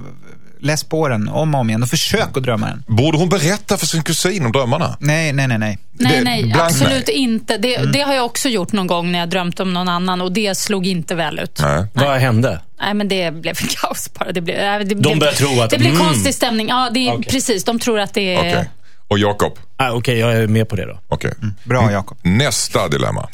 läs 0.67 0.85
på 0.85 1.09
den 1.09 1.29
om 1.29 1.55
och 1.55 1.61
om 1.61 1.69
igen 1.69 1.83
och 1.83 1.89
försök 1.89 2.37
att 2.37 2.43
drömma 2.43 2.67
den. 2.67 2.85
Borde 2.97 3.19
hon 3.19 3.29
berätta 3.29 3.77
för 3.77 3.87
sin 3.87 4.03
kusin 4.03 4.47
om 4.47 4.53
drömmarna? 4.53 4.97
Nej, 5.01 5.33
nej, 5.33 5.49
nej, 5.49 5.59
nej. 5.59 5.79
nej, 5.93 6.13
det- 6.19 6.25
nej, 6.25 6.55
absolut 6.59 7.05
nej. 7.07 7.17
inte. 7.17 7.59
Det, 7.59 7.77
det 7.93 8.01
har 8.01 8.15
jag 8.15 8.25
också 8.25 8.49
gjort 8.49 8.73
någon 8.73 8.87
gång 8.87 9.13
när 9.13 9.19
jag 9.19 9.29
drömt 9.31 9.61
om 9.61 9.73
någon 9.75 9.89
annan 9.89 10.21
och 10.21 10.33
det 10.33 10.57
slog 10.59 10.87
inte 10.87 11.15
väl 11.15 11.39
ut. 11.39 11.59
Nej. 11.63 11.87
Vad 11.95 12.19
hände? 12.21 12.61
Nej, 12.81 12.95
men 12.95 13.09
det 13.09 13.31
blev 13.35 13.55
kaos 13.81 14.11
bara. 14.19 14.33
Det 14.33 14.41
blev, 14.41 14.57
det 14.59 14.85
De 14.85 14.95
blev, 14.95 15.19
börjar 15.19 15.33
tro 15.33 15.61
att- 15.61 15.71
Det 15.71 15.79
blev 15.79 15.93
mm. 15.95 16.07
konstig 16.07 16.35
stämning. 16.35 16.69
Ja, 16.69 16.91
det 16.95 17.09
är, 17.09 17.13
Okej. 17.13 17.31
precis. 17.31 17.65
De 17.65 17.79
tror 17.79 18.01
att 18.01 18.15
det 18.15 18.35
är... 18.35 18.39
Okej. 18.39 18.71
Och 19.09 19.19
Jakob? 19.19 19.53
Ah, 19.77 19.91
Okej, 19.93 20.19
jag 20.19 20.37
är 20.37 20.47
med 20.47 20.69
på 20.69 20.77
det 20.77 20.87
då. 20.87 20.99
Okej. 21.09 21.33
Bra, 21.65 21.93
Jakob. 21.93 22.19
Nästa 22.23 22.89
dilemma 22.89 23.29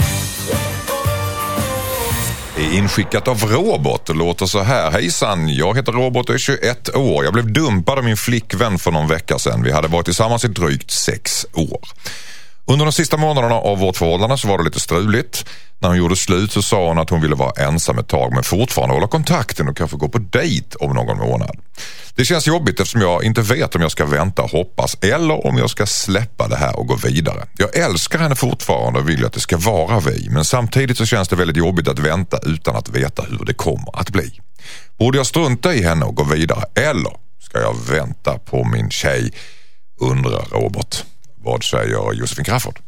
är 2.64 2.79
inskickat 2.79 3.29
av 3.29 3.42
Robot 3.42 4.09
och 4.09 4.16
låter 4.16 4.46
så 4.46 4.61
här. 4.61 4.90
Hejsan, 4.90 5.48
jag 5.48 5.77
heter 5.77 5.92
Robot 5.92 6.29
och 6.29 6.35
är 6.35 6.38
21 6.38 6.96
år. 6.96 7.25
Jag 7.25 7.33
blev 7.33 7.53
dumpad 7.53 7.98
av 7.98 8.05
min 8.05 8.16
flickvän 8.16 8.79
för 8.79 8.90
någon 8.90 9.09
vecka 9.09 9.38
sedan. 9.38 9.62
Vi 9.62 9.72
hade 9.72 9.88
varit 9.88 10.05
tillsammans 10.05 10.44
i 10.44 10.48
drygt 10.48 10.90
sex 10.90 11.46
år. 11.53 11.81
Under 12.66 12.85
de 12.85 12.92
sista 12.92 13.16
månaderna 13.16 13.55
av 13.55 13.79
vårt 13.79 13.96
förhållande 13.96 14.38
så 14.38 14.48
var 14.48 14.59
det 14.59 14.64
lite 14.64 14.81
struligt. 14.81 15.46
När 15.79 15.88
hon 15.88 15.98
gjorde 15.98 16.16
slut 16.16 16.53
så 16.53 16.62
sa 16.62 16.88
hon 16.88 16.98
att 16.98 17.11
hon 17.11 17.20
ville 17.20 17.35
vara 17.35 17.66
ensam 17.66 17.98
ett 17.98 18.09
tag 18.09 18.33
men 18.35 18.42
fortfarande 18.42 18.94
hålla 18.94 19.07
kontakten 19.07 19.68
och 19.68 19.77
kanske 19.77 19.96
gå 19.96 20.09
på 20.09 20.18
dejt 20.18 20.77
om 20.81 20.94
någon 20.94 21.18
månad. 21.18 21.57
Det 22.14 22.25
känns 22.25 22.46
jobbigt 22.46 22.81
eftersom 22.81 23.01
jag 23.01 23.25
inte 23.25 23.40
vet 23.40 23.75
om 23.75 23.83
jag 23.83 23.90
ska 23.90 24.05
vänta 24.07 24.42
och 24.42 24.51
hoppas 24.51 24.96
eller 25.01 25.46
om 25.46 25.59
jag 25.59 25.70
ska 25.70 25.87
släppa 25.87 26.48
det 26.48 26.57
här 26.57 26.79
och 26.79 26.87
gå 26.87 26.96
vidare. 26.96 27.46
Jag 27.59 27.77
älskar 27.77 28.18
henne 28.18 28.35
fortfarande 28.35 29.01
och 29.01 29.09
vill 29.09 29.27
att 29.27 29.33
det 29.33 29.40
ska 29.40 29.57
vara 29.57 30.01
vi 30.01 30.29
men 30.31 30.44
samtidigt 30.44 30.98
så 30.98 31.07
känns 31.07 31.29
det 31.29 31.37
väldigt 31.37 31.57
jobbigt 31.57 31.88
att 31.88 31.98
vänta 31.98 32.38
utan 32.42 32.77
att 32.77 32.88
veta 32.88 33.22
hur 33.22 33.44
det 33.44 33.55
kommer 33.55 34.01
att 34.01 34.11
bli. 34.11 34.40
Borde 34.98 35.18
jag 35.18 35.27
strunta 35.27 35.75
i 35.75 35.83
henne 35.83 36.05
och 36.05 36.14
gå 36.14 36.25
vidare 36.25 36.64
eller 36.75 37.12
ska 37.40 37.61
jag 37.61 37.77
vänta 37.88 38.38
på 38.38 38.64
min 38.64 38.90
tjej? 38.90 39.33
Undrar 40.01 40.44
Robert. 40.51 41.05
Vad 41.42 41.64
säger 41.64 42.12
Josefin 42.12 42.44
Crafoord? 42.44 42.78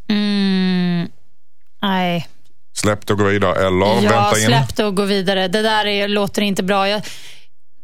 Nej. 1.82 2.28
Släpp 2.76 3.06
det 3.06 3.12
och 3.12 3.18
gå 3.18 3.24
vidare 3.24 3.66
eller 3.66 3.86
Jag 3.86 4.10
vänta 4.10 4.38
in? 4.38 4.46
släppte 4.46 4.84
och 4.84 4.96
gå 4.96 5.04
vidare. 5.04 5.48
Det 5.48 5.62
där 5.62 5.86
är, 5.86 6.08
låter 6.08 6.42
inte 6.42 6.62
bra. 6.62 6.88
Jag, 6.88 7.02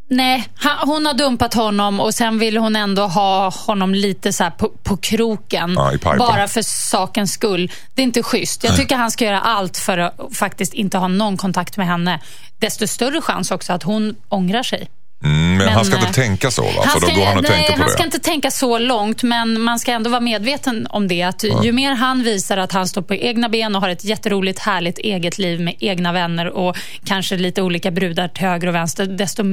nej, 0.09 0.47
hon 0.85 1.05
har 1.05 1.13
dumpat 1.13 1.53
honom 1.53 1.99
och 1.99 2.13
sen 2.13 2.39
vill 2.39 2.57
hon 2.57 2.75
ändå 2.75 3.07
ha 3.07 3.49
honom 3.49 3.95
lite 3.95 4.33
så 4.33 4.43
här 4.43 4.51
på, 4.51 4.69
på 4.83 4.97
kroken. 4.97 5.73
Ja, 6.03 6.17
bara 6.17 6.47
för 6.47 6.61
sakens 6.61 7.33
skull. 7.33 7.71
Det 7.93 8.01
är 8.01 8.03
inte 8.03 8.23
schysst. 8.23 8.63
Jag 8.63 8.75
tycker 8.75 8.95
han 8.95 9.11
ska 9.11 9.25
göra 9.25 9.41
allt 9.41 9.77
för 9.77 9.97
att 9.97 10.15
faktiskt 10.33 10.73
inte 10.73 10.97
ha 10.97 11.07
någon 11.07 11.37
kontakt 11.37 11.77
med 11.77 11.87
henne. 11.87 12.19
Desto 12.59 12.87
större 12.87 13.21
chans 13.21 13.51
också 13.51 13.73
att 13.73 13.83
hon 13.83 14.15
ångrar 14.29 14.63
sig. 14.63 14.89
Mm, 15.23 15.47
men, 15.47 15.57
Men, 15.57 15.67
han 15.69 15.85
ska 15.85 15.95
eh, 15.95 16.01
inte 16.01 16.13
tänka 16.13 16.51
så 16.51 16.61
va? 16.61 16.69
Han 16.75 16.87
För 16.87 17.07
då 17.07 17.15
går 17.15 17.25
han 17.25 17.37
och 17.37 17.43
nej, 17.43 17.51
tänker 17.51 17.73
på 17.73 17.79
han 17.79 17.87
det. 17.87 17.93
ska 17.93 18.03
inte 18.03 18.19
tänka 18.19 18.51
så 18.51 18.77
långt, 18.77 19.23
men 19.23 19.61
man 19.61 19.79
ska 19.79 19.91
ändå 19.91 20.09
vara 20.09 20.21
medveten 20.21 20.87
om 20.89 21.07
det. 21.07 21.23
Att 21.23 21.43
Ju 21.63 21.71
mer 21.71 21.91
han 21.95 22.23
visar 22.23 22.57
att 22.57 22.71
han 22.71 22.87
står 22.87 23.01
på 23.01 23.15
egna 23.15 23.49
ben 23.49 23.75
och 23.75 23.81
har 23.81 23.89
ett 23.89 24.03
jätteroligt, 24.03 24.59
härligt 24.59 24.97
eget 24.97 25.37
liv 25.37 25.61
med 25.61 25.75
egna 25.79 26.11
vänner 26.11 26.47
och 26.47 26.77
kanske 27.05 27.37
lite 27.37 27.61
olika 27.61 27.91
brudar 27.91 28.27
till 28.27 28.43
höger 28.47 28.67
och 28.67 28.75
vänster, 28.75 29.05
desto 29.05 29.43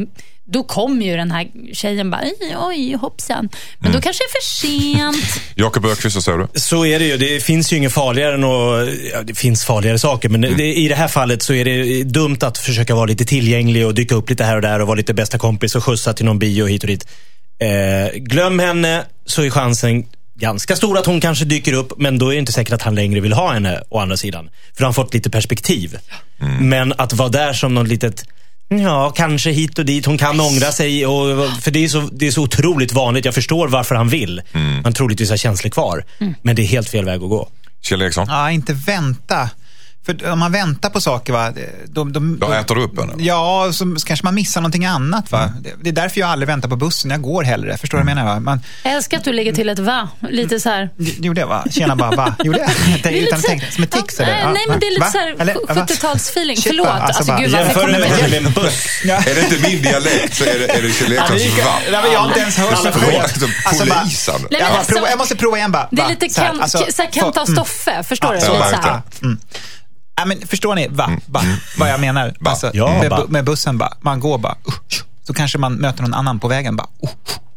då 0.52 0.62
kommer 0.62 1.06
ju 1.06 1.16
den 1.16 1.30
här 1.30 1.48
tjejen 1.74 2.10
bara, 2.10 2.20
oj, 2.40 2.56
oj 2.58 2.94
hoppsan. 2.94 3.48
Men 3.78 3.86
Mm. 3.90 3.92
då 3.92 4.00
kanske 4.02 4.22
det 4.24 4.26
är 4.26 4.32
för 4.40 4.56
sent. 5.26 5.42
Jakob 5.54 5.86
Öqvist, 5.86 6.16
vad 6.16 6.24
säger 6.24 6.38
du? 6.38 6.48
Så 6.60 6.86
är 6.86 6.98
det 6.98 7.04
ju. 7.04 7.16
Det 7.16 7.40
finns 7.44 7.72
ju 7.72 7.76
inget 7.76 7.92
farligare 7.92 8.34
än 8.34 8.44
att... 8.44 8.88
Ja, 9.12 9.22
det 9.22 9.34
finns 9.34 9.64
farligare 9.64 9.98
saker, 9.98 10.28
men 10.28 10.40
det, 10.40 10.74
i 10.74 10.88
det 10.88 10.94
här 10.94 11.08
fallet 11.08 11.42
så 11.42 11.54
är 11.54 11.64
det 11.64 12.02
dumt 12.04 12.38
att 12.40 12.58
försöka 12.58 12.94
vara 12.94 13.06
lite 13.06 13.24
tillgänglig 13.24 13.86
och 13.86 13.94
dyka 13.94 14.14
upp 14.14 14.30
lite 14.30 14.44
här 14.44 14.56
och 14.56 14.62
där 14.62 14.80
och 14.80 14.86
vara 14.86 14.96
lite 14.96 15.14
bästa 15.14 15.38
kompis 15.38 15.74
och 15.76 15.84
skjutsa 15.84 16.12
till 16.12 16.24
någon 16.24 16.38
bio 16.38 16.66
hit 16.66 16.82
och 16.82 16.88
dit. 16.88 17.06
Eh, 17.58 18.18
glöm 18.18 18.58
henne 18.58 19.04
så 19.26 19.42
är 19.42 19.50
chansen 19.50 20.04
ganska 20.34 20.76
stor 20.76 20.98
att 20.98 21.06
hon 21.06 21.20
kanske 21.20 21.44
dyker 21.44 21.72
upp, 21.72 21.92
men 21.96 22.18
då 22.18 22.28
är 22.28 22.32
det 22.32 22.38
inte 22.38 22.52
säkert 22.52 22.72
att 22.72 22.82
han 22.82 22.94
längre 22.94 23.20
vill 23.20 23.32
ha 23.32 23.52
henne 23.52 23.82
å 23.88 23.98
andra 23.98 24.16
sidan. 24.16 24.50
För 24.74 24.84
han 24.84 24.86
har 24.88 24.92
fått 24.92 25.14
lite 25.14 25.30
perspektiv. 25.30 25.98
Men 26.60 26.92
att 26.98 27.12
vara 27.12 27.28
där 27.28 27.52
som 27.52 27.74
någon 27.74 27.88
litet 27.88 28.24
Ja, 28.68 29.12
kanske 29.16 29.50
hit 29.50 29.78
och 29.78 29.84
dit. 29.84 30.06
Hon 30.06 30.18
kan 30.18 30.40
ångra 30.40 30.72
sig. 30.72 31.06
Och, 31.06 31.50
för 31.62 31.70
det 31.70 31.84
är, 31.84 31.88
så, 31.88 32.00
det 32.12 32.26
är 32.26 32.30
så 32.30 32.42
otroligt 32.42 32.92
vanligt. 32.92 33.24
Jag 33.24 33.34
förstår 33.34 33.68
varför 33.68 33.94
han 33.94 34.08
vill. 34.08 34.42
Han 34.84 34.92
troligtvis 34.92 35.30
har 35.30 35.36
känslor 35.36 35.70
kvar. 35.70 36.04
Men 36.42 36.56
det 36.56 36.62
är 36.62 36.66
helt 36.66 36.88
fel 36.88 37.04
väg 37.04 37.22
att 37.22 37.30
gå. 37.30 37.48
Kjell 37.82 38.02
Eriksson? 38.02 38.26
Ja, 38.28 38.50
inte 38.50 38.72
vänta. 38.72 39.50
För 40.08 40.30
om 40.30 40.38
man 40.38 40.52
väntar 40.52 40.90
på 40.90 41.00
saker, 41.00 41.32
va, 41.32 41.52
de, 41.86 42.12
de, 42.12 42.38
Då 42.38 42.52
äter 42.52 42.74
du 42.74 42.82
upp 42.82 42.98
en. 42.98 43.12
Ja, 43.18 43.70
så 43.72 43.96
kanske 44.06 44.24
man 44.24 44.34
missar 44.34 44.60
någonting 44.60 44.86
annat. 44.86 45.32
Va? 45.32 45.52
Det, 45.60 45.72
det 45.82 45.88
är 45.88 45.92
därför 45.92 46.20
jag 46.20 46.30
aldrig 46.30 46.46
väntar 46.46 46.68
på 46.68 46.76
bussen. 46.76 47.10
Jag 47.10 47.22
går 47.22 47.42
hellre. 47.42 47.76
Förstår 47.76 47.98
du 47.98 48.04
vad 48.04 48.10
jag 48.10 48.16
menar? 48.16 48.34
Va? 48.34 48.40
Man, 48.40 48.60
Jag 48.84 48.92
älskar 48.92 49.18
att 49.18 49.24
du 49.24 49.32
lägger 49.32 49.52
till 49.52 49.68
ett 49.68 49.78
va. 49.78 50.08
Lite 50.30 50.60
så 50.60 50.68
här. 50.68 50.90
gjorde 50.96 51.40
jag 51.40 51.48
va? 51.48 51.64
Tjena 51.70 51.96
bara, 51.96 52.10
va? 52.10 52.34
Gjorde 52.44 52.58
jag? 52.58 52.70
Det 53.02 53.08
är 53.18 53.22
Utan 53.22 53.42
tänka. 53.42 53.66
Som 53.70 53.84
ett 53.84 53.90
tics 53.90 54.18
Ja, 54.18 54.24
eller? 54.24 54.52
nej, 54.52 54.64
men 54.68 54.80
det 54.80 54.86
är 54.86 54.90
lite 54.90 55.00
va? 55.00 55.10
så 55.10 55.18
här 55.18 55.36
Eller, 55.38 55.54
va? 55.54 55.60
70-talsfeeling. 55.74 56.54
Shit, 56.54 56.66
Förlåt. 56.66 56.86
Alltså, 56.86 57.06
Alltså, 57.06 57.32
bara- 57.32 57.40
gud, 57.40 57.50
varför 57.50 57.64
Jämför 57.64 57.80
kommer 57.80 57.98
du 57.98 58.04
det 58.04 58.40
med, 58.40 58.46
en 58.46 58.52
buss? 58.52 58.86
Ja. 59.04 59.14
Är 59.26 59.34
det 59.34 59.40
inte 59.40 59.68
min 59.68 59.82
dialekt 59.82 60.34
så 60.36 60.44
är 60.44 60.58
det, 60.58 60.78
är 60.78 60.82
det 60.82 60.90
Skellefteås 60.90 61.58
va. 61.64 61.72
Nej, 61.90 62.02
men 62.02 62.12
jag 62.12 62.18
har 62.18 62.26
inte 62.28 62.40
ens 62.40 62.56
hört. 62.56 62.70
Alltså, 62.70 62.88
Jag, 62.88 62.94
men 63.00 63.88
bara 63.88 64.68
alltså- 64.68 64.92
prova, 64.92 65.10
jag 65.10 65.18
måste 65.18 65.36
prova 65.36 65.56
igen 65.56 65.72
bara. 65.72 65.88
Det 65.90 66.02
är 66.02 66.08
lite 66.08 66.28
Kent, 66.28 66.62
alltså, 66.62 66.78
och 66.78 67.36
mm. 67.36 67.46
Stoffe. 67.46 68.02
Förstår 68.02 68.32
du? 68.32 68.40
Ja, 70.18 70.24
men 70.24 70.46
förstår 70.46 70.74
ni 70.74 70.88
va, 70.88 71.10
va, 71.26 71.42
vad 71.78 71.88
jag 71.90 72.00
menar? 72.00 72.34
Va. 72.40 72.50
Alltså, 72.50 72.70
Ja, 72.74 72.98
med, 73.02 73.12
bu- 73.12 73.28
med 73.28 73.44
bussen 73.44 73.78
bara, 73.78 73.92
man 74.00 74.20
går 74.20 74.38
bara, 74.38 74.52
uh, 74.68 74.74
så 75.26 75.34
kanske 75.34 75.58
man 75.58 75.74
möter 75.74 76.02
någon 76.02 76.14
annan 76.14 76.38
på 76.40 76.48
vägen 76.48 76.76
bara. 76.76 76.86
Uh, 77.04 77.10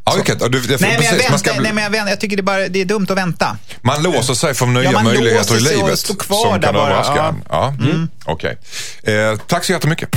Ja, 0.06 0.15
okej. 0.19 0.36
Ja, 0.39 0.47
du- 0.47 0.60
det- 0.62 0.67
nej, 0.67 0.78
men 0.80 0.89
jag 0.91 1.00
precis, 1.00 1.24
väntar, 1.26 1.38
ska, 1.38 1.62
nej, 1.62 1.74
men 1.74 1.84
jag, 1.84 1.91
väntar, 1.91 2.10
jag 2.10 2.19
tycker 2.19 2.38
det 2.38 2.41
är, 2.41 2.43
bara, 2.43 2.67
det 2.67 2.82
är 2.82 2.86
dumt 2.86 3.08
att 3.10 3.17
vänta. 3.17 3.58
man 3.82 4.04
låser 4.04 4.34
sig 4.34 4.54
för 4.54 4.65
nya 4.65 4.91
Ja, 4.91 5.04
möjligheter 5.04 5.58
i 5.58 5.60
livet 5.60 6.00
som 6.00 6.15
kan 6.15 6.60
bara, 6.62 6.67
överraska 6.69 7.15
ja. 7.15 7.34
Ja. 7.50 7.67
Mm. 7.80 8.10
Okej. 8.26 8.58
Eh, 9.04 9.39
tack 9.47 9.63
så 9.65 9.71
jättemycket. 9.71 10.10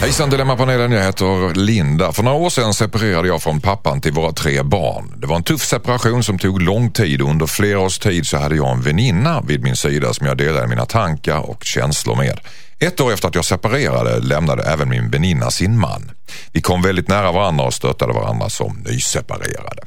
Hejsan 0.00 0.30
Dilemmapanelen, 0.30 0.92
jag 0.92 1.04
heter 1.04 1.54
Linda. 1.54 2.12
För 2.12 2.22
några 2.22 2.36
år 2.36 2.50
sedan 2.50 2.74
separerade 2.74 3.28
jag 3.28 3.42
från 3.42 3.60
pappan 3.60 4.00
till 4.00 4.12
våra 4.12 4.32
tre 4.32 4.62
barn. 4.62 5.14
Det 5.16 5.26
var 5.26 5.36
en 5.36 5.42
tuff 5.42 5.64
separation 5.64 6.22
som 6.22 6.38
tog 6.38 6.62
lång 6.62 6.90
tid 6.90 7.22
och 7.22 7.30
under 7.30 7.46
flera 7.46 7.80
års 7.80 7.98
tid 7.98 8.26
så 8.26 8.36
hade 8.36 8.56
jag 8.56 8.70
en 8.72 8.82
väninna 8.82 9.40
vid 9.40 9.62
min 9.62 9.76
sida 9.76 10.12
som 10.12 10.26
jag 10.26 10.36
delade 10.36 10.66
mina 10.66 10.86
tankar 10.86 11.50
och 11.50 11.64
känslor 11.64 12.16
med. 12.16 12.40
Ett 12.78 13.00
år 13.00 13.12
efter 13.12 13.28
att 13.28 13.34
jag 13.34 13.44
separerade 13.44 14.20
lämnade 14.20 14.62
även 14.62 14.88
min 14.88 15.10
väninna 15.10 15.50
sin 15.50 15.78
man. 15.78 16.10
Vi 16.52 16.60
kom 16.60 16.82
väldigt 16.82 17.08
nära 17.08 17.32
varandra 17.32 17.64
och 17.64 17.74
stöttade 17.74 18.12
varandra 18.12 18.48
som 18.48 18.84
nyseparerade. 18.90 19.82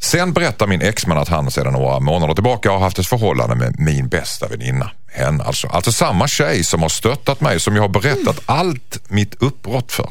Sen 0.00 0.32
berättar 0.32 0.66
min 0.66 0.82
exman 0.82 1.18
att 1.18 1.28
han 1.28 1.50
sedan 1.50 1.72
några 1.72 2.00
månader 2.00 2.34
tillbaka 2.34 2.70
har 2.70 2.78
haft 2.78 2.98
ett 2.98 3.06
förhållande 3.06 3.54
med 3.54 3.80
min 3.80 4.08
bästa 4.08 4.48
väninna. 4.48 4.90
Hen 5.10 5.40
alltså. 5.40 5.68
Alltså 5.68 5.92
samma 5.92 6.28
tjej 6.28 6.64
som 6.64 6.82
har 6.82 6.88
stöttat 6.88 7.40
mig 7.40 7.60
som 7.60 7.76
jag 7.76 7.82
har 7.82 7.88
berättat 7.88 8.40
allt 8.46 9.00
mitt 9.08 9.34
uppbrott 9.42 9.92
för. 9.92 10.10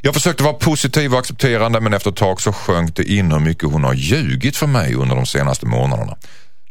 Jag 0.00 0.14
försökte 0.14 0.42
vara 0.42 0.54
positiv 0.54 1.12
och 1.12 1.18
accepterande 1.18 1.80
men 1.80 1.92
efter 1.92 2.10
ett 2.10 2.16
tag 2.16 2.40
så 2.40 2.52
sjönk 2.52 2.96
det 2.96 3.04
in 3.12 3.32
hur 3.32 3.38
mycket 3.38 3.72
hon 3.72 3.84
har 3.84 3.94
ljugit 3.94 4.56
för 4.56 4.66
mig 4.66 4.94
under 4.94 5.16
de 5.16 5.26
senaste 5.26 5.66
månaderna. 5.66 6.16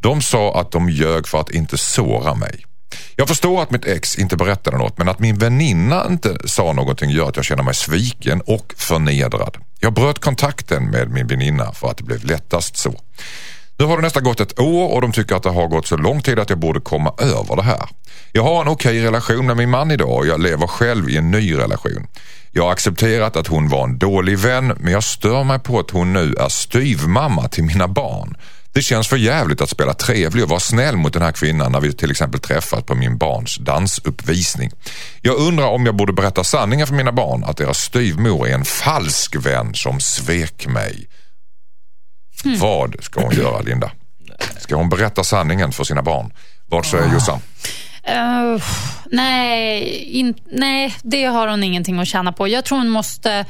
De 0.01 0.21
sa 0.21 0.62
att 0.62 0.71
de 0.71 0.89
ljög 0.89 1.27
för 1.27 1.41
att 1.41 1.51
inte 1.51 1.77
såra 1.77 2.35
mig. 2.35 2.65
Jag 3.15 3.28
förstår 3.28 3.62
att 3.62 3.71
mitt 3.71 3.86
ex 3.86 4.15
inte 4.15 4.38
berättade 4.38 4.78
något 4.78 4.97
men 4.97 5.10
att 5.10 5.19
min 5.19 5.38
väninna 5.38 6.06
inte 6.10 6.38
sa 6.45 6.73
någonting 6.73 7.10
gör 7.10 7.30
att 7.30 7.36
jag 7.36 7.45
känner 7.45 7.63
mig 7.63 7.73
sviken 7.73 8.41
och 8.41 8.73
förnedrad. 8.78 9.58
Jag 9.80 9.93
bröt 9.93 10.19
kontakten 10.19 10.89
med 10.89 11.10
min 11.10 11.28
väninna 11.28 11.73
för 11.73 11.91
att 11.91 11.97
det 11.97 12.04
blev 12.04 12.25
lättast 12.25 12.78
så. 12.78 12.93
Nu 13.80 13.86
har 13.86 13.95
det 13.95 14.02
nästan 14.02 14.23
gått 14.23 14.39
ett 14.39 14.60
år 14.60 14.93
och 14.93 15.02
de 15.02 15.12
tycker 15.12 15.36
att 15.36 15.43
det 15.43 15.49
har 15.49 15.67
gått 15.67 15.88
så 15.88 15.97
lång 15.97 16.21
tid 16.21 16.39
att 16.39 16.49
jag 16.49 16.60
borde 16.60 16.80
komma 16.80 17.13
över 17.17 17.56
det 17.56 17.63
här. 17.63 17.89
Jag 18.32 18.43
har 18.43 18.62
en 18.62 18.67
okej 18.67 19.04
relation 19.04 19.45
med 19.45 19.58
min 19.58 19.69
man 19.69 19.91
idag 19.91 20.17
och 20.17 20.28
jag 20.28 20.41
lever 20.41 20.67
själv 20.67 21.10
i 21.10 21.17
en 21.17 21.32
ny 21.32 21.58
relation. 21.58 22.08
Jag 22.52 22.63
har 22.63 22.71
accepterat 22.71 23.36
att 23.36 23.47
hon 23.47 23.69
var 23.69 23.84
en 23.84 23.97
dålig 23.97 24.38
vän 24.38 24.73
men 24.80 24.93
jag 24.93 25.04
stör 25.04 25.43
mig 25.43 25.60
på 25.60 25.80
att 25.80 25.91
hon 25.91 26.13
nu 26.13 26.36
är 26.39 26.49
styvmamma 26.49 27.47
till 27.47 27.63
mina 27.63 27.88
barn. 27.88 28.38
Det 28.73 28.82
känns 28.82 29.08
för 29.08 29.17
jävligt 29.17 29.62
att 29.62 29.69
spela 29.69 29.93
trevlig 29.93 30.43
och 30.43 30.49
vara 30.49 30.60
snäll 30.60 30.97
mot 30.97 31.13
den 31.13 31.21
här 31.21 31.32
kvinnan 31.32 31.71
när 31.71 31.79
vi 31.82 31.93
till 31.93 32.12
exempel 32.12 32.39
träffat 32.39 32.86
på 32.86 32.95
min 32.95 33.17
barns 33.17 33.58
dansuppvisning. 33.58 34.71
Jag 35.21 35.38
undrar 35.38 35.67
om 35.67 35.86
jag 35.86 35.95
borde 35.95 36.13
berätta 36.13 36.43
sanningen 36.43 36.88
för 36.88 36.93
mina 36.93 37.12
barn 37.12 37.43
att 37.43 37.58
deras 37.58 37.77
styvmor 37.77 38.47
är 38.47 38.53
en 38.53 38.65
falsk 38.65 39.36
vän 39.36 39.73
som 39.73 39.99
svek 39.99 40.67
mig. 40.67 41.08
Vad 42.43 42.95
ska 42.99 43.21
hon 43.21 43.36
göra 43.36 43.62
Linda? 43.62 43.91
Ska 44.58 44.75
hon 44.75 44.89
berätta 44.89 45.23
sanningen 45.23 45.71
för 45.71 45.84
sina 45.84 46.01
barn? 46.01 46.34
Vad 46.65 46.86
säger 46.86 47.13
Jossan? 47.13 47.39
Eh, 48.03 48.63
nej, 49.05 49.84
in, 50.03 50.34
nej, 50.51 50.95
det 51.01 51.25
har 51.25 51.47
hon 51.47 51.63
ingenting 51.63 51.99
att 51.99 52.08
tjäna 52.08 52.32
på. 52.32 52.47
Jag 52.47 52.65
tror 52.65 52.77
hon 52.77 52.89
måste... 52.89 53.45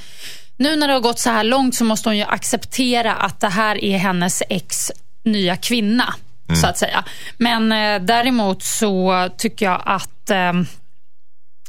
Nu 0.58 0.76
när 0.76 0.88
det 0.88 0.94
har 0.94 1.02
gått 1.02 1.20
så 1.20 1.30
här 1.30 1.44
långt 1.44 1.76
så 1.76 1.84
måste 1.84 2.10
hon 2.10 2.18
ju 2.18 2.24
acceptera 2.24 3.16
att 3.16 3.40
det 3.40 3.50
här 3.50 3.84
är 3.84 3.98
hennes 3.98 4.44
ex 4.50 4.92
nya 5.24 5.56
kvinna. 5.56 6.14
Så 6.62 6.68
att 6.68 6.78
säga. 6.78 7.04
Men 7.38 7.72
eh, 7.72 8.02
däremot 8.06 8.64
så 8.64 9.30
tycker 9.38 9.66
jag 9.66 9.82
att 9.86 10.30
eh, 10.30 10.54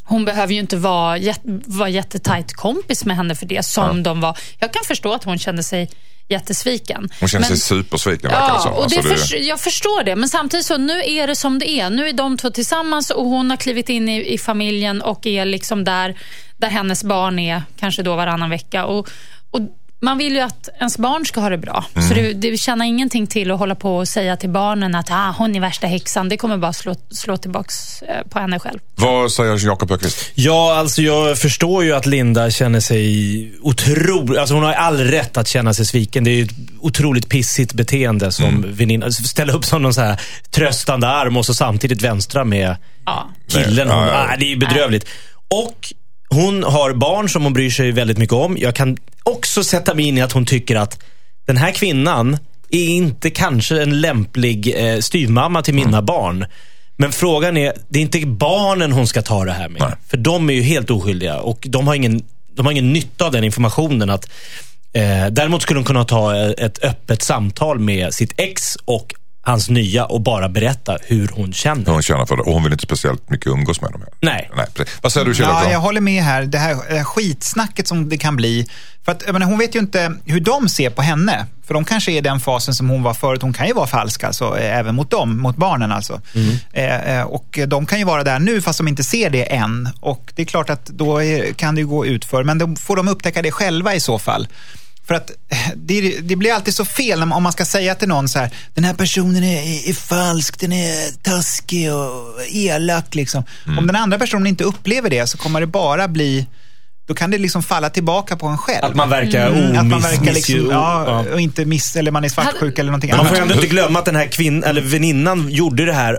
hon 0.05 0.25
behöver 0.25 0.53
ju 0.55 0.61
inte 0.61 0.77
vara, 0.77 1.17
jät 1.19 1.41
vara 1.67 1.89
jättetajt 1.89 2.53
kompis 2.53 3.05
med 3.05 3.17
henne 3.17 3.35
för 3.35 3.47
det 3.47 3.63
som 3.63 4.03
de 4.03 4.21
var. 4.21 4.39
Jag 4.59 4.73
kan 4.73 4.85
förstå 4.85 5.13
att 5.13 5.25
hon 5.25 5.39
kände 5.39 5.63
sig 5.63 5.91
jättesviken. 6.29 7.09
Hon 7.21 7.29
känner 7.29 7.47
sig 7.47 7.57
supersviken 7.57 8.31
det 8.31 8.37
Ja, 8.37 8.59
som. 8.63 8.73
och 8.73 8.91
det 8.91 8.99
Alltså, 8.99 9.37
det- 9.37 9.43
jag 9.43 9.61
förstår 9.61 10.03
det. 10.05 10.17
Men 10.17 10.29
samtidigt 10.29 10.67
så 10.67 10.77
nu 10.77 11.03
är 11.05 11.27
det 11.27 11.37
som 11.37 11.59
det 11.59 11.71
är. 11.71 11.91
Nu 11.91 12.09
är 12.09 12.13
de 12.13 12.37
två 12.37 12.51
tillsammans 12.51 13.11
och 13.11 13.25
hon 13.25 13.51
har 13.51 13.57
klivit 13.57 13.89
in 13.89 14.09
i, 14.09 14.35
i 14.35 14.39
familjen 14.39 15.03
och 15.03 15.27
är 15.27 15.45
liksom 15.45 15.85
där, 15.85 16.19
där 16.57 16.69
hennes 16.69 17.05
barn 17.05 17.39
är 17.39 17.63
kanske 17.79 18.03
då 18.03 18.17
varannan 18.17 18.51
vecka. 18.51 18.85
Och, 18.85 19.09
och 19.51 19.61
man 20.03 20.19
vill 20.19 20.33
ju 20.35 20.41
att 20.41 20.69
ens 20.79 20.99
barn 20.99 21.27
ska 21.27 21.41
ha 21.41 21.49
det 21.49 21.59
bra. 21.59 21.85
Mm. 21.95 22.09
Så 22.09 22.15
det, 22.15 22.33
det 22.33 22.57
tjänar 22.57 22.85
ingenting 22.87 23.27
till 23.27 23.51
att 23.51 23.59
hålla 23.59 23.75
på 23.75 23.97
och 23.97 24.09
säga 24.09 24.37
till 24.37 24.49
barnen 24.51 24.95
att 24.95 25.11
ah, 25.11 25.35
hon 25.39 25.57
är 25.57 25.61
värsta 25.61 25.87
häxan. 25.87 26.29
Det 26.29 26.37
kommer 26.37 26.57
bara 26.57 26.73
slå, 26.73 26.95
slå 27.11 27.37
tillbaks 27.37 28.03
eh, 28.03 28.27
på 28.29 28.39
henne 28.39 28.59
själv. 28.59 28.79
Vad 28.95 29.33
säger 29.33 29.67
Jakob 29.67 29.93
Öqvist? 29.93 30.31
Ja, 30.35 30.75
alltså 30.79 31.03
jag 31.03 31.39
förstår 31.39 31.85
ju 31.85 31.93
att 31.93 32.07
Linda 32.07 32.51
känner 32.51 32.81
sig 32.81 33.53
otroligt... 33.63 34.39
Alltså 34.39 34.55
hon 34.55 34.65
har 34.65 34.73
all 34.73 34.99
rätt 35.01 35.37
att 35.37 35.49
känna 35.49 35.75
sig 35.75 35.87
sviken. 35.87 36.25
Det 36.25 36.31
är 36.31 36.35
ju 36.35 36.43
ett 36.45 36.51
otroligt 36.81 37.29
pissigt 37.29 37.73
beteende 37.73 38.33
som 38.33 38.45
Mm. 38.45 38.75
väninna. 38.75 39.11
Ställa 39.13 39.53
upp 39.53 39.65
som 39.65 39.83
någon 39.83 39.95
så 39.95 40.01
här 40.01 40.21
tröstande 40.51 41.09
arm 41.09 41.37
och 41.37 41.47
så 41.47 41.55
samtidigt 41.55 42.03
vänstra 42.03 42.45
med 42.45 42.77
Ja. 43.07 43.29
killen. 43.49 43.89
Hon, 43.91 43.99
ja, 44.03 44.07
ja. 44.13 44.29
ah, 44.33 44.37
det 44.39 44.45
är 44.45 44.49
ju 44.49 44.57
bedrövligt. 44.57 45.07
Och 45.49 45.93
hon 46.35 46.63
har 46.63 46.93
barn 46.93 47.29
som 47.29 47.43
hon 47.45 47.53
bryr 47.53 47.71
sig 47.71 47.93
väldigt 47.93 48.19
mycket 48.19 48.33
om. 48.35 48.57
Jag 48.61 48.75
kan 48.75 48.97
också 49.23 49.65
sätta 49.65 49.95
mig 49.95 50.05
in 50.09 50.19
i 50.19 50.23
att 50.23 50.33
hon 50.33 50.47
tycker 50.47 50.77
att 50.77 50.99
den 51.47 51.57
här 51.57 51.73
kvinnan 51.73 52.39
är 52.71 52.87
inte 52.87 53.31
kanske 53.31 53.83
en 53.83 54.01
lämplig 54.01 54.75
eh, 54.77 54.99
styvmamma 54.99 55.63
till 55.63 55.75
mina 55.75 55.89
Mm. 55.89 56.07
barn. 56.07 56.47
Men 56.97 57.13
frågan 57.13 57.57
är, 57.57 57.73
det 57.89 57.99
är 57.99 58.03
inte 58.03 58.27
barnen 58.27 58.93
hon 58.93 59.07
ska 59.07 59.23
ta 59.23 59.45
det 59.45 59.53
här 59.53 59.69
med. 59.69 59.83
Nej. 59.83 59.93
För 60.09 60.17
de 60.17 60.51
är 60.51 60.55
ju 60.55 60.63
helt 60.63 60.91
oskyldiga 60.91 61.39
och 61.41 61.67
de 61.71 61.87
har 61.87 61.95
ingen, 61.95 62.23
de 62.55 62.67
har 62.67 62.73
ingen 62.73 62.93
nytta 62.93 63.25
av 63.27 63.33
den 63.33 63.45
informationen. 63.45 64.11
Att, 64.11 64.25
eh, 64.93 65.27
däremot 65.31 65.63
skulle 65.63 65.79
hon 65.79 65.85
kunna 65.85 66.05
ta 66.05 66.37
eh, 66.37 66.51
ett 66.59 66.85
öppet 66.85 67.23
samtal 67.23 67.79
med 67.79 68.15
sitt 68.15 68.33
ex 68.37 68.77
och 68.85 69.15
hans 69.51 69.71
nya 69.71 70.05
och 70.05 70.21
bara 70.21 70.49
berätta 70.49 70.99
hur 71.03 71.31
hon 71.35 71.53
känner. 71.53 71.85
Hur 71.85 71.93
hon 71.93 72.03
känner 72.03 72.27
för 72.27 72.37
det 72.37 72.43
och 72.43 72.53
hon 72.53 72.63
vill 72.63 72.73
inte 72.73 72.85
speciellt 72.85 73.31
mycket 73.31 73.47
umgås 73.47 73.81
med 73.81 73.93
dem. 73.93 74.03
Nej. 74.21 74.51
Nej 74.57 74.67
precis. 74.75 74.99
Vad 75.03 75.13
säger 75.13 75.27
du 75.27 75.35
Kjell 75.35 75.49
Ja, 75.49 75.71
jag 75.71 75.81
håller 75.81 76.01
med 76.01 76.23
här. 76.23 76.43
Det 76.43 76.59
här 76.59 77.05
skitsnacket 77.05 77.89
som 77.89 78.09
det 78.09 78.19
kan 78.19 78.37
bli. 78.37 78.67
För 79.05 79.13
att, 79.13 79.33
menar, 79.33 79.47
hon 79.47 79.59
vet 79.59 79.75
ju 79.75 79.79
inte 79.79 80.15
hur 80.25 80.41
de 80.41 80.69
ser 80.69 80.91
på 80.91 81.03
henne. 81.03 81.47
För 81.67 81.75
de 81.75 81.85
kanske 81.85 82.13
är 82.13 82.17
i 82.17 82.21
den 82.21 82.41
fasen 82.41 82.75
som 82.75 82.89
hon 82.89 83.03
var 83.03 83.15
förut. 83.15 83.43
Hon 83.43 83.53
kan 83.53 83.67
ju 83.67 83.73
vara 83.73 83.87
falsk, 83.87 84.25
alltså, 84.25 84.59
eh, 84.59 84.79
även 84.79 84.95
mot 84.95 85.11
dem, 85.11 85.39
mot 85.39 85.57
barnen. 85.57 85.93
Alltså. 85.93 86.21
Eh, 86.73 87.19
eh, 87.19 87.23
och 87.23 87.59
de 87.67 87.87
kan 87.87 87.99
ju 87.99 88.05
vara 88.05 88.25
där 88.25 88.39
nu, 88.39 88.61
fast 88.61 88.79
de 88.79 88.89
inte 88.89 89.05
ser 89.05 89.31
det 89.31 89.55
än. 89.55 89.89
Och 90.01 90.33
det 90.35 90.43
är 90.43 90.47
klart 90.47 90.71
att 90.71 90.87
då 90.87 91.23
är, 91.23 91.53
kan 91.53 91.75
det 91.75 91.81
ju 91.81 91.87
gå 91.87 92.07
ut 92.07 92.25
för. 92.25 92.45
Men 92.45 92.59
då 92.59 92.77
får 92.77 92.97
de 92.97 93.09
upptäcka 93.09 93.43
det 93.43 93.51
själva 93.51 93.95
i 93.95 94.01
så 94.01 94.19
fall. 94.19 94.49
För 95.11 95.15
att 95.15 95.31
eh, 95.31 95.59
det, 95.77 96.19
det 96.21 96.37
blir 96.37 96.53
alltid 96.53 96.75
så 96.75 96.85
fel 96.85 97.23
om 97.23 97.43
man 97.43 97.53
ska 97.53 97.65
säga 97.65 97.95
till 97.95 98.09
någon 98.09 98.29
så 98.29 98.39
här, 98.39 98.51
den 98.75 98.85
här 98.85 98.95
personen 98.95 99.45
är, 99.45 99.57
är, 99.63 99.89
är 99.91 99.93
falsk, 99.95 100.61
den 100.61 100.73
är 100.73 101.23
taskig 101.23 101.93
och 101.95 102.43
elak. 102.49 103.15
Liksom. 103.15 103.45
Om 103.79 103.87
den 103.87 103.97
andra 103.97 104.19
personen 104.19 104.47
inte 104.47 104.65
upplever 104.65 105.11
det 105.11 105.27
så 105.27 105.39
kommer 105.39 105.61
det 105.61 105.67
bara 105.67 106.09
bli, 106.09 106.47
då 107.09 107.15
kan 107.15 107.31
det 107.31 107.39
liksom 107.39 107.63
falla 107.63 107.91
tillbaka 107.91 108.37
på 108.37 108.47
en 108.47 108.59
själv. 108.59 108.85
Att 108.85 108.95
man 108.95 109.09
verkar 109.09 109.47
Mm, 109.51 109.67
att 109.79 109.87
man 109.87 109.93
omiss- 110.01 110.03
verkar 110.19 110.33
liksom, 110.33 110.69
ja, 110.71 111.25
och 111.33 111.41
inte 111.41 111.65
miss, 111.65 111.97
eller 111.97 112.11
man 112.11 112.25
är 112.25 112.29
svartsjuk 112.29 112.79
eller 112.79 112.91
någonting 112.91 113.11
Man 113.11 113.19
får 113.19 113.27
annat. 113.27 113.41
ändå 113.43 113.55
inte 113.55 113.67
glömma 113.67 113.99
att 113.99 114.05
den 114.05 114.17
här 114.17 114.27
kvinnan, 114.27 114.65
eller 114.65 114.81
väninnan 114.81 115.51
gjorde 115.51 115.85
det 115.87 115.93
här 115.95 116.19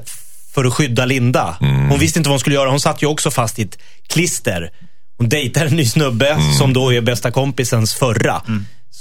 för 0.54 0.66
att 0.66 0.74
skydda 0.74 1.06
Linda. 1.06 1.58
Hon 1.60 2.00
visste 2.00 2.20
inte 2.20 2.30
vad 2.30 2.34
hon 2.34 2.40
skulle 2.40 2.56
göra. 2.56 2.70
Hon 2.70 2.80
satt 2.80 3.04
ju 3.04 3.08
också 3.08 3.32
fast 3.32 3.60
i 3.60 3.62
ett 3.62 3.78
klister. 4.08 4.72
Hon 5.18 5.30
dejtar 5.30 5.66
en 5.66 5.76
ny 5.76 5.86
snubbe 5.86 6.38
som 6.60 6.74
då 6.74 6.94
är 6.94 7.02
bästa 7.02 7.32
kompisens 7.32 7.94
förra. 7.94 8.42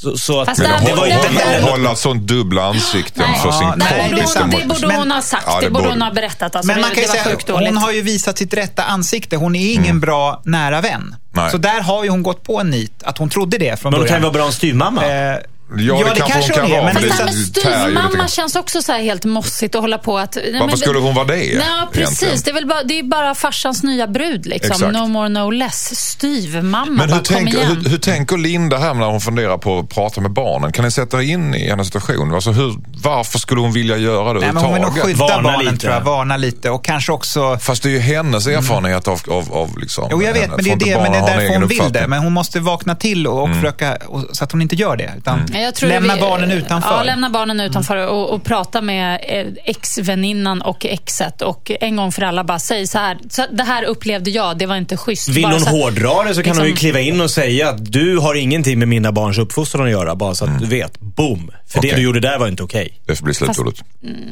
Så, 0.02 0.16
så 0.16 0.40
att, 0.40 0.46
Fast 0.48 0.60
det 0.60 0.94
var 0.94 1.06
där- 1.06 1.60
inte 1.60 1.70
Hålla 1.70 1.94
sånt 1.96 2.22
dubbla 2.22 2.64
ansikten 2.64 3.24
Nej. 3.30 3.40
för 3.40 3.50
sin 3.52 3.66
Ja, 3.66 3.70
kompis. 3.72 4.36
hon, 4.36 4.50
det 4.50 4.56
det 4.56 4.66
borde 4.66 4.86
Men- 4.86 4.96
hon 4.96 5.10
ha 5.10 5.22
sagt. 5.22 5.44
Ja, 5.46 5.60
det 5.60 5.66
det 5.66 5.70
borde 5.70 5.88
hon 5.88 6.02
ha 6.02 6.10
berättat. 6.12 6.56
Alltså, 6.56 6.72
Men 6.72 6.80
man 6.80 6.90
kan 6.90 6.96
ju 6.98 7.02
det 7.02 7.08
var 7.08 7.14
säga, 7.14 7.24
sjukt 7.24 7.46
dåligt. 7.46 7.68
hon 7.68 7.76
har 7.76 7.92
ju 7.92 8.02
visat 8.02 8.38
sitt 8.38 8.54
rätta 8.54 8.82
ansikte. 8.84 9.36
Hon 9.36 9.56
är 9.56 9.72
ingen 9.74 10.00
bra 10.00 10.42
nära 10.44 10.80
vän. 10.80 11.14
Nej. 11.32 11.50
Så 11.50 11.56
där 11.56 11.80
har 11.80 12.04
ju 12.04 12.10
hon 12.10 12.22
gått 12.22 12.42
på 12.42 12.60
en 12.60 12.70
nit, 12.70 13.02
att 13.04 13.18
hon 13.18 13.28
trodde 13.30 13.58
det 13.58 13.80
från 13.80 13.90
Men 13.92 14.00
hon 14.00 14.08
kan 14.08 14.16
ju 14.16 14.20
början. 14.20 14.32
vara 14.32 14.42
bra 14.42 14.46
en 14.46 14.52
styvmamma. 14.52 15.06
Eh, 15.06 15.36
Ja, 15.76 15.82
Ja, 15.82 15.96
det 15.98 16.04
kanske 16.04 16.32
kanske 16.32 16.60
hon 16.60 16.70
kan 16.70 16.70
vara. 16.70 16.92
men 16.92 17.02
det 17.02 17.12
här 17.12 17.18
det 17.18 17.24
med 17.24 17.34
styvmamma 17.34 18.28
känns 18.28 18.56
också 18.56 18.82
så 18.82 18.92
här 18.92 19.02
helt 19.02 19.24
mossigt 19.24 19.74
att 19.74 19.80
hålla 19.80 19.98
på 19.98 20.18
att... 20.18 20.34
Nej, 20.36 20.52
Varför 20.52 20.66
men- 20.66 20.76
skulle 20.76 20.98
hon 20.98 21.14
vara 21.14 21.24
det? 21.26 21.44
Ja, 21.44 21.88
precis. 21.92 22.22
egentligen? 22.22 22.42
Det 22.44 22.50
är 22.50 22.54
väl 22.54 22.66
bara, 22.66 22.82
det 22.82 22.98
är 22.98 23.02
bara 23.02 23.34
farsans 23.34 23.82
nya 23.82 24.06
brud. 24.06 24.46
Liksom. 24.46 24.70
Exakt. 24.72 24.92
No 24.92 25.06
more, 25.06 25.28
no 25.28 25.50
less. 25.50 25.98
Styvmamma, 26.10 26.86
Men 26.92 27.10
bara 27.10 27.20
hur, 27.30 27.48
igen. 27.48 27.76
hur, 27.82 27.90
hur 27.90 27.98
tänker 27.98 28.36
Linda 28.38 28.78
här 28.78 28.94
när 28.94 29.06
hon 29.06 29.20
funderar 29.20 29.58
på 29.58 29.78
att 29.78 29.88
prata 29.88 30.20
med 30.20 30.30
barnen? 30.30 30.72
Kan 30.72 30.84
ni 30.84 30.90
sätta 30.90 31.18
er 31.22 31.30
in 31.30 31.54
i 31.54 31.70
hennes 31.70 31.86
situation? 31.86 32.34
Alltså 32.34 32.50
hur, 32.52 32.74
varför 33.02 33.38
skulle 33.38 33.60
hon 33.60 33.72
vilja 33.72 33.96
göra 33.96 34.32
det 34.32 34.40
Nej, 34.40 34.52
men 34.52 34.64
hon 34.64 34.74
vill 34.74 34.82
nog 34.82 34.98
skydda 34.98 35.18
Varna 35.26 35.42
barnen 35.42 35.64
lite. 35.64 35.76
tror 35.76 35.92
jag. 35.94 36.00
Varna 36.00 36.36
lite 36.36 36.70
och 36.70 36.84
kanske 36.84 37.12
också... 37.12 37.58
Fast 37.58 37.82
det 37.82 37.88
är 37.88 37.90
ju 37.90 37.98
hennes 37.98 38.46
erfarenhet 38.46 39.08
av, 39.08 39.20
av, 39.28 39.52
av 39.52 39.78
liksom... 39.78 40.08
Jo, 40.10 40.22
jag 40.22 40.32
vet, 40.32 40.42
henne. 40.42 40.54
men 40.56 40.64
det 40.64 40.70
är, 40.70 40.76
det, 40.76 41.02
men 41.02 41.12
det 41.12 41.18
därför 41.18 41.58
hon 41.58 41.68
vill 41.68 41.92
det. 41.92 42.06
Men 42.08 42.18
hon 42.18 42.32
måste 42.32 42.60
vakna 42.60 42.94
till 42.94 43.26
och, 43.26 43.42
och 43.42 43.54
försöka, 43.54 43.96
och, 44.06 44.24
så 44.32 44.44
att 44.44 44.52
hon 44.52 44.62
inte 44.62 44.76
gör 44.76 44.96
det. 44.96 45.10
Utan 45.18 45.46
tror 45.46 45.59
lämna 45.82 46.14
vi- 46.14 46.20
barnen 46.20 46.50
utanför. 46.50 46.90
Ja, 46.96 47.02
lämna 47.02 47.30
barnen 47.30 47.60
utanför 47.60 48.06
och, 48.08 48.30
och 48.30 48.44
prata 48.44 48.80
med 48.80 49.20
eh, 49.28 49.46
ex-väninnan 49.64 50.62
och 50.62 50.86
exet 50.86 51.42
och 51.42 51.70
en 51.80 51.96
gång 51.96 52.12
för 52.12 52.22
alla 52.22 52.44
bara 52.44 52.58
säg 52.58 52.86
så 52.86 52.98
här. 52.98 53.18
Så 53.30 53.46
det 53.52 53.62
här 53.62 53.84
upplevde 53.84 54.30
jag, 54.30 54.58
det 54.58 54.66
var 54.66 54.76
inte 54.76 54.96
schysst. 54.96 55.28
Vill 55.28 55.42
Bara 55.42 55.52
hon 55.52 55.60
så 55.60 55.70
hårdra 55.70 56.24
det 56.24 56.34
så 56.34 56.42
kan 56.42 56.56
hon 56.56 56.64
ju 56.64 56.70
liksom- 56.70 56.80
kliva 56.80 57.00
in 57.00 57.20
och 57.20 57.30
säga 57.30 57.68
att 57.68 57.92
du 57.92 58.18
har 58.18 58.34
ingenting 58.34 58.78
med 58.78 58.88
mina 58.88 59.12
barns 59.12 59.38
uppfostran 59.38 59.84
att 59.84 59.90
göra, 59.90 60.14
bara 60.14 60.34
så 60.34 60.44
att 60.44 60.58
du 60.58 60.66
vet. 60.66 61.00
Boom! 61.00 61.50
För 61.66 61.78
Okej. 61.78 61.90
det 61.90 61.96
du 61.96 62.02
gjorde 62.02 62.20
där 62.20 62.38
var 62.38 62.48
inte 62.48 62.62
okej. 62.62 63.00
Det 63.06 63.16
får 63.16 63.24
bli 63.24 63.34
slutordet. 63.34 63.74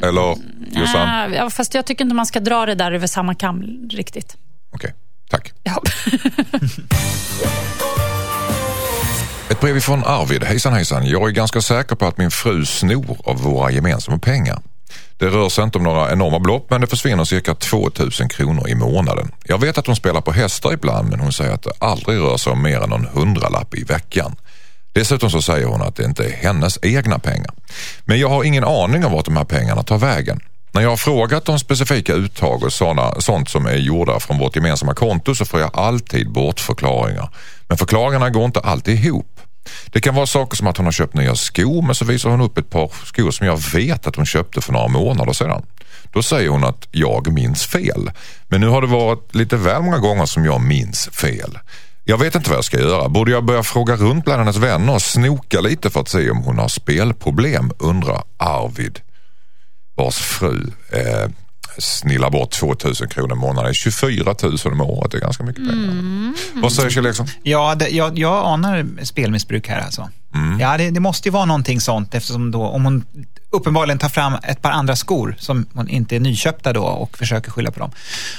Eller 0.03 0.35
Jossan? 0.71 1.33
Ja, 1.33 1.49
fast 1.49 1.73
jag 1.73 1.85
tycker 1.85 2.03
inte 2.03 2.15
man 2.15 2.25
ska 2.25 2.39
dra 2.39 2.65
det 2.65 2.75
där 2.75 2.91
över 2.91 3.07
samma 3.07 3.35
kam 3.35 3.63
riktigt. 3.91 4.37
Okej, 4.73 4.93
tack. 5.29 5.51
Ja. 5.63 5.81
Ett 9.49 9.59
brev 9.59 9.79
från 9.79 10.03
Arvid. 10.05 10.43
Hejsan 10.43 10.73
hejsan. 10.73 11.05
Jag 11.05 11.27
är 11.27 11.31
ganska 11.31 11.61
säker 11.61 11.95
på 11.95 12.05
att 12.05 12.17
min 12.17 12.31
fru 12.31 12.65
snor 12.65 13.17
av 13.23 13.41
våra 13.41 13.71
gemensamma 13.71 14.17
pengar. 14.17 14.59
Det 15.17 15.25
rör 15.25 15.49
sig 15.49 15.63
inte 15.63 15.77
om 15.77 15.83
några 15.83 16.11
enorma 16.11 16.39
belopp 16.39 16.69
men 16.69 16.81
det 16.81 16.87
försvinner 16.87 17.23
cirka 17.23 17.55
2000 17.55 18.29
kronor 18.29 18.69
i 18.69 18.75
månaden. 18.75 19.31
Jag 19.43 19.61
vet 19.61 19.77
att 19.77 19.87
hon 19.87 19.95
spelar 19.95 20.21
på 20.21 20.31
hästar 20.31 20.73
ibland 20.73 21.09
men 21.09 21.19
hon 21.19 21.33
säger 21.33 21.53
att 21.53 21.63
det 21.63 21.71
aldrig 21.79 22.19
rör 22.19 22.37
sig 22.37 22.53
om 22.53 22.63
mer 22.63 22.81
än 22.81 22.89
någon 22.89 23.07
hundralapp 23.13 23.75
i 23.75 23.83
veckan. 23.83 24.35
Dessutom 24.93 25.29
så 25.29 25.41
säger 25.41 25.65
hon 25.65 25.81
att 25.81 25.95
det 25.95 26.05
inte 26.05 26.25
är 26.25 26.31
hennes 26.31 26.79
egna 26.81 27.19
pengar. 27.19 27.51
Men 28.05 28.19
jag 28.19 28.29
har 28.29 28.43
ingen 28.43 28.63
aning 28.63 29.05
om 29.05 29.11
vart 29.11 29.25
de 29.25 29.37
här 29.37 29.45
pengarna 29.45 29.83
tar 29.83 29.97
vägen. 29.97 30.39
När 30.71 30.81
jag 30.81 30.89
har 30.89 30.97
frågat 30.97 31.49
om 31.49 31.59
specifika 31.59 32.13
uttag 32.13 32.63
och 32.63 32.73
såna, 32.73 33.21
sånt 33.21 33.49
som 33.49 33.65
är 33.65 33.75
gjorda 33.75 34.19
från 34.19 34.37
vårt 34.37 34.55
gemensamma 34.55 34.93
konto 34.93 35.35
så 35.35 35.45
får 35.45 35.59
jag 35.59 35.69
alltid 35.73 36.31
bortförklaringar. 36.31 37.29
Men 37.67 37.77
förklaringarna 37.77 38.29
går 38.29 38.45
inte 38.45 38.59
alltid 38.59 39.05
ihop. 39.05 39.38
Det 39.85 39.99
kan 39.99 40.15
vara 40.15 40.25
saker 40.25 40.57
som 40.57 40.67
att 40.67 40.77
hon 40.77 40.85
har 40.85 40.91
köpt 40.91 41.13
nya 41.13 41.35
skor 41.35 41.81
men 41.81 41.95
så 41.95 42.05
visar 42.05 42.29
hon 42.29 42.41
upp 42.41 42.57
ett 42.57 42.69
par 42.69 42.91
skor 43.05 43.31
som 43.31 43.47
jag 43.47 43.57
vet 43.73 44.07
att 44.07 44.15
hon 44.15 44.25
köpte 44.25 44.61
för 44.61 44.73
några 44.73 44.87
månader 44.87 45.33
sedan. 45.33 45.65
Då 46.13 46.23
säger 46.23 46.49
hon 46.49 46.63
att 46.63 46.87
jag 46.91 47.33
minns 47.33 47.65
fel. 47.65 48.11
Men 48.47 48.61
nu 48.61 48.67
har 48.67 48.81
det 48.81 48.87
varit 48.87 49.35
lite 49.35 49.57
väl 49.57 49.81
många 49.81 49.97
gånger 49.97 50.25
som 50.25 50.45
jag 50.45 50.61
minns 50.61 51.09
fel. 51.11 51.57
Jag 52.03 52.17
vet 52.17 52.35
inte 52.35 52.49
vad 52.49 52.57
jag 52.57 52.65
ska 52.65 52.79
göra. 52.79 53.09
Borde 53.09 53.31
jag 53.31 53.45
börja 53.45 53.63
fråga 53.63 53.95
runt 53.95 54.25
bland 54.25 54.39
hennes 54.39 54.57
vänner 54.57 54.93
och 54.93 55.01
snoka 55.01 55.61
lite 55.61 55.89
för 55.89 55.99
att 55.99 56.09
se 56.09 56.29
om 56.29 56.37
hon 56.37 56.59
har 56.59 56.67
spelproblem? 56.67 57.71
Undrar 57.79 58.23
Arvid 58.37 58.99
vars 59.95 60.17
fru 60.17 60.71
eh, 60.91 61.29
snillar 61.77 62.29
bort 62.29 62.51
2000 62.51 63.07
kronor 63.09 63.31
i 63.31 63.35
månaden. 63.39 63.73
24 63.73 64.35
000 64.43 64.57
om 64.65 64.81
året, 64.81 65.11
det 65.11 65.17
är 65.17 65.21
ganska 65.21 65.43
mycket 65.43 65.69
pengar. 65.69 66.33
Vad 66.61 66.73
säger 66.73 66.89
Kjell 66.89 67.05
Eriksson? 67.05 67.27
Ja, 67.43 67.75
det, 67.75 67.89
jag, 67.89 68.19
jag 68.19 68.45
anar 68.45 68.85
spelmissbruk 69.03 69.67
här 69.67 69.79
alltså. 69.79 70.09
Mm. 70.35 70.59
Ja, 70.59 70.77
det, 70.77 70.89
det 70.89 70.99
måste 70.99 71.27
ju 71.27 71.31
vara 71.31 71.45
någonting 71.45 71.81
sånt 71.81 72.15
eftersom 72.15 72.51
då, 72.51 72.61
om 72.67 72.85
hon 72.85 73.03
uppenbarligen 73.51 73.97
tar 73.99 74.09
fram 74.09 74.33
ett 74.43 74.61
par 74.61 74.71
andra 74.71 74.95
skor 74.95 75.35
som 75.39 75.65
hon 75.73 75.87
inte 75.89 76.15
är 76.15 76.19
nyköpta 76.19 76.73
då 76.73 76.83
och 76.83 77.17
försöker 77.17 77.51
skylla 77.51 77.71
på 77.71 77.79
dem. 77.79 77.91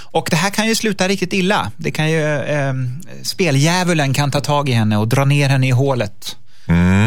Och 0.05 0.27
det 0.31 0.37
här 0.37 0.51
kan 0.51 0.67
ju 0.69 0.75
sluta 0.75 1.09
riktigt 1.09 1.33
illa. 1.33 1.71
Det 1.77 1.91
kan 1.91 2.11
ju, 2.11 2.37
eh, 2.37 2.73
speldjävulen 3.23 4.15
kan 4.15 4.31
ta 4.31 4.41
tag 4.41 4.69
i 4.69 4.73
henne 4.73 4.97
och 4.97 5.09
dra 5.09 5.25
ner 5.25 5.49
henne 5.49 5.69
i 5.69 5.71
hålet. 5.71 6.37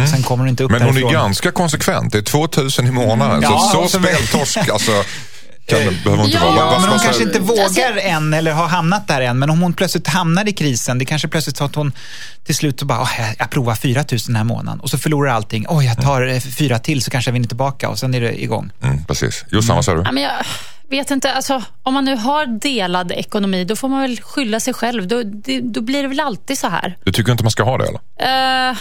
Och 0.03 0.09
sen 0.09 0.23
kommer 0.23 0.41
hon 0.43 0.49
inte 0.49 0.63
upp 0.63 0.71
Mm. 0.71 0.79
Men 0.79 0.87
hon 0.87 0.97
är 0.97 1.01
därifrån. 1.01 1.13
ganska 1.23 1.51
konsekvent. 1.51 2.11
Det 2.13 2.17
är 2.17 2.21
2000 2.21 2.87
i 2.87 2.91
månaden. 2.91 3.41
Ja, 3.41 3.49
så 3.59 3.77
så 3.77 3.83
och 3.83 3.89
så- 3.89 3.99
speltorsk 3.99 4.69
alltså, 4.69 4.91
kan 5.65 5.79
behöver 6.03 6.23
inte 6.25 6.37
Ja, 6.37 6.45
vara. 6.45 6.55
Ja, 6.57 6.65
Vad- 6.65 6.81
men 6.81 6.89
hon 6.89 6.99
kanske 6.99 7.23
inte 7.23 7.39
vågar 7.39 7.97
än 7.97 8.33
eller 8.33 8.51
har 8.53 8.67
hamnat 8.67 9.07
där 9.07 9.21
än. 9.21 9.39
Men 9.39 9.49
om 9.49 9.61
hon 9.61 9.73
plötsligt 9.73 10.07
hamnar 10.07 10.47
i 10.49 10.51
krisen, 10.53 10.99
det 10.99 11.05
kanske 11.05 11.27
plötsligt 11.27 11.57
så 11.57 11.63
att 11.63 11.75
hon 11.75 11.91
till 12.43 12.55
slut 12.55 12.79
så 12.79 12.85
bara, 12.85 13.01
"Åh, 13.01 13.09
jag, 13.39 13.49
provar 13.49 13.75
4 13.75 14.03
000 14.11 14.19
den 14.27 14.35
här 14.35 14.43
månaden 14.43 14.79
och 14.79 14.89
så 14.89 14.97
förlorar 14.97 15.31
allting. 15.33 15.65
Oj, 15.69 15.85
jag 15.85 16.01
tar 16.01 16.27
eh, 16.27 16.39
fyra 16.39 16.79
till 16.79 17.01
så 17.01 17.11
kanske 17.11 17.29
jag 17.29 17.33
vinner 17.33 17.47
tillbaka 17.47 17.89
och 17.89 17.99
sen 17.99 18.13
är 18.13 18.21
det 18.21 18.43
igång. 18.43 18.71
Mm, 18.83 19.03
precis. 19.05 19.45
Jossan, 19.51 19.75
vad 19.75 19.85
säger 19.85 19.97
du? 19.97 20.03
Ja, 20.05 20.11
men 20.11 20.23
jag 20.23 20.31
vet 20.89 21.11
inte, 21.11 21.33
alltså, 21.33 21.63
om 21.83 21.93
man 21.93 22.05
nu 22.05 22.15
har 22.15 22.45
delad 22.45 23.11
ekonomi, 23.11 23.65
då 23.65 23.75
får 23.75 23.89
man 23.89 24.01
väl 24.01 24.21
skylla 24.21 24.59
sig 24.59 24.73
själv. 24.73 25.07
Då, 25.07 25.23
det, 25.23 25.59
då 25.61 25.81
blir 25.81 26.01
det 26.01 26.07
väl 26.07 26.19
alltid 26.19 26.57
så 26.59 26.67
här. 26.67 26.97
Du 27.03 27.11
tycker 27.11 27.31
inte 27.31 27.43
man 27.43 27.51
ska 27.51 27.63
ha 27.63 27.77
det 27.77 27.85
eller? 27.87 28.69
Eh, 28.69 28.75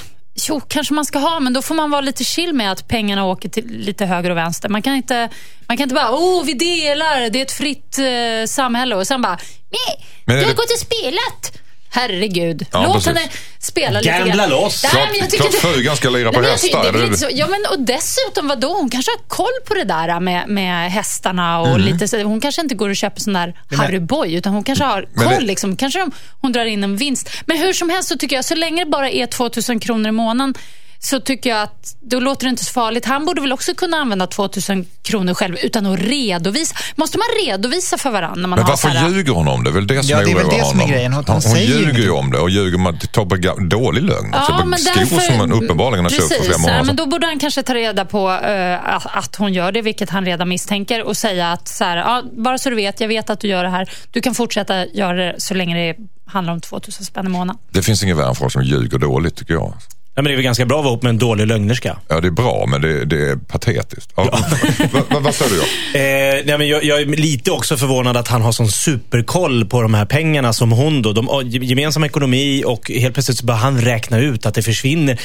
jo, 0.49 0.61
kanske 0.69 0.95
man 0.95 1.05
ska 1.05 1.19
ha, 1.19 1.41
men 1.41 1.53
då 1.53 1.63
får 1.63 1.75
man 1.75 1.91
vara 1.91 2.01
lite 2.01 2.25
chill 2.25 2.53
med 2.53 2.73
att 2.73 2.89
pengarna 2.89 3.25
åker 3.25 3.49
till 3.49 3.67
lite 3.67 4.07
höger 4.07 4.31
och 4.31 4.37
vänster. 4.37 4.69
Man 4.69 4.83
kan 4.83 4.95
inte, 4.97 5.29
man 5.67 5.77
kan 5.77 5.83
inte 5.85 5.95
bara, 5.95 6.11
oh, 6.13 6.45
vi 6.45 6.55
delar, 6.55 7.31
det 7.31 7.39
är 7.39 7.43
ett 7.43 7.53
fritt 7.53 7.99
eh, 7.99 8.47
samhälle 8.47 8.95
och 8.97 9.07
sen 9.07 9.23
bara, 9.23 9.39
nej, 9.71 10.07
Men 10.25 10.37
du 10.37 10.43
har 10.43 10.49
det- 10.49 10.57
gått 10.57 10.71
och 10.73 10.79
spelat. 10.79 11.59
Herregud, 11.95 12.67
Ja, 12.73 12.83
låt 12.83 12.93
precis. 12.95 13.07
henne 13.09 13.21
spela 13.59 14.01
lite 14.01 14.19
Gambla 14.19 14.47
loss. 14.47 14.83
Nej, 14.83 14.91
Klart- 14.93 15.09
men 15.11 15.19
jag 15.21 15.31
tycker 15.31 15.43
klart 15.43 15.53
det- 15.53 15.69
frugan 15.69 15.97
ska 15.97 16.11
lira 16.11 16.33
på 16.33 16.41
Nej, 16.41 16.51
hästar, 16.51 16.93
det 16.93 17.17
så- 17.17 17.29
Ja, 17.33 17.47
men, 17.47 17.61
och 17.71 17.81
dessutom, 17.81 18.49
vadå? 18.49 18.75
Hon 18.75 18.91
kanske 18.91 19.11
har 19.11 19.29
koll 19.29 19.59
på 19.67 19.75
det 19.75 19.85
där 19.85 20.21
med, 20.21 20.49
med 20.49 20.93
hästarna 20.93 21.61
och 21.61 21.81
lite 21.81 22.09
så, 22.09 22.23
Hon 22.23 22.41
kanske 22.41 22.61
inte 22.63 22.75
går 22.75 22.89
och 22.89 22.97
köper 22.97 23.21
sån 23.21 23.33
där 23.33 23.55
Harry 23.77 24.01
Boy, 24.01 24.35
utan 24.35 24.53
hon 24.53 24.65
kanske 24.65 24.85
har 24.85 25.09
koll. 25.17 25.29
det- 25.29 25.41
liksom. 25.41 25.77
Kanske 25.77 25.99
de, 25.99 26.11
hon 26.41 26.53
drar 26.53 26.65
in 26.65 26.85
en 26.85 26.97
vinst. 26.97 27.31
Men 27.47 27.59
hur 27.59 27.73
som 27.73 27.91
helst 27.91 28.09
så 28.09 28.17
tycker 28.17 28.37
jag, 28.37 28.45
så 28.45 28.55
länge 28.55 28.85
det 28.85 28.91
bara 28.91 29.11
är 29.11 29.27
2000 29.27 29.81
kronor 29.81 30.09
i 30.09 30.13
månaden, 30.13 30.55
så 31.05 31.21
tycker 31.21 31.51
jag 31.51 31.63
att 31.63 31.97
då 32.01 32.21
låter 32.21 32.47
det 32.47 32.51
inte 32.51 32.65
så 32.65 32.73
farligt. 32.73 33.05
Han 33.05 33.25
borde 33.25 33.41
väl 33.41 33.53
också 33.53 33.75
kunna 33.75 33.97
använda 33.97 34.27
2000 34.27 34.87
kronor 35.03 35.35
själv 35.35 35.57
utan 35.63 35.87
att 35.87 36.01
redovisa. 36.01 36.77
Måste 36.97 37.19
man 37.19 37.27
redovisa 37.47 37.99
för 37.99 38.11
varandra 38.11 38.41
när 38.41 38.49
man 38.49 38.51
Men 38.51 38.59
har 38.59 38.73
varför 38.73 38.89
här, 38.89 39.09
ljuger 39.09 39.33
hon 39.33 39.49
om 39.49 39.65
det? 39.65 39.71
Det 39.71 39.75
är 39.75 39.75
väl 39.75 39.87
det 39.87 40.03
som 40.03 40.11
Ja, 40.11 40.25
det 40.25 40.31
är 40.31 40.35
väl 40.35 40.49
det 40.49 40.65
som 40.65 40.81
är 40.81 40.89
grejen. 40.89 41.13
Hon- 41.13 41.25
hon 41.27 41.41
hon 41.47 41.59
ljuger 41.59 42.03
ju 42.03 42.11
om 42.11 42.31
det 42.31 42.39
och 42.39 42.51
ljuger 42.51 42.79
man 42.79 42.99
tar 42.99 43.25
på 43.25 43.37
dålig 43.77 44.03
lögn. 44.03 44.35
alltså 44.35 44.53
på 44.59 44.67
men 44.67 44.79
skor 44.79 45.01
därför- 45.01 45.19
som 45.19 45.39
man 45.39 45.53
uppenbarligen 45.53 46.05
har 46.05 46.11
köpt 46.11 46.23
för 46.23 46.29
Precis, 46.29 46.47
flera 46.47 46.59
månader 46.59 46.79
ja, 46.79 46.85
men. 46.85 46.97
Då 46.97 47.07
borde 47.07 47.27
han 47.27 47.39
kanske 47.39 47.63
ta 47.63 47.75
reda 47.75 48.05
på 48.05 48.31
eh, 48.31 48.95
att, 48.95 49.07
att 49.07 49.37
hon 49.37 49.53
gör 49.53 49.73
det, 49.73 49.83
vilket 49.83 50.11
han 50.11 50.25
redan 50.25 50.49
misstänker, 50.49 51.03
och 51.03 51.17
säga 51.17 51.53
att 51.53 51.69
så 51.69 51.85
här, 51.85 51.97
ja, 51.97 52.23
bara 52.33 52.59
så 52.59 52.71
du 52.71 52.77
vet, 52.77 53.01
jag 53.01 53.09
vet 53.09 53.31
att 53.31 53.41
du 53.41 53.49
gör 53.49 53.65
det 53.65 53.71
här. 53.71 53.91
Du 54.11 54.21
kan 54.21 54.35
fortsätta 54.35 54.87
göra 54.87 55.17
det 55.17 55.35
så 55.39 55.55
länge 55.55 55.77
det 55.77 55.97
handlar 56.27 56.53
om 56.53 56.61
2000 56.61 57.05
spänn 57.05 57.27
i 57.27 57.29
månaden. 57.29 57.63
Det 57.71 57.83
finns 57.83 58.03
ingen 58.03 58.17
värre 58.17 58.29
än 58.29 58.35
folk 58.35 58.53
som 58.53 58.63
ljuger 58.63 58.99
dåligt 58.99 59.37
tycker 59.37 59.55
jag. 59.55 59.75
Ja, 60.15 60.23
men 60.23 60.25
det 60.25 60.33
är 60.33 60.37
väl 60.37 60.45
ganska 60.45 60.67
bra 60.67 60.79
att 60.79 60.85
vara 60.85 60.93
ihop 60.93 61.03
med 61.03 61.11
en 61.11 61.19
dålig 61.19 61.47
lögnerska. 61.47 61.99
Ja, 62.09 62.21
det 62.21 62.27
är 62.27 62.33
bra, 62.33 62.67
men 62.69 62.81
det, 62.81 63.05
det 63.05 63.31
är 63.31 63.37
patetiskt. 63.37 64.13
Ja. 64.17 64.39
vad, 64.93 65.03
vad, 65.11 65.23
vad 65.23 65.35
säger 65.35 65.51
du? 65.53 65.59
Eh, 65.99 66.45
nej, 66.47 66.59
men 66.59 66.69
jag, 66.69 66.85
jag 66.85 67.01
är 67.01 67.07
lite 67.07 67.51
också 67.51 67.77
förvånad 67.77 68.17
att 68.17 68.29
han 68.29 68.43
har 68.43 68.53
sån 68.53 68.69
superkoll 68.69 69.65
på 69.65 69.83
de 69.83 69.95
här 69.95 70.05
pengarna 70.05 70.53
som 70.53 70.73
hon 70.73 71.03
då. 71.03 71.13
De 71.13 71.43
gemensam 71.45 72.05
ekonomi 72.05 72.63
och 72.67 72.91
helt 72.91 73.15
plötsligt 73.15 73.39
så 73.39 73.47
börjar 73.47 73.61
han 73.61 73.81
räkna 73.81 74.19
ut 74.19 74.47
att 74.47 74.55
det 74.55 74.63
försvinner 74.63 75.21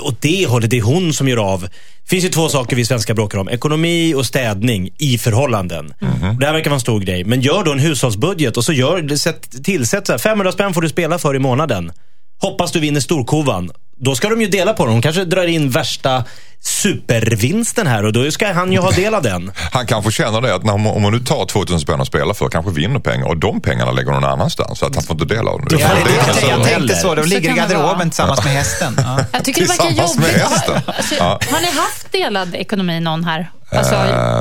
åt 0.00 0.22
det 0.22 0.46
hållet. 0.46 0.70
Det 0.70 0.78
är 0.78 0.82
hon 0.82 1.12
som 1.12 1.28
gör 1.28 1.52
av. 1.52 1.60
Det 1.60 2.08
finns 2.08 2.24
ju 2.24 2.28
två 2.28 2.48
saker 2.48 2.76
vi 2.76 2.84
svenskar 2.84 3.14
bråkar 3.14 3.38
om. 3.38 3.48
Ekonomi 3.48 4.14
och 4.14 4.26
städning 4.26 4.90
i 4.98 5.18
förhållanden. 5.18 5.94
Det 6.40 6.46
här 6.46 6.52
verkar 6.52 6.70
vara 6.70 6.74
en 6.74 6.80
stor 6.80 7.00
grej. 7.00 7.24
Men 7.24 7.40
gör 7.40 7.64
då 7.64 7.72
en 7.72 7.78
hushållsbudget 7.78 8.56
och 8.56 8.64
så 8.64 8.72
gör, 8.72 9.16
sätt, 9.16 9.64
tillsätt 9.64 10.06
så 10.06 10.12
här, 10.12 10.18
500 10.18 10.52
spänn 10.52 10.74
får 10.74 10.82
du 10.82 10.88
spela 10.88 11.18
för 11.18 11.36
i 11.36 11.38
månaden. 11.38 11.92
Hoppas 12.40 12.72
du 12.72 12.80
vinner 12.80 13.00
storkovan. 13.00 13.70
Då 13.96 14.14
ska 14.14 14.28
de 14.28 14.40
ju 14.40 14.46
dela 14.46 14.72
på 14.72 14.84
den. 14.84 14.92
Hon 14.92 15.02
kanske 15.02 15.24
drar 15.24 15.46
in 15.46 15.70
värsta 15.70 16.24
supervinsten 16.60 17.86
här 17.86 18.04
och 18.04 18.12
då 18.12 18.30
ska 18.30 18.52
han 18.52 18.72
ju 18.72 18.78
ha 18.78 18.90
del 18.90 19.14
av 19.14 19.22
den. 19.22 19.52
Han 19.72 19.86
kanske 19.86 20.12
känner 20.12 20.40
det 20.40 20.54
att 20.54 20.64
när, 20.64 20.72
om 20.72 21.02
man 21.02 21.12
nu 21.12 21.18
tar 21.20 21.46
2000 21.46 21.80
spänn 21.80 22.00
och 22.00 22.06
spelar 22.06 22.34
för 22.34 22.48
kanske 22.48 22.70
vinner 22.72 23.00
pengar 23.00 23.26
och 23.26 23.36
de 23.36 23.60
pengarna 23.60 23.90
lägger 23.92 24.12
någon 24.12 24.24
annanstans 24.24 24.78
så 24.78 24.86
att 24.86 24.94
han 24.94 25.04
får 25.04 25.14
inte 25.22 25.34
del 25.34 25.48
av 25.48 25.58
dem. 25.60 25.66
Ja, 25.70 25.78
det 25.78 25.94
det, 26.04 26.10
är 26.10 26.26
jag, 26.26 26.36
så 26.36 26.46
jag 26.50 26.62
tänkte 26.64 26.96
så. 26.96 27.14
De 27.14 27.22
Så 27.22 27.28
ligger 27.28 27.50
i 27.50 27.54
garderoben 27.54 28.10
tillsammans 28.10 28.44
med 28.44 28.52
hästen. 28.52 28.94
Ja. 28.98 29.20
Jag 29.32 29.44
tycker 29.44 29.60
det 29.60 29.68
verkar 29.68 29.84
jobbigt. 29.90 30.16
med 30.16 30.40
Har, 30.42 30.50
hästen. 30.50 30.80
alltså, 30.86 31.14
Ja. 31.14 31.40
har 31.50 31.60
ni 31.60 31.66
haft 31.70 32.12
delad 32.12 32.54
ekonomi 32.54 33.00
någon 33.00 33.24
här? 33.24 33.50
Alltså, 33.78 33.94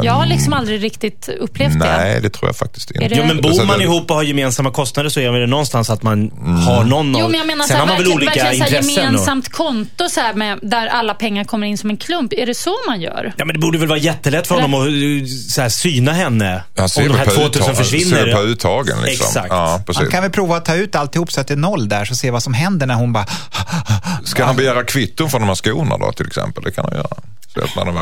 jag 0.06 0.14
har 0.14 0.26
liksom 0.26 0.54
aldrig 0.54 0.84
riktigt 0.84 1.30
upplevt 1.40 1.74
det. 1.80 1.98
Nej, 1.98 2.22
det 2.22 2.30
tror 2.30 2.50
jag 2.50 2.56
faktiskt 2.56 2.92
inte. 2.92 3.08
Det- 3.08 3.16
Jo, 3.16 3.24
men 3.28 3.42
bor 3.42 3.66
man 3.66 3.78
det- 3.78 3.84
ihop 3.84 4.10
och 4.12 4.16
har 4.16 4.24
gemensamma 4.24 4.72
kostnader 4.72 5.10
så 5.10 5.20
är 5.20 5.32
det 5.32 5.48
någonstans 5.48 5.90
att 5.90 6.04
man 6.04 6.32
har 6.68 6.84
någon 6.84 7.16
Jo, 7.18 7.26
av- 7.26 7.32
men 7.32 7.38
jag 7.40 7.48
menar 7.48 7.64
Sen 7.64 7.68
så 7.68 7.74
här, 7.74 7.80
har 7.80 7.88
man 7.88 7.96
väl 7.98 8.06
verkligen, 8.06 8.18
olika 8.18 8.44
verkligen 8.44 8.56
intressen. 8.68 8.98
och- 9.00 9.04
gemensamt 9.06 9.50
konto 9.52 10.10
så 10.10 10.20
här 10.20 10.34
med, 10.34 10.60
där 10.62 10.88
alla 10.88 11.14
pengar 11.14 11.44
kommer 11.44 11.68
in 11.68 11.78
som 11.78 11.90
en 11.90 11.98
klubb. 11.98 12.14
slump. 12.14 12.34
Är 12.34 12.46
det 12.46 12.56
så 12.56 12.76
man 12.88 13.02
gör? 13.02 13.34
Ja, 13.38 13.46
men 13.46 13.54
det 13.56 13.60
borde 13.60 13.78
väl 13.78 13.88
vara 13.88 14.00
jättelätt 14.00 14.48
för 14.48 14.56
honom 14.56 14.74
att 14.74 14.88
uh, 14.88 15.26
så 15.50 15.62
här, 15.62 15.70
syna 15.70 16.12
henne. 16.14 16.64
Han 16.78 16.90
ser 16.90 17.02
om 17.02 17.08
de 17.08 17.14
här 17.18 17.26
väl 17.26 17.36
på 17.36 17.42
2000 17.42 17.62
uttag- 17.72 17.76
försvinner. 17.78 18.26
Ser 18.26 18.34
på 18.36 18.42
uttagen 18.42 18.98
liksom. 19.04 19.26
Exakt. 19.28 19.48
Ja, 19.50 19.84
precis. 19.86 20.02
Man 20.02 20.12
kan 20.12 20.22
väl 20.22 20.32
prova 20.32 20.58
att 20.58 20.66
ta 20.66 20.76
ut 20.76 20.96
alltihop 20.96 21.32
så 21.32 21.42
att 21.42 21.48
det 21.48 21.54
är 21.54 21.58
noll 21.58 21.90
där, 21.90 22.06
så 22.06 22.16
se 22.16 22.32
vad 22.32 22.44
som 22.44 22.54
händer 22.54 22.86
när 22.88 22.96
hon 22.96 23.14
bara... 23.14 23.26
Ska 24.24 24.46
han 24.46 24.56
begära 24.56 24.84
kvitton 24.84 25.30
från 25.30 25.42
de 25.42 25.48
här 25.48 25.56
skorna 25.56 25.98
då 25.98 26.12
till 26.12 26.28
exempel? 26.28 26.64
Det 26.64 26.72
kan 26.72 26.86
han 26.86 26.94
göra. 26.96 27.18
Att 27.56 27.76
man 27.76 27.88
är 27.88 27.94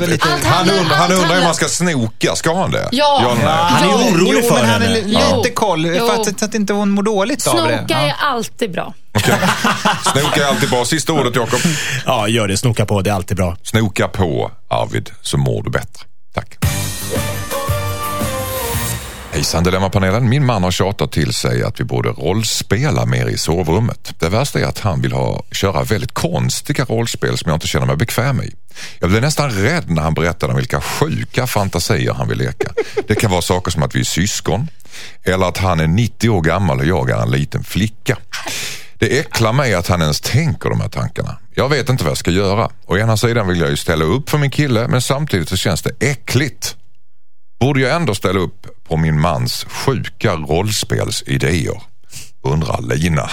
det 0.00 0.06
lite- 0.06 0.28
Allt 0.32 0.44
Han 0.44 0.70
undrar, 0.70 0.96
han 0.96 1.12
om 1.38 1.44
man 1.44 1.54
ska 1.54 1.68
snoka. 1.68 2.34
Ska 2.36 2.54
han 2.56 2.70
det? 2.70 2.88
Ja. 2.92 3.34
nej? 3.38 3.46
Han 3.46 3.82
är 3.88 3.92
Ja. 3.92 3.94
orolig 4.12 4.40
jo, 4.42 4.48
för 4.48 4.54
men 4.54 4.64
han 4.70 4.82
är 4.82 4.86
henne. 4.86 5.00
li- 5.00 5.18
Ja. 5.30 5.36
lite 5.36 5.50
koll, 5.50 5.86
Jo. 5.86 6.06
för 6.08 6.14
att, 6.30 6.38
så 6.38 6.44
att 6.44 6.54
inte 6.54 6.72
hon 6.72 6.90
mår 6.90 7.02
dåligt 7.02 7.46
av 7.46 7.68
det. 7.68 7.78
Snoka 7.78 8.00
är 8.00 8.14
alltid 8.20 8.72
bra. 8.72 8.94
Snoka 10.12 10.44
är 10.44 10.48
alltid 10.48 10.70
bra. 10.70 10.84
Sista 10.84 11.12
ordet 11.12 11.36
Jakob. 11.36 11.60
Ja, 12.06 12.28
gör 12.28 12.48
det. 12.48 12.56
Snoka 12.56 12.86
på. 12.86 13.00
Det 13.02 13.10
är 13.10 13.14
alltid 13.14 13.36
bra. 13.36 13.56
Snoka 13.62 14.08
på 14.08 14.50
Arvid 14.70 15.10
så 15.22 15.36
mår 15.38 15.62
du 15.62 15.70
bättre. 15.70 16.04
Tack. 16.34 16.56
Hejsan 19.34 19.64
Dilemmapanelen. 19.64 20.28
Min 20.28 20.44
man 20.44 20.62
har 20.62 20.70
tjatat 20.70 21.12
till 21.12 21.32
sig 21.32 21.62
att 21.62 21.80
vi 21.80 21.84
borde 21.84 22.08
rollspela 22.08 23.06
mer 23.06 23.26
i 23.26 23.38
sovrummet. 23.38 24.14
Det 24.18 24.28
värsta 24.28 24.60
är 24.60 24.64
att 24.64 24.78
han 24.78 25.02
vill 25.02 25.12
ha, 25.12 25.44
köra 25.52 25.82
väldigt 25.82 26.14
konstiga 26.14 26.84
rollspel 26.84 27.38
som 27.38 27.48
jag 27.48 27.56
inte 27.56 27.66
känner 27.66 27.86
mig 27.86 27.96
bekväm 27.96 28.42
i. 28.42 28.54
Jag 28.98 29.10
blev 29.10 29.22
nästan 29.22 29.50
rädd 29.50 29.90
när 29.90 30.02
han 30.02 30.14
berättade 30.14 30.52
om 30.52 30.56
vilka 30.56 30.80
sjuka 30.80 31.46
fantasier 31.46 32.14
han 32.14 32.28
vill 32.28 32.38
leka. 32.38 32.72
Det 33.06 33.14
kan 33.14 33.30
vara 33.30 33.42
saker 33.42 33.70
som 33.70 33.82
att 33.82 33.94
vi 33.94 34.00
är 34.00 34.04
syskon 34.04 34.68
eller 35.22 35.46
att 35.46 35.58
han 35.58 35.80
är 35.80 35.86
90 35.86 36.30
år 36.30 36.40
gammal 36.40 36.80
och 36.80 36.86
jag 36.86 37.10
är 37.10 37.22
en 37.22 37.30
liten 37.30 37.64
flicka. 37.64 38.18
Det 38.98 39.18
äcklar 39.18 39.52
mig 39.52 39.74
att 39.74 39.86
han 39.86 40.02
ens 40.02 40.20
tänker 40.20 40.70
de 40.70 40.80
här 40.80 40.88
tankarna. 40.88 41.38
Jag 41.54 41.68
vet 41.68 41.88
inte 41.88 42.04
vad 42.04 42.10
jag 42.10 42.18
ska 42.18 42.30
göra. 42.30 42.70
Å 42.86 42.96
ena 42.96 43.16
sidan 43.16 43.48
vill 43.48 43.60
jag 43.60 43.70
ju 43.70 43.76
ställa 43.76 44.04
upp 44.04 44.30
för 44.30 44.38
min 44.38 44.50
kille 44.50 44.88
men 44.88 45.02
samtidigt 45.02 45.48
så 45.48 45.56
känns 45.56 45.82
det 45.82 45.90
äckligt. 46.00 46.76
Borde 47.60 47.80
jag 47.80 47.96
ändå 47.96 48.14
ställa 48.14 48.40
upp 48.40 48.66
på 48.88 48.96
min 48.96 49.20
mans 49.20 49.64
sjuka 49.64 50.36
rollspelsidéer? 50.36 51.82
Undrar 52.42 52.82
Lina. 52.82 53.30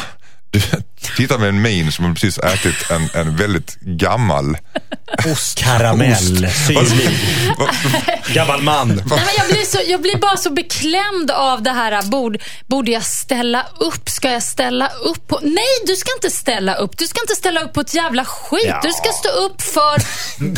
Du 1.01 1.15
tittar 1.17 1.37
med 1.37 1.49
en 1.49 1.61
min 1.61 1.91
som 1.91 2.13
precis 2.13 2.37
ätit 2.37 2.91
en, 2.91 3.09
en 3.13 3.35
väldigt 3.35 3.75
gammal 3.79 4.57
Karamell. 5.55 6.49
Syrlig. 6.67 7.09
Gammal 8.33 8.61
man. 8.61 8.87
Nej, 8.87 9.03
men 9.05 9.33
jag, 9.37 9.47
blir 9.47 9.65
så, 9.65 9.79
jag 9.87 10.01
blir 10.01 10.17
bara 10.17 10.37
så 10.37 10.49
beklämd 10.49 11.31
av 11.31 11.61
det 11.63 11.71
här. 11.71 12.03
Bord, 12.03 12.41
borde 12.67 12.91
jag 12.91 13.03
ställa 13.03 13.65
upp? 13.79 14.09
Ska 14.09 14.31
jag 14.31 14.43
ställa 14.43 14.87
upp 14.87 15.27
på... 15.27 15.39
Nej, 15.43 15.65
du 15.87 15.95
ska 15.95 16.09
inte 16.17 16.29
ställa 16.29 16.75
upp. 16.75 16.97
Du 16.97 17.07
ska 17.07 17.21
inte 17.21 17.35
ställa 17.35 17.61
upp 17.61 17.73
på 17.73 17.81
ett 17.81 17.93
jävla 17.93 18.25
skit. 18.25 18.65
Ja. 18.67 18.79
Du 18.83 18.91
ska 18.91 19.09
stå 19.09 19.29
upp 19.29 19.61
för 19.61 19.95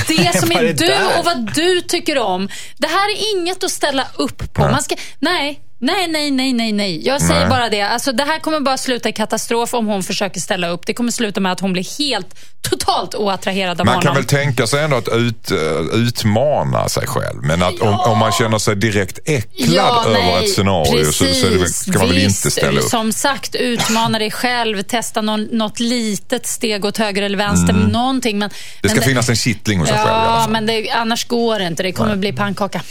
det 0.07 0.39
som 0.39 0.51
är 0.51 0.63
är 0.63 0.73
du 0.73 0.85
där? 0.85 1.19
och 1.19 1.25
vad 1.25 1.53
du 1.53 1.81
tycker 1.81 2.17
om. 2.17 2.49
Det 2.77 2.87
här 2.87 3.09
är 3.09 3.35
inget 3.35 3.63
att 3.63 3.71
ställa 3.71 4.07
upp 4.15 4.53
på. 4.53 4.61
Man 4.61 4.83
ska, 4.83 4.95
nej. 5.19 5.59
Nej, 5.83 6.07
nej, 6.07 6.31
nej, 6.31 6.53
nej, 6.53 6.71
nej. 6.71 7.05
Jag 7.07 7.21
säger 7.21 7.39
Nej. 7.39 7.49
bara 7.49 7.69
det. 7.69 7.81
Alltså, 7.81 8.11
det 8.11 8.23
här 8.23 8.39
kommer 8.39 8.59
bara 8.59 8.77
sluta 8.77 9.09
i 9.09 9.13
katastrof 9.13 9.73
om 9.73 9.85
hon 9.87 10.03
försöker 10.03 10.39
ställa 10.39 10.67
upp. 10.67 10.85
Det 10.85 10.93
kommer 10.93 11.11
sluta 11.11 11.39
med 11.39 11.51
att 11.51 11.59
hon 11.59 11.73
blir 11.73 11.97
helt, 11.99 12.27
totalt 12.69 13.15
oattraherad 13.15 13.79
av 13.81 13.85
Man 13.85 13.95
honom. 13.95 14.01
kan 14.07 14.15
väl 14.15 14.25
tänka 14.25 14.67
sig 14.67 14.83
ändå 14.83 14.97
att 14.97 15.07
ut, 15.07 15.51
eh, 15.51 15.57
utmana 15.93 16.89
sig 16.89 17.07
själv. 17.07 17.43
Men 17.43 17.63
att 17.63 17.79
om, 17.79 17.99
om 17.99 18.17
man 18.17 18.31
känner 18.31 18.57
sig 18.57 18.75
direkt 18.75 19.19
äcklad 19.25 20.07
över 20.07 20.43
ett 20.43 20.53
scenario 20.53 21.05
så, 21.05 21.25
så 21.33 21.49
väl, 21.49 21.69
ska 21.73 21.91
man 21.99 22.07
väl 22.07 22.17
inte 22.17 22.51
ställa 22.51 22.81
upp. 22.81 22.89
Som 22.89 23.11
sagt, 23.13 23.55
utmana 23.55 24.19
dig 24.19 24.31
själv. 24.31 24.81
Testa 24.83 25.21
någon, 25.21 25.43
något 25.43 25.79
litet 25.79 26.47
steg 26.47 26.85
åt 26.85 26.97
höger 26.97 27.21
eller 27.21 27.37
vänster. 27.37 27.73
Någonting. 27.73 28.39
Men, 28.39 28.49
Mm. 28.53 28.55
Det 28.81 28.89
ska 28.89 28.95
men 28.99 29.07
finnas 29.07 29.29
en 29.29 29.35
kittling 29.35 29.79
hos 29.79 29.89
en 29.89 29.95
själv 29.95 30.07
i 30.07 30.11
alla 30.11 30.25
Ja, 30.41 30.47
men 30.49 30.65
det, 30.65 30.89
annars 30.89 31.25
går 31.27 31.59
det 31.59 31.67
inte. 31.67 31.83
Det 31.83 31.91
kommer 31.91 32.15
bli 32.15 32.33
pannkaka. 32.33 32.81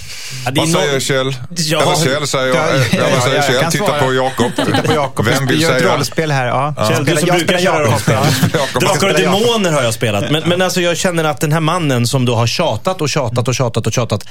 Ja, 0.44 0.52
Vad 0.54 0.68
säger 0.68 1.00
Kjell? 1.00 1.34
Ja. 1.56 1.82
Eller 1.82 2.04
Kjell 2.04 2.26
säger 2.26 2.54
jag. 2.54 2.81
Ja, 2.92 2.98
ja, 2.98 2.98
Ja, 2.98 3.04
vad 3.10 3.18
ja, 3.18 3.20
säger 3.22 3.36
jag 3.36 3.44
Kjell? 3.44 3.60
kan 3.60 3.70
Titta 3.70 3.86
svara. 3.86 4.00
på 4.00 4.14
Jakob. 4.14 4.52
Titta 4.56 4.82
på 4.82 4.92
Jakob. 4.94 5.26
Vem 5.26 5.46
vill 5.46 5.60
Gör 5.62 5.72
ett 5.76 5.80
säga? 5.82 5.94
rollspel 5.96 6.30
här. 6.30 6.46
Ja. 6.46 6.74
Kjell, 6.88 7.04
du 7.04 7.16
som 7.16 7.26
jag 7.28 7.36
brukar 7.36 7.58
spelar 7.58 7.72
köra 7.72 7.78
Jakob. 7.78 7.92
rollspel. 7.92 8.80
Drakar 8.80 9.08
och 9.08 9.14
demoner 9.14 9.72
har 9.72 9.82
jag 9.82 9.94
spelat. 9.94 10.30
Men, 10.30 10.42
men 10.48 10.62
alltså 10.62 10.80
jag 10.80 10.96
känner 10.96 11.24
att 11.24 11.40
den 11.40 11.52
här 11.52 11.60
mannen 11.60 12.06
som 12.06 12.24
då 12.24 12.34
har 12.34 12.46
tjatat 12.46 13.00
och 13.00 13.08
tjatat 13.10 13.48
och 13.48 13.54
tjatat 13.54 13.86
och 13.86 13.92
tjatat. 13.92 14.28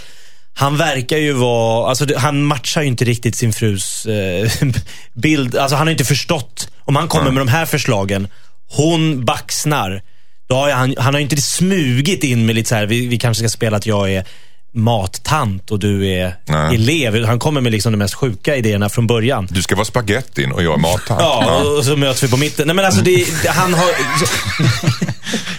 Han 0.54 0.78
verkar 0.78 1.18
ju 1.18 1.34
vara, 1.34 1.90
alltså 1.90 2.06
han 2.18 2.44
matchar 2.44 2.82
ju 2.82 2.88
inte 2.88 3.06
riktigt 3.06 3.36
sin 3.36 3.54
frus 3.54 4.06
eh, 4.06 4.52
bild. 5.14 5.56
Alltså 5.58 5.76
han 5.78 5.88
har 5.88 5.92
inte 5.92 6.06
förstått. 6.06 6.70
Om 6.80 6.96
han 6.96 7.08
kommer 7.08 7.32
med 7.32 7.42
de 7.42 7.48
här 7.48 7.66
förslagen, 7.66 8.28
hon 8.72 9.26
baxnar. 9.26 10.02
Då 10.50 10.56
har 10.56 10.72
han, 10.72 10.96
han 10.98 11.14
har 11.14 11.20
ju 11.20 11.24
inte 11.24 11.42
smugit 11.42 12.24
in 12.24 12.46
med 12.46 12.56
lite 12.56 12.70
så 12.70 12.76
här, 12.76 12.86
vi, 12.86 13.08
vi 13.08 13.18
kanske 13.18 13.40
ska 13.44 13.50
spela 13.50 13.78
att 13.78 13.86
jag 13.86 14.12
är 14.14 14.26
mattant 14.72 15.72
och 15.72 15.80
du 15.80 16.08
är 16.08 16.36
Nej. 16.46 16.76
elev. 16.76 17.26
Han 17.26 17.40
kommer 17.40 17.62
med 17.62 17.72
liksom 17.72 17.92
de 17.92 17.98
mest 17.98 18.14
sjuka 18.14 18.56
idéerna 18.56 18.90
från 18.90 19.08
början. 19.08 19.48
Du 19.52 19.62
ska 19.62 19.76
vara 19.76 19.86
spagettin 19.86 20.52
och 20.52 20.64
jag 20.64 20.74
är 20.74 20.78
mattant. 20.78 21.22
Ja, 21.22 21.64
och 21.78 21.86
så 21.86 21.96
möts 21.96 22.24
vi 22.24 22.30
på 22.30 22.38
mitten. 22.38 22.68
Nej 22.68 22.76
men 22.76 22.86
alltså 22.86 23.02
det, 23.02 23.26
han 23.48 23.74
har... 23.74 23.90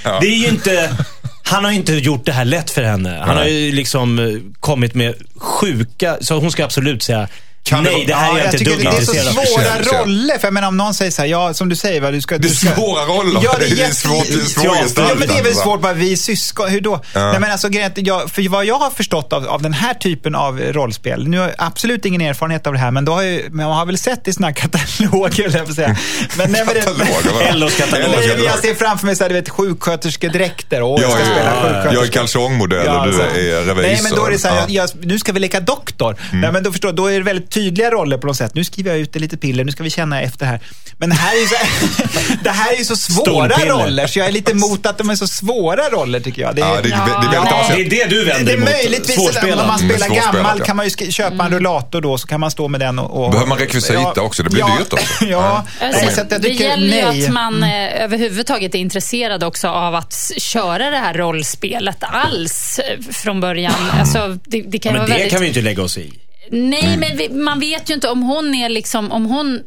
Det 0.21 0.27
är 0.27 0.37
ju 0.37 0.49
inte... 0.49 0.97
Han 1.45 1.65
har 1.65 1.71
inte 1.71 1.93
gjort 1.93 2.27
det 2.27 2.33
här 2.33 2.45
lätt 2.45 2.71
för 2.71 2.83
henne. 2.83 3.23
Han 3.27 3.37
har 3.37 3.45
ju 3.45 3.73
liksom 3.73 4.19
eh, 4.19 4.27
kommit 4.61 4.95
med 4.95 5.15
sjuka... 5.37 6.17
Så 6.21 6.39
hon 6.39 6.53
ska 6.53 6.65
absolut 6.65 7.03
säga 7.03 7.29
Kan 7.65 7.85
nej, 7.85 8.05
det 8.07 8.15
här 8.15 8.25
är 8.25 8.29
Ja, 8.33 8.39
jag 8.39 8.47
jag 8.47 8.47
inte 8.55 8.59
tycker 8.59 8.71
dugg 8.73 8.81
det 8.81 8.89
är 8.89 8.93
så 8.93 8.99
intresserad 9.15 9.29
av. 9.39 9.45
svåra 9.45 9.65
Kjell. 9.65 9.85
roller. 10.05 10.39
För 10.39 10.47
jag 10.47 10.55
menar, 10.55 10.69
om 10.69 10.77
någon 10.77 10.95
säger 10.95 11.11
så 11.11 11.23
här, 11.23 11.29
ja, 11.29 11.55
som 11.55 11.69
du 11.69 11.77
säger, 11.77 12.01
va, 12.01 12.11
du 12.11 12.21
ska... 12.21 12.39
Det 12.39 12.47
är 12.47 12.49
du 12.49 12.55
ska... 12.55 12.75
svåra 12.75 13.05
roller. 13.05 13.41
Ja, 13.45 13.55
det 13.59 13.67
är, 13.67 13.77
Det 13.77 13.83
är 13.83 13.91
svårt- 13.91 14.27
det 14.27 14.35
är 14.35 14.39
svårt 14.89 15.09
ja, 15.09 15.15
men 15.19 15.29
det 15.29 15.39
är 15.39 15.43
väl 15.43 15.55
svårt, 15.55 15.81
bara 15.81 15.93
vi 15.93 16.13
är 16.13 16.17
syskon. 16.17 16.69
Hur 16.69 16.81
då? 16.81 17.01
Nej, 17.15 17.41
men 17.41 17.51
alltså, 17.51 17.69
jag, 17.97 18.31
för 18.31 18.49
vad 18.49 18.65
jag 18.65 18.79
har 18.79 18.91
förstått 18.91 19.33
av, 19.33 19.49
av 19.49 19.63
den 19.63 19.73
här 19.73 19.95
typen 19.95 20.35
av 20.35 20.61
rollspel, 20.61 21.29
nu 21.29 21.39
har 21.39 21.45
jag 21.47 21.55
absolut 21.59 22.05
ingen 22.05 22.21
erfarenhet 22.21 22.67
av 22.67 22.73
det 22.73 22.79
här, 22.79 22.91
men, 22.91 23.05
då 23.05 23.13
har 23.13 23.23
jag, 23.23 23.43
men 23.53 23.67
man 23.67 23.77
har 23.77 23.87
väl 23.87 23.99
sett 23.99 24.29
i 24.29 24.33
såna 24.33 24.47
här 24.47 24.55
kataloger, 24.63 25.43
höll 25.51 25.53
jag 25.67 25.75
säga. 25.75 25.97
Men, 26.37 26.53
nej, 26.53 26.63
men 26.67 26.75
det-? 26.75 27.53
LOs 27.55 27.77
katalog. 27.77 28.09
Jag 28.45 28.59
ser 28.59 28.75
framför 28.75 29.07
mig 29.07 29.17
så 29.17 29.25
här, 29.25 29.29
du 29.29 29.35
vet, 29.35 29.49
sjuksköterskedräkter. 29.49 30.83
Och 30.83 31.01
jag 31.03 31.11
ska 31.11 31.21
Jag 31.21 31.29
spela 31.29 31.51
är, 31.51 31.63
sjuksköterska. 31.63 31.95
jag 31.95 32.05
är 32.05 32.09
kalsongmodell 32.09 32.79
och 32.79 32.85
du 32.85 32.91
alltså. 32.91 33.23
är 33.23 33.63
revisor. 33.65 33.83
Nej, 33.83 34.01
men 34.03 34.13
då 34.15 34.27
är 34.27 34.31
det 34.31 34.39
så 34.39 34.49
här, 34.49 34.65
Ja. 34.69 34.83
Mm. 34.95 35.09
nu 35.09 35.19
ska 35.19 35.33
vi 35.33 35.41
leka 35.41 35.61
doktor. 35.61 36.17
Nej, 36.33 36.53
men 36.53 36.63
då, 36.63 36.73
förstår, 36.73 36.93
då 36.93 37.07
är 37.07 37.13
det 37.19 37.25
väldigt 37.25 37.52
tydliga 37.53 37.91
roller 37.91 38.19
på 38.19 38.27
något 38.27 38.37
sätt. 38.37 38.55
Nu 38.55 38.65
skriver 38.65 38.91
jag 38.91 39.01
ut 39.01 39.15
lite 39.17 39.37
piller, 39.37 39.65
nu 39.65 39.73
ska 39.73 39.83
vi 39.83 39.91
känna 39.91 40.23
efter 40.23 40.47
här. 40.47 40.61
Men 40.99 41.09
det 41.11 41.15
här 41.17 41.37
är 41.37 41.41
ju 41.41 41.47
så, 41.47 41.55
det 42.45 42.51
här 42.51 42.73
är 42.73 42.79
ju 42.79 42.85
så 42.85 42.97
svåra 42.97 43.49
roller, 43.65 44.07
så 44.07 44.19
jag 44.19 44.29
är 44.29 44.33
lite 44.33 44.53
emot 44.53 44.87
att 44.87 44.99
de 44.99 45.11
är 45.11 45.15
så 45.17 45.27
svåra 45.27 45.89
roller 45.89 46.21
tycker 46.21 46.43
jag. 46.43 46.57
Det 46.57 46.63
är, 46.63 46.67
Ja, 46.67 46.73
det, 46.75 46.79
är- 46.79 46.83
det 46.83 47.37
är 47.37 47.45
Ja, 47.45 47.65
Det 47.77 47.83
är 47.83 47.91
det 47.91 48.11
du 48.11 48.25
vänder 48.25 48.45
det 48.45 48.53
är 48.53 48.57
emot. 48.57 48.71
möjligtvis, 48.71 49.19
om 49.19 49.25
man 49.67 49.81
Mm, 49.83 49.91
spelar 49.91 50.07
svårspelat, 50.07 50.35
gammal 50.35 50.57
ja. 50.59 50.65
kan 50.65 50.77
man 50.77 50.87
ju 50.89 51.11
köpa 51.13 51.45
en 51.45 51.53
rullator 51.53 52.01
då, 52.01 52.19
så 52.19 52.27
kan 52.27 52.41
man 52.41 52.51
stå 52.51 52.69
med 52.69 52.81
den 52.81 52.99
och... 52.99 53.25
och 53.25 53.31
Behöver 53.31 53.49
man 53.49 53.59
rekvisita 53.59 54.21
också? 54.23 54.43
Det 54.43 54.51
blir 54.51 54.61
ja, 54.61 54.77
dyrt 54.79 54.93
också. 54.93 55.25
Ja, 55.25 55.65
nej, 55.81 56.09
så 56.15 56.39
det 56.39 56.49
gäller 56.49 56.97
ju 56.97 57.03
nej. 57.13 57.27
att 57.27 57.33
man 57.33 57.63
eh, 57.63 58.03
överhuvudtaget 58.05 58.75
är 58.75 58.79
intresserad 58.79 59.45
också 59.45 59.69
av 59.69 59.95
att 59.95 60.31
köra 60.39 60.91
det 60.91 60.97
här 60.99 61.15
rollspelet 61.15 61.97
alls 62.01 62.79
eh, 62.79 63.01
från 63.13 63.41
början. 63.41 63.73
Alltså, 64.01 64.39
det, 64.45 64.63
det 64.63 64.79
kan 64.79 64.93
ju 64.93 64.99
Men 64.99 65.01
vara 65.01 65.07
det 65.07 65.13
väldigt... 65.13 65.31
kan 65.33 65.41
vi 65.41 65.47
ju 65.47 65.51
inte 65.51 65.61
lägga 65.63 65.83
oss 65.83 65.99
i. 65.99 66.13
Nej, 66.53 66.97
men 66.97 67.17
vi, 67.17 67.29
man 67.29 67.61
vet 67.61 67.91
ju 67.91 67.95
inte 67.95 68.09
om 68.09 68.23
hon 68.23 68.55
är 68.55 68.69
liksom, 68.69 69.13
om 69.13 69.25
hon 69.27 69.61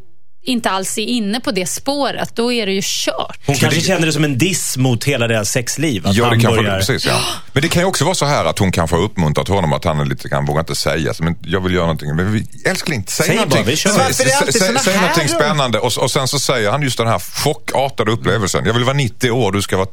inte 0.47 0.69
alls 0.69 0.97
är 0.97 1.01
inne 1.01 1.39
på 1.39 1.51
det 1.51 1.65
spåret, 1.65 2.35
då 2.35 2.53
är 2.53 2.65
det 2.65 2.71
ju 2.71 2.81
kört. 2.83 3.39
Hon 3.45 3.55
kanske 3.55 3.81
känner 3.81 4.05
det 4.05 4.13
som 4.13 4.23
en 4.23 4.37
diss 4.37 4.77
mot 4.77 5.03
hela 5.03 5.27
deras 5.27 5.51
sexliv. 5.51 6.07
Att 6.07 6.15
Ja, 6.15 6.29
det 6.29 6.39
kanske, 6.39 6.61
börjar... 6.61 6.77
precis, 6.77 7.05
ja. 7.05 7.19
Men 7.53 7.61
det 7.61 7.67
kan 7.69 7.81
ju 7.81 7.85
också 7.87 8.05
vara 8.05 8.15
så 8.15 8.25
här 8.25 8.45
att 8.45 8.59
hon 8.59 8.71
kanske 8.71 8.95
har 8.95 9.03
uppmuntrat 9.03 9.47
honom 9.47 9.73
att 9.73 9.83
han 9.83 9.99
är 9.99 10.05
lite, 10.05 10.29
han 10.31 10.45
vågar 10.45 10.59
inte 10.59 10.75
säga. 10.75 11.13
Men 11.19 11.35
jag 11.41 11.61
vill 11.61 11.73
göra 11.73 11.83
någonting. 11.83 12.15
Men 12.15 12.33
vi, 12.33 12.47
älskling, 12.65 13.03
säg, 13.07 13.25
Säg 13.25 13.35
någonting. 13.35 13.65
bara. 13.65 14.13
Säg, 14.13 14.79
säg, 14.79 14.95
någonting 15.01 15.27
spännande 15.27 15.79
och, 15.79 15.91
och 15.97 16.11
sen 16.11 16.27
så 16.27 16.39
säger 16.39 16.71
han 16.71 16.81
just 16.81 16.97
den 16.97 17.07
här 17.07 17.19
chockartade 17.19 18.11
upplevelsen. 18.11 18.65
Jag 18.65 18.73
vill 18.73 18.83
vara 18.83 18.97
90 18.97 19.31
år, 19.31 19.51
du 19.51 19.61
ska 19.61 19.77
vara 19.77 19.87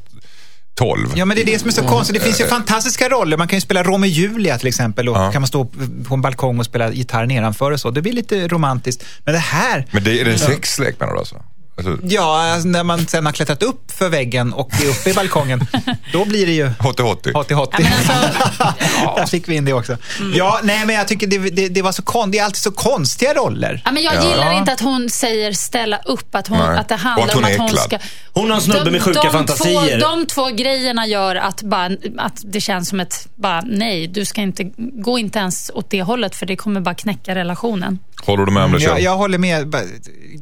12. 0.74 1.12
Ja, 1.16 1.24
men 1.24 1.36
det 1.36 1.42
är 1.42 1.46
det 1.46 1.58
som 1.58 1.68
är 1.68 1.72
så 1.72 1.82
konstigt. 1.82 2.14
Det 2.14 2.20
finns 2.20 2.40
ju 2.40 2.46
fantastiska 2.46 3.08
roller. 3.08 3.36
Man 3.36 3.48
kan 3.48 3.56
ju 3.56 3.60
spela 3.60 3.82
Romeo 3.82 4.00
och 4.00 4.06
Julia 4.06 4.58
till 4.58 4.68
exempel 4.68 5.08
och 5.08 5.16
Ja. 5.16 5.32
kan 5.32 5.42
man 5.42 5.46
stå 5.48 5.64
på 6.08 6.14
en 6.14 6.20
balkong 6.20 6.58
och 6.58 6.64
spela 6.64 6.92
gitarr 6.92 7.26
nedanför 7.26 7.70
och 7.70 7.80
så. 7.80 7.90
Det 7.90 8.02
blir 8.02 8.12
lite 8.12 8.48
romantiskt. 8.48 9.04
Men 9.24 9.34
det 9.34 9.40
här, 9.40 9.86
Men 9.90 10.04
det 10.04 10.20
är 10.20 10.24
det 10.24 10.32
en 10.32 10.38
sexlek 10.38 11.00
menar 11.00 11.12
du 11.12 11.18
alltså? 11.18 11.36
Alltså 11.76 11.98
ja, 12.02 12.52
alltså, 12.52 12.68
när 12.68 12.84
man 12.84 13.06
sen 13.06 13.26
har 13.26 13.32
klättrat 13.32 13.62
upp 13.62 13.90
för 13.92 14.08
väggen 14.08 14.52
och 14.52 14.72
är 14.82 14.88
uppe 14.90 15.10
i 15.10 15.14
balkongen, 15.14 15.66
då 16.12 16.24
blir 16.24 16.46
det 16.46 16.52
ju 16.52 16.70
Hotti 16.78 17.02
hotti. 17.02 17.32
Hotti 17.34 17.54
hotti. 17.54 17.82
Ja, 17.82 18.14
alltså- 18.14 19.14
Där 19.16 19.26
fick 19.26 19.48
vi 19.48 19.54
in 19.54 19.64
det 19.64 19.72
också. 19.72 19.96
Ja, 20.34 20.60
nej 20.62 20.86
men 20.86 20.96
jag 20.96 21.08
tycker 21.08 21.26
det, 21.26 21.38
det, 21.38 21.68
det 21.68 21.82
var 21.82 21.92
så 21.92 22.02
kon, 22.02 22.30
det 22.30 22.38
är 22.38 22.44
alltid 22.44 22.56
så 22.62 22.70
konstiga 22.70 23.34
roller. 23.34 23.82
Ja, 23.84 23.92
men 23.92 24.02
jag 24.02 24.14
Ja. 24.14 24.28
gillar 24.30 24.46
Ja. 24.46 24.58
inte 24.58 24.72
att 24.72 24.80
hon 24.80 25.10
säger 25.10 25.52
ställa 25.52 25.98
upp, 25.98 26.34
att, 26.34 26.48
hon, 26.48 26.58
Nej. 26.58 26.78
att 26.78 26.88
det 26.88 26.96
handlar 26.96 27.26
att 27.28 27.34
hon 27.34 27.44
om 27.44 27.50
att 27.50 27.58
hon 27.58 27.68
ska... 27.78 27.98
Hon 28.32 28.48
har 28.50 28.56
en 28.56 28.62
snubbe 28.62 28.90
med 28.90 29.02
sjuka 29.02 29.30
fantasier. 29.30 30.00
Två, 30.00 30.08
de 30.08 30.26
två 30.26 30.46
grejerna 30.46 31.06
gör 31.06 31.36
att, 31.36 31.62
bara, 31.62 31.90
att 32.18 32.40
det 32.44 32.60
känns 32.60 32.88
som 32.88 33.00
ett, 33.00 33.28
bara, 33.34 33.60
nej, 33.66 34.06
du 34.06 34.24
ska 34.24 34.40
inte, 34.40 34.64
gå 34.76 35.18
inte 35.18 35.38
ens 35.38 35.70
åt 35.74 35.90
det 35.90 36.02
hållet 36.02 36.34
för 36.36 36.46
det 36.46 36.56
kommer 36.56 36.80
bara 36.80 36.94
knäcka 36.94 37.34
relationen. 37.34 37.98
Håller 38.24 38.46
du 38.46 38.52
med 38.52 38.64
om 38.64 38.72
det 38.72 38.80
Kjell? 38.80 38.90
Jag, 38.90 39.00
jag 39.00 39.16
håller 39.16 39.38
med, 39.38 39.74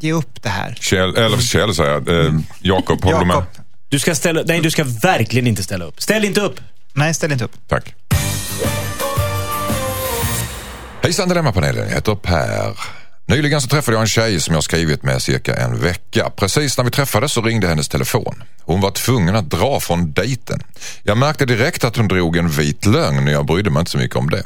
ge 0.00 0.12
upp 0.12 0.42
det 0.42 0.48
här. 0.48 0.76
Kjell 0.80 1.14
eller 1.24 1.38
Kjell 1.38 1.74
säger 1.74 1.90
jag. 1.90 2.26
Eh, 2.26 2.32
Jakob, 2.60 3.04
håller 3.04 3.18
du 3.18 3.24
med? 3.24 3.36
Jakob. 3.36 3.64
Du 3.88 3.98
ska 3.98 4.14
ställa, 4.14 4.42
nej, 4.46 4.60
du 4.60 4.70
ska 4.70 4.84
verkligen 4.84 5.46
inte 5.46 5.62
ställa 5.62 5.84
upp. 5.84 6.02
Ställ 6.02 6.24
inte 6.24 6.40
upp! 6.40 6.60
Nej, 6.92 7.14
ställ 7.14 7.32
inte 7.32 7.44
upp. 7.44 7.52
Tack. 7.68 7.94
Hejsan 11.02 11.28
Dilemmapanelen, 11.28 11.88
jag 11.88 11.94
heter 11.94 12.14
Per. 12.14 12.78
Nyligen 13.26 13.60
så 13.60 13.68
träffade 13.68 13.94
jag 13.94 14.02
en 14.02 14.08
tjej 14.08 14.40
som 14.40 14.54
jag 14.54 14.64
skrivit 14.64 15.02
med 15.02 15.22
cirka 15.22 15.56
en 15.56 15.80
vecka. 15.80 16.30
Precis 16.36 16.76
när 16.76 16.84
vi 16.84 16.90
träffades 16.90 17.32
så 17.32 17.42
ringde 17.42 17.68
hennes 17.68 17.88
telefon. 17.88 18.42
Hon 18.62 18.80
var 18.80 18.90
tvungen 18.90 19.36
att 19.36 19.50
dra 19.50 19.80
från 19.80 20.12
dejten. 20.12 20.60
Jag 21.02 21.18
märkte 21.18 21.46
direkt 21.46 21.84
att 21.84 21.96
hon 21.96 22.08
drog 22.08 22.36
en 22.36 22.48
vit 22.48 22.86
lögn 22.86 23.26
och 23.26 23.32
jag 23.32 23.46
brydde 23.46 23.70
mig 23.70 23.80
inte 23.80 23.90
så 23.90 23.98
mycket 23.98 24.16
om 24.16 24.30
det. 24.30 24.42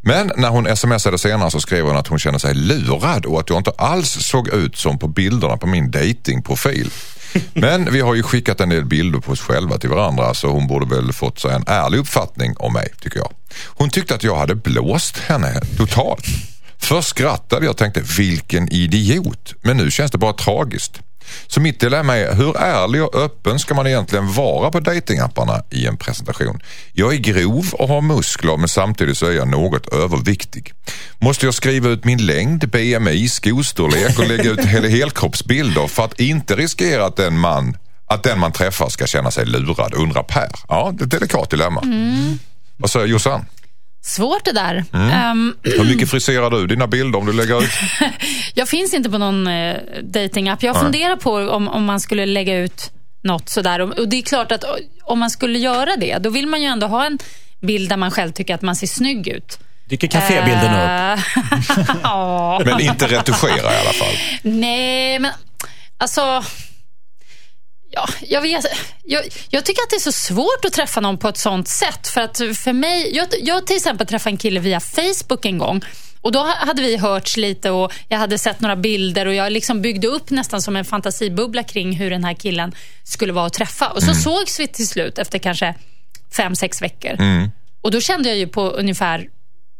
Men 0.00 0.32
när 0.36 0.48
hon 0.48 0.76
smsade 0.76 1.18
senare 1.18 1.50
så 1.50 1.60
skrev 1.60 1.84
hon 1.84 1.96
att 1.96 2.08
hon 2.08 2.18
kände 2.18 2.38
sig 2.38 2.54
lurad 2.54 3.26
och 3.26 3.40
att 3.40 3.50
jag 3.50 3.58
inte 3.58 3.72
alls 3.78 4.10
såg 4.10 4.48
ut 4.48 4.76
som 4.76 4.98
på 4.98 5.08
bilderna 5.08 5.56
på 5.56 5.66
min 5.66 5.90
datingprofil. 5.90 6.90
Men 7.52 7.92
vi 7.92 8.00
har 8.00 8.14
ju 8.14 8.22
skickat 8.22 8.60
en 8.60 8.68
del 8.68 8.84
bilder 8.84 9.18
på 9.18 9.32
oss 9.32 9.40
själva 9.40 9.78
till 9.78 9.90
varandra 9.90 10.34
så 10.34 10.48
hon 10.48 10.66
borde 10.66 10.96
väl 10.96 11.12
fått 11.12 11.40
sig 11.40 11.54
en 11.54 11.64
ärlig 11.66 11.98
uppfattning 11.98 12.54
om 12.56 12.72
mig, 12.72 12.92
tycker 13.00 13.18
jag. 13.18 13.32
Hon 13.66 13.90
tyckte 13.90 14.14
att 14.14 14.24
jag 14.24 14.36
hade 14.36 14.54
blåst 14.54 15.18
henne 15.18 15.60
totalt. 15.76 16.24
Först 16.78 17.08
skrattade 17.08 17.64
jag 17.64 17.70
och 17.70 17.76
tänkte 17.76 18.00
vilken 18.18 18.72
idiot, 18.72 19.54
men 19.62 19.76
nu 19.76 19.90
känns 19.90 20.10
det 20.10 20.18
bara 20.18 20.32
tragiskt. 20.32 21.00
Så 21.46 21.60
mitt 21.60 21.80
dilemma 21.80 22.16
är 22.16 22.34
hur 22.34 22.56
ärlig 22.56 23.02
och 23.04 23.14
öppen 23.14 23.58
ska 23.58 23.74
man 23.74 23.86
egentligen 23.86 24.32
vara 24.32 24.70
på 24.70 24.80
datingapparna 24.80 25.62
i 25.70 25.86
en 25.86 25.96
presentation? 25.96 26.60
Jag 26.92 27.14
är 27.14 27.18
grov 27.18 27.66
och 27.72 27.88
har 27.88 28.00
muskler 28.00 28.56
men 28.56 28.68
samtidigt 28.68 29.18
så 29.18 29.26
är 29.26 29.32
jag 29.32 29.48
något 29.48 29.92
överviktig. 29.92 30.72
Måste 31.18 31.46
jag 31.46 31.54
skriva 31.54 31.88
ut 31.88 32.04
min 32.04 32.26
längd, 32.26 32.68
BMI, 32.70 33.28
skostorlek 33.28 34.18
och 34.18 34.28
lägga 34.28 34.50
ut 34.50 34.64
hel 34.64 34.84
helkroppsbilder 34.84 35.86
för 35.86 36.04
att 36.04 36.20
inte 36.20 36.56
riskera 36.56 37.06
att 37.06 37.16
den 37.16 37.38
man 37.38 37.76
att 38.08 38.22
den 38.22 38.38
man 38.38 38.52
träffar 38.52 38.88
ska 38.88 39.06
känna 39.06 39.30
sig 39.30 39.46
lurad, 39.46 39.94
undrar 39.94 40.22
Per. 40.22 40.48
Ja, 40.68 40.92
det 40.94 41.02
är 41.02 41.06
ett 41.06 41.10
delikat 41.10 41.50
dilemma. 41.50 41.80
Mm. 41.80 42.38
Vad 42.76 42.90
säger 42.90 43.06
Jossan? 43.06 43.46
Svårt 44.06 44.44
det 44.44 44.52
där. 44.52 44.84
Mm. 44.92 45.10
Ehm, 45.10 45.54
Hur 45.62 45.84
mycket 45.84 46.10
friserar 46.10 46.50
du 46.50 46.66
dina 46.66 46.86
bilder 46.86 47.18
om 47.18 47.26
du 47.26 47.32
lägger 47.32 47.62
ut? 47.62 47.70
jag 48.54 48.68
finns 48.68 48.94
inte 48.94 49.10
på 49.10 49.18
någon 49.18 49.46
uh, 49.46 49.76
datingapp. 50.02 50.62
Jag 50.62 50.74
Nej. 50.74 50.82
funderar 50.82 51.16
på 51.16 51.32
om, 51.32 51.68
om 51.68 51.84
man 51.84 52.00
skulle 52.00 52.26
lägga 52.26 52.56
ut 52.56 52.90
något 53.22 53.48
sådär. 53.48 53.80
Och, 53.80 53.98
och 53.98 54.08
det 54.08 54.16
är 54.16 54.22
klart 54.22 54.52
att 54.52 54.64
om 55.04 55.18
man 55.18 55.30
skulle 55.30 55.58
göra 55.58 55.96
det, 55.96 56.18
då 56.18 56.30
vill 56.30 56.46
man 56.46 56.62
ju 56.62 56.66
ändå 56.66 56.86
ha 56.86 57.06
en 57.06 57.18
bild 57.60 57.88
där 57.88 57.96
man 57.96 58.10
själv 58.10 58.32
tycker 58.32 58.54
att 58.54 58.62
man 58.62 58.76
ser 58.76 58.86
snygg 58.86 59.28
ut. 59.28 59.58
Dyker 59.88 60.08
kafébilderna 60.08 61.14
upp. 61.14 61.20
Eh. 62.04 62.64
Men 62.64 62.80
inte 62.80 63.06
retuschera 63.06 63.56
i 63.56 63.80
alla 63.80 63.92
fall. 63.92 64.14
Nej, 64.42 65.18
men 65.18 65.32
alltså... 65.98 66.44
Ja, 67.96 68.08
jag, 68.20 68.40
vet, 68.42 68.66
jag, 69.04 69.24
jag 69.48 69.64
tycker 69.64 69.82
att 69.82 69.90
det 69.90 69.96
är 69.96 70.00
så 70.00 70.12
svårt 70.12 70.64
att 70.66 70.72
träffa 70.72 71.00
någon 71.00 71.18
på 71.18 71.28
ett 71.28 71.36
sånt 71.38 71.68
sätt. 71.68 72.08
För 72.08 72.20
att 72.20 72.36
för 72.36 72.72
mig, 72.72 73.16
jag, 73.16 73.28
jag 73.40 73.66
till 73.66 73.76
exempel 73.76 74.06
träffade 74.06 74.32
en 74.32 74.36
kille 74.36 74.60
via 74.60 74.80
Facebook 74.80 75.44
en 75.44 75.58
gång. 75.58 75.82
Och 76.20 76.32
Då 76.32 76.42
hade 76.58 76.82
vi 76.82 76.96
hörts 76.96 77.36
lite 77.36 77.70
och 77.70 77.92
jag 78.08 78.18
hade 78.18 78.38
sett 78.38 78.60
några 78.60 78.76
bilder 78.76 79.26
och 79.26 79.34
jag 79.34 79.52
liksom 79.52 79.82
byggde 79.82 80.06
upp 80.08 80.30
nästan 80.30 80.62
som 80.62 80.76
en 80.76 80.84
fantasibubbla 80.84 81.62
kring 81.62 81.92
hur 81.92 82.10
den 82.10 82.24
här 82.24 82.34
killen 82.34 82.72
skulle 83.04 83.32
vara 83.32 83.46
att 83.46 83.52
träffa. 83.52 83.88
Och 83.88 84.02
så 84.02 84.14
sågs 84.14 84.60
vi 84.60 84.66
till 84.66 84.88
slut 84.88 85.18
efter 85.18 85.38
kanske 85.38 85.74
fem, 86.36 86.56
sex 86.56 86.82
veckor. 86.82 87.16
Och 87.82 87.90
Då 87.90 88.00
kände 88.00 88.28
jag 88.28 88.38
ju 88.38 88.46
på 88.46 88.70
ungefär 88.70 89.28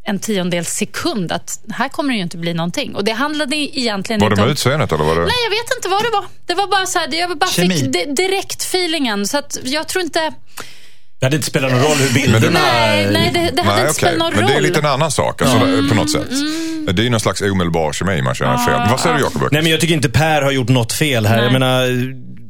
en 0.07 0.18
tiondels 0.18 0.68
sekund 0.68 1.32
att 1.32 1.61
här 1.70 1.88
kommer 1.88 2.11
det 2.12 2.16
ju 2.16 2.22
inte 2.22 2.36
bli 2.36 2.54
någonting. 2.54 2.94
Och 2.94 3.04
Det 3.04 3.12
handlade 3.12 3.57
egentligen 3.57 4.20
Var 4.20 4.28
det 4.30 4.32
inte 4.32 4.40
med 4.42 4.46
om... 4.48 4.52
utseendet 4.52 4.92
eller 4.92 5.04
var 5.04 5.14
det? 5.14 5.20
Nej, 5.20 5.34
jag 5.44 5.50
vet 5.50 5.76
inte 5.76 5.88
vad 5.88 6.02
det 6.04 6.11
var. 6.11 6.24
Det 6.46 6.54
var 6.54 6.66
bara 6.66 6.86
så 6.86 6.98
här, 6.98 7.14
jag 7.14 7.38
bara 7.38 7.50
Kemi. 7.50 7.74
fick 7.76 7.92
di- 7.92 8.12
direkt 8.14 8.62
feelingen. 8.62 9.26
Så 9.26 9.38
att 9.38 9.59
jag 9.64 9.88
tror 9.88 10.04
inte... 10.04 10.32
Det 11.20 11.26
hade 11.26 11.36
inte 11.36 11.48
spelat 11.48 11.72
någon 11.72 11.80
roll 11.82 11.96
hur 11.96 12.14
bilderna... 12.14 12.61
Nej, 12.62 13.09
nej 13.12 13.30
det, 13.34 13.50
det 13.57 13.62
hade 13.62 13.76
Nej, 13.76 13.80
inte 13.82 13.94
spelat 13.94 14.18
någon 14.18 14.32
Men 14.32 14.40
roll. 14.42 14.50
Mm, 14.50 14.62
det 14.62 14.66
är 14.66 14.68
lite 14.68 14.80
en 14.80 14.86
annan 14.86 15.11
sak 15.11 15.42
alltså, 15.42 15.59
på 15.88 15.94
något 15.94 16.11
sätt. 16.11 16.30
Det 16.92 17.02
är 17.02 17.04
ju 17.04 17.11
någon 17.11 17.20
slags 17.20 17.42
omedelbar 17.42 17.92
kemi 17.92 18.22
man 18.22 18.34
känner 18.34 18.59
fel. 18.66 18.90
Vad 18.90 19.00
säger 19.00 19.16
du 19.16 19.22
Jakob? 19.22 19.42
Nej, 19.52 19.62
men 19.62 19.70
jag 19.70 19.80
tycker 19.80 19.94
inte 19.94 20.09
Per 20.11 20.42
har 20.42 20.50
gjort 20.52 20.68
något 20.68 20.92
fel 20.92 21.26
här. 21.26 21.36
Nej. 21.36 21.44
Jag 21.44 21.52
menar, 21.52 21.86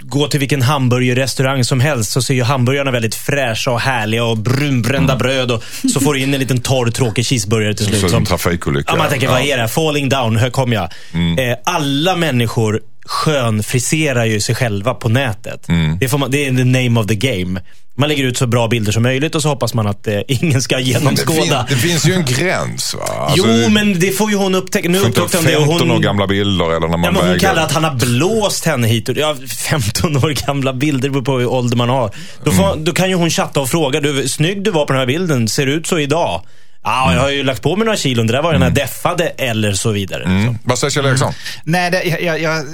gå 0.09 0.28
till 0.28 0.40
vilken 0.40 0.62
hamburgerrestaurang 0.62 1.64
som 1.64 1.80
helst 1.80 2.11
så 2.12 2.22
ser 2.22 2.34
ju 2.34 2.42
hamburgarna 2.42 2.90
väldigt 2.90 3.14
fräscha 3.14 3.70
och 3.70 3.80
härliga 3.80 4.24
och 4.24 4.38
brunbrända 4.38 5.16
bröd. 5.16 5.50
Och 5.50 5.62
så 5.92 6.00
får 6.00 6.14
du 6.14 6.20
in 6.20 6.34
en 6.34 6.40
liten 6.40 6.61
torr, 6.61 6.90
tråkig 6.90 7.26
cheeseburgare 7.26 7.74
till 7.74 7.86
slut. 7.86 8.11
Som- 8.11 8.18
en 8.18 8.24
trafikolycka. 8.24 8.92
Ja, 8.92 8.98
man 8.98 9.09
tänker, 9.09 9.28
vad 9.28 9.40
är 9.40 9.57
det 9.57 9.61
här? 9.62 9.68
Falling 9.68 10.09
down, 10.09 10.36
här 10.36 10.50
kom 10.50 10.72
jag. 10.72 10.88
Mm. 11.12 11.38
Eh, 11.38 11.57
alla 11.64 12.16
människor 12.16 12.80
skönfriserar 13.07 14.24
ju 14.24 14.40
sig 14.40 14.54
själva 14.54 14.94
på 14.94 15.09
nätet. 15.09 15.68
Mm. 15.68 15.98
Det, 15.98 16.09
får 16.09 16.18
man, 16.18 16.30
det 16.30 16.46
är 16.46 16.57
the 16.57 16.64
name 16.64 17.00
of 17.00 17.07
the 17.07 17.14
game. 17.14 17.61
Man 17.98 18.09
lägger 18.09 18.24
ut 18.24 18.36
så 18.38 18.46
bra 18.46 18.68
bilder 18.68 18.92
som 18.92 19.02
möjligt 19.02 19.34
och 19.34 19.42
så 19.42 19.48
hoppas 19.48 19.74
man 19.74 19.86
att 19.86 20.07
eh, 20.07 20.20
ingen 20.28 20.62
ska 20.62 20.76
det, 20.76 20.82
fin, 20.84 20.92
genomskåda. 20.92 21.66
det 21.68 21.76
finns 21.76 22.09
ju 22.09 22.12
en 22.14 22.24
gräns 22.24 22.94
va? 22.94 23.04
Alltså, 23.18 23.46
jo, 23.48 23.68
men 23.68 23.98
det 24.00 24.11
får 24.11 24.30
ju 24.30 24.36
hon 24.36 24.54
upptäcka. 24.54 24.88
Nu 24.88 24.98
upptäckte 24.98 25.20
upp 25.20 25.34
hon 25.34 25.44
det 25.44 25.57
och 25.57 25.66
15 25.66 25.88
år 25.90 25.92
hon... 25.94 26.02
gamla 26.02 26.26
bilder 26.26 26.64
eller 26.76 26.80
när 26.80 26.96
man 26.96 27.04
Ja, 27.04 27.11
men 27.11 27.16
hon 27.16 27.26
väger. 27.26 27.38
kallar 27.40 27.62
att 27.62 27.72
han 27.72 27.84
har 27.84 27.94
blåst 27.94 28.64
henne 28.64 28.86
hit. 28.88 29.09
och- 29.09 29.16
Ja, 29.16 29.36
15 29.48 30.16
år 30.16 30.46
gamla 30.46 30.72
bilder 30.72 31.09
beror 31.11 31.22
på 31.22 31.38
hur 31.38 31.46
ålder 31.46 31.76
man 31.76 31.88
har. 31.88 32.11
Då, 32.44 32.50
får, 32.50 32.72
Mm. 32.72 32.84
då 32.84 32.92
kan 32.92 33.09
ju 33.09 33.14
hon 33.14 33.30
chatta 33.30 33.61
och 33.61 33.68
fråga. 33.68 34.00
Du, 34.00 34.28
snygg 34.28 34.62
du 34.64 34.70
var 34.70 34.86
på 34.86 34.92
den 34.92 35.00
här 35.00 35.07
bilden. 35.07 35.48
Ser 35.48 35.66
ut 35.66 35.86
så 35.86 35.98
idag? 35.98 36.42
Ja, 36.84 37.14
jag 37.14 37.20
har 37.20 37.30
ju 37.30 37.42
lagt 37.42 37.62
på 37.62 37.76
mig 37.76 37.84
några 37.84 37.96
kilon. 37.98 38.26
Det 38.26 38.32
där 38.32 38.42
var 38.42 38.52
den 38.52 38.62
här 38.62 38.70
deffade 38.70 39.24
eller 39.28 39.72
så 39.72 39.90
vidare. 39.90 40.22
Mm. 40.24 40.59
Vad 40.64 40.78
säger 40.78 40.90
Kjell 40.90 41.07
Eriksson? 41.07 41.32
Nej, 41.64 41.90
det, 41.90 42.02
jag, 42.04 42.22
jag, 42.22 42.40
jag, 42.42 42.64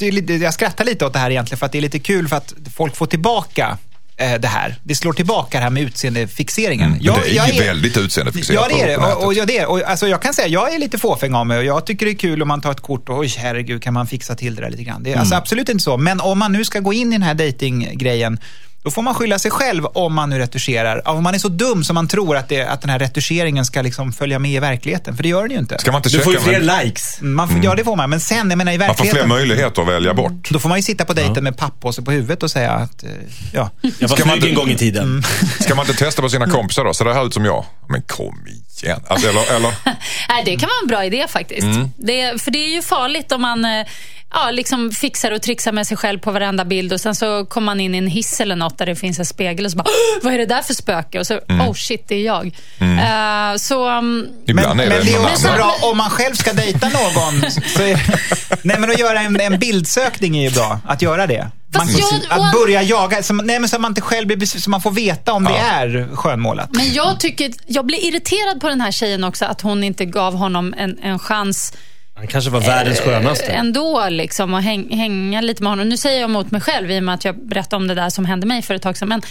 det 0.00 0.08
är 0.08 0.12
lite, 0.12 0.34
jag 0.34 0.54
skrattar 0.54 0.84
lite 0.84 1.06
åt 1.06 1.12
det 1.12 1.18
här 1.18 1.30
egentligen 1.30 1.58
för 1.58 1.66
att 1.66 1.72
det 1.72 1.78
är 1.78 1.82
lite 1.82 1.98
kul 1.98 2.28
för 2.28 2.36
att 2.36 2.54
folk 2.76 2.96
får 2.96 3.06
tillbaka 3.06 3.78
eh, 4.16 4.34
det 4.40 4.48
här. 4.48 4.76
Det 4.82 4.94
slår 4.94 5.12
tillbaka 5.12 5.58
det 5.58 5.64
här 5.64 5.70
med 5.70 5.82
utseendefixeringen. 5.82 6.90
Men 6.90 7.02
det 7.02 7.38
är 7.38 7.52
ju 7.52 7.60
väldigt 7.60 7.96
utseendefixerat 7.96 8.68
Ja, 8.70 8.76
det 8.76 8.82
är 8.82 8.86
det. 8.86 8.96
Och, 8.96 9.24
och, 9.24 9.34
ja, 9.34 9.44
det, 9.44 9.58
är, 9.58 9.66
och 9.66 9.82
alltså, 9.82 10.08
jag 10.08 10.22
kan 10.22 10.34
säga, 10.34 10.48
jag 10.48 10.74
är 10.74 10.78
lite 10.78 10.98
fåfäng 10.98 11.34
av 11.34 11.46
mig 11.46 11.58
och 11.58 11.64
jag 11.64 11.86
tycker 11.86 12.06
det 12.06 12.12
är 12.12 12.16
kul 12.16 12.42
om 12.42 12.48
man 12.48 12.60
tar 12.60 12.70
ett 12.70 12.80
kort 12.80 13.08
och 13.08 13.18
oj, 13.18 13.34
herregud, 13.38 13.82
kan 13.82 13.94
man 13.94 14.06
fixa 14.06 14.34
till 14.34 14.54
det 14.54 14.62
där 14.62 14.70
lite 14.70 14.82
grann. 14.82 15.02
Det 15.02 15.12
är 15.12 15.16
alltså 15.16 15.34
absolut 15.34 15.68
inte 15.68 15.82
så. 15.82 15.96
Men 15.96 16.20
om 16.20 16.38
man 16.38 16.52
nu 16.52 16.64
ska 16.64 16.80
gå 16.80 16.92
in 16.92 17.08
i 17.08 17.14
den 17.14 17.22
här 17.22 17.34
datinggrejen 17.34 18.38
då 18.82 18.90
får 18.90 19.02
man 19.02 19.14
skylla 19.14 19.38
sig 19.38 19.50
själv 19.50 19.86
om 19.86 20.14
man 20.14 20.30
nu 20.30 20.38
retuscherar. 20.38 21.08
Om 21.08 21.22
man 21.22 21.34
är 21.34 21.38
så 21.38 21.48
dum 21.48 21.84
som 21.84 21.94
man 21.94 22.08
tror 22.08 22.36
att, 22.36 22.48
det, 22.48 22.62
att 22.64 22.80
den 22.80 22.90
här 22.90 22.98
retuscheringen 22.98 23.64
ska 23.64 23.82
liksom 23.82 24.12
följa 24.12 24.38
med 24.38 24.50
i 24.50 24.58
verkligheten. 24.58 25.16
För 25.16 25.22
det 25.22 25.28
gör 25.28 25.42
den 25.42 25.50
ju 25.50 25.58
inte. 25.58 25.78
Ska 25.78 25.92
man 25.92 25.98
inte 25.98 26.08
Du 26.08 26.20
får 26.20 26.32
ju 26.32 26.40
fler 26.40 26.60
med- 26.60 26.84
likes. 26.84 27.18
Man 27.20 27.48
får, 27.48 27.64
Ja, 27.64 27.74
det 27.74 27.84
får 27.84 27.96
man. 27.96 28.10
Men 28.10 28.20
sen, 28.20 28.50
jag 28.50 28.56
menar 28.58 28.72
i 28.72 28.78
Man 28.78 28.86
får 28.88 28.94
fler 28.94 29.04
verkligheten. 29.04 29.28
möjligheter 29.28 29.82
att 29.82 29.88
välja 29.88 30.14
bort. 30.14 30.50
Då 30.50 30.58
får 30.58 30.68
man 30.68 30.78
ju 30.78 30.82
sitta 30.82 31.04
på 31.04 31.12
dejten 31.12 31.44
med 31.44 31.56
pappåse 31.56 32.02
på 32.02 32.10
huvudet 32.10 32.42
och 32.42 32.50
säga 32.50 32.70
att, 32.72 33.02
eh, 33.02 33.10
ja. 33.52 33.70
Jag 33.80 34.08
var 34.08 34.16
Ska 34.16 34.24
man 34.26 34.32
snygg 34.40 34.42
en 34.44 34.48
inte- 34.48 34.60
gång 34.60 34.70
i 34.70 34.76
tiden. 34.76 35.22
Ska 35.60 35.74
man 35.74 35.86
inte 35.86 36.04
testa 36.04 36.22
på 36.22 36.28
sina 36.28 36.46
kompisar 36.50 36.84
då? 36.84 36.94
Ser 36.94 37.04
det 37.04 37.14
här 37.14 37.26
ut 37.26 37.34
som 37.34 37.44
jag? 37.44 37.64
Men 37.88 38.02
kom 38.02 38.38
igen. 38.82 39.00
Alltså, 39.08 39.28
eller, 39.28 39.54
eller? 39.56 39.74
Nej, 40.28 40.42
det 40.44 40.56
kan 40.56 40.68
vara 40.68 40.80
en 40.82 40.88
bra 40.88 41.04
idé 41.04 41.26
faktiskt. 41.28 41.66
Det, 41.96 42.42
för 42.42 42.50
det 42.50 42.58
är 42.58 42.74
ju 42.74 42.82
farligt 42.82 43.32
om 43.32 43.42
man 43.42 43.64
eh, 43.64 43.86
ja, 44.32 44.50
liksom 44.50 44.90
fixar 44.90 45.30
och 45.30 45.42
trixar 45.42 45.72
med 45.72 45.86
sig 45.86 45.96
själv 45.96 46.18
på 46.18 46.30
varenda 46.32 46.64
bild 46.64 46.92
och 46.92 47.00
sen 47.00 47.14
så 47.14 47.44
kommer 47.44 47.64
man 47.66 47.80
in 47.80 47.94
i 47.94 47.98
en 47.98 48.06
hiss 48.06 48.40
eller 48.40 48.56
något 48.56 48.78
där 48.78 48.86
det 48.86 48.96
finns 48.96 49.18
en 49.18 49.26
spegel 49.26 49.64
och 49.64 49.70
så 49.70 49.76
bara, 49.76 49.84
"Åh, 49.86 50.20
vad 50.22 50.34
är 50.34 50.38
det 50.38 50.46
där 50.46 50.62
för 50.62 50.74
spöke? 50.74 51.18
Och 51.20 51.26
så, 51.26 51.34
oh 51.48 51.72
shit, 51.74 52.04
det 52.08 52.14
är 52.14 52.24
jag. 52.24 52.46
Eh, 52.80 53.56
så, 53.56 53.98
um, 53.98 54.26
Ibland 54.46 54.76
Men, 54.76 54.86
är 54.86 54.90
det 54.90 54.96
men 54.96 55.06
det 55.06 55.12
är 55.14 55.32
också 55.32 55.52
bra 55.52 55.74
om 55.82 55.96
man 55.96 56.10
själv 56.10 56.34
ska 56.34 56.52
dejta 56.52 56.88
någon. 56.88 57.50
så 57.50 57.82
är, 57.82 58.16
nej, 58.62 58.76
men 58.80 58.90
att 58.90 58.98
göra 58.98 59.20
en, 59.20 59.40
en 59.40 59.58
bildsökning 59.58 60.36
är 60.38 60.42
ju 60.42 60.50
bra. 60.54 60.80
Att 60.86 61.02
göra 61.02 61.26
det. 61.26 61.50
Man, 61.76 61.86
jag- 61.98 62.20
att 62.46 62.52
börja 62.52 62.82
jaga, 62.82 63.22
så, 63.22 63.34
nej, 63.34 63.60
men 63.60 63.68
så 63.68 63.76
att 63.76 63.82
man 63.82 63.90
inte 63.90 64.00
själv 64.00 64.26
blir 64.26 64.46
så 64.60 64.70
man 64.70 64.80
får 64.82 64.90
veta 64.90 65.32
om 65.32 65.44
det 65.44 65.56
är 65.58 66.08
skönmålat. 66.14 66.68
men 66.72 66.92
jag 66.92 67.20
tycker, 67.20 67.50
jag 67.66 67.86
blir 67.86 68.04
irriterad 68.04 68.60
på 68.60 68.68
den 68.68 68.80
här 68.80 68.90
tjejen 68.92 69.24
också, 69.24 69.44
att 69.44 69.60
hon 69.60 69.84
inte 69.84 70.04
gav 70.04 70.34
honom 70.34 70.74
en, 70.78 70.98
en 71.02 71.18
chans 71.18 71.72
Han 72.20 72.26
kanske 72.26 72.50
var 72.50 72.60
världens 72.60 73.00
skönaste. 73.00 73.46
ändå 73.46 74.08
liksom 74.08 74.54
och 74.54 74.62
häng, 74.62 74.96
hänga 74.96 75.40
lite 75.40 75.62
med 75.62 75.72
honom. 75.72 75.88
Nu 75.88 75.96
säger 75.96 76.20
jag 76.20 76.30
emot 76.30 76.50
mig 76.50 76.60
själv 76.60 76.90
i 76.90 76.98
och 76.98 77.02
med 77.02 77.14
att 77.14 77.24
jag 77.24 77.48
berättade 77.48 77.76
om 77.76 77.88
det 77.88 77.94
där 77.94 78.10
som 78.10 78.24
hände 78.24 78.46
mig 78.46 78.62
för 78.62 78.74
ett 78.74 78.82
tag 78.82 78.96
sedan. 78.96 79.08
Men, 79.08 79.22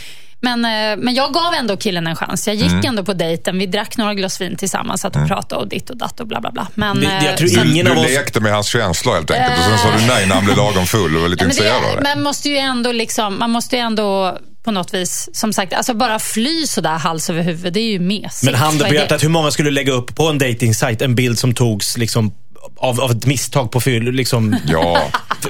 men, 0.42 0.66
eh, 0.66 1.04
men 1.04 1.14
jag 1.14 1.34
gav 1.34 1.54
ändå 1.54 1.78
killen 1.78 2.08
en 2.08 2.16
chans. 2.16 2.48
Jag 2.48 2.56
gick 2.56 2.86
ändå 2.86 3.04
på 3.04 3.14
dejten. 3.14 3.60
Vi 3.60 3.66
drack 3.66 3.98
några 3.98 4.14
glas 4.14 4.42
vin 4.42 4.56
tillsammans, 4.56 5.02
satt 5.02 5.16
och 5.16 5.28
pratade 5.28 5.62
och 5.62 5.68
ditt 5.68 5.90
och 5.90 5.98
datt 5.98 6.20
och 6.20 6.28
bla 6.28 6.42
bla 6.42 6.52
bla. 6.52 6.68
Men, 6.76 7.00
Det- 7.00 7.06
jag 7.06 7.26
eh, 7.26 7.36
tror 7.36 7.66
ingen 7.66 7.86
Du 7.86 7.92
av 7.92 7.98
oss... 7.98 8.06
lekte 8.08 8.40
med 8.40 8.54
hans 8.54 8.68
känslor 8.68 9.14
helt 9.14 9.32
enkelt 9.32 9.58
och 9.60 9.64
sen 9.66 9.78
sa 9.78 9.98
du 9.98 10.08
nej 10.08 10.28
när 10.28 10.36
han 10.36 10.46
blev 10.46 10.58
lagom 10.58 10.86
full 10.86 11.16
och 11.16 11.22
var 11.22 11.30
lite 11.30 11.44
men 11.44 11.52
intresserad 11.52 11.84
av 11.86 11.96
det, 12.04 12.16
man 12.16 12.24
måste 12.24 12.50
ju 12.50 12.58
ändå 12.58 12.92
liksom, 12.92 13.40
man 13.40 13.50
måste 13.52 13.76
ju 13.76 13.82
ändå 13.82 14.38
på 14.64 14.72
något 14.72 14.94
vis, 14.94 15.30
som 15.34 15.54
sagt, 15.54 15.74
alltså 15.74 15.94
bara 15.94 16.20
fly 16.20 16.68
sådär 16.68 16.98
hals 16.98 17.30
över 17.30 17.42
huvud, 17.42 17.74
det 17.74 17.80
är 17.80 17.92
ju 17.92 18.00
mesigt. 18.00 18.44
Men 18.44 18.56
handen 18.56 18.88
på 18.88 18.94
hjärtat, 18.94 19.24
hur 19.24 19.30
många 19.30 19.52
skulle 19.52 19.72
lägga 19.72 19.94
upp 19.94 20.16
på 20.16 20.28
en 20.28 20.38
dating 20.38 20.74
en 21.00 21.16
bild 21.16 21.40
som 21.40 21.54
togs 21.54 21.98
liksom 21.98 22.32
av, 22.78 23.02
av 23.02 23.12
ett 23.12 23.26
misstag 23.26 23.72
på 23.72 23.80
fyll. 23.82 24.04
Liksom. 24.12 24.56
Ja, 24.68 25.02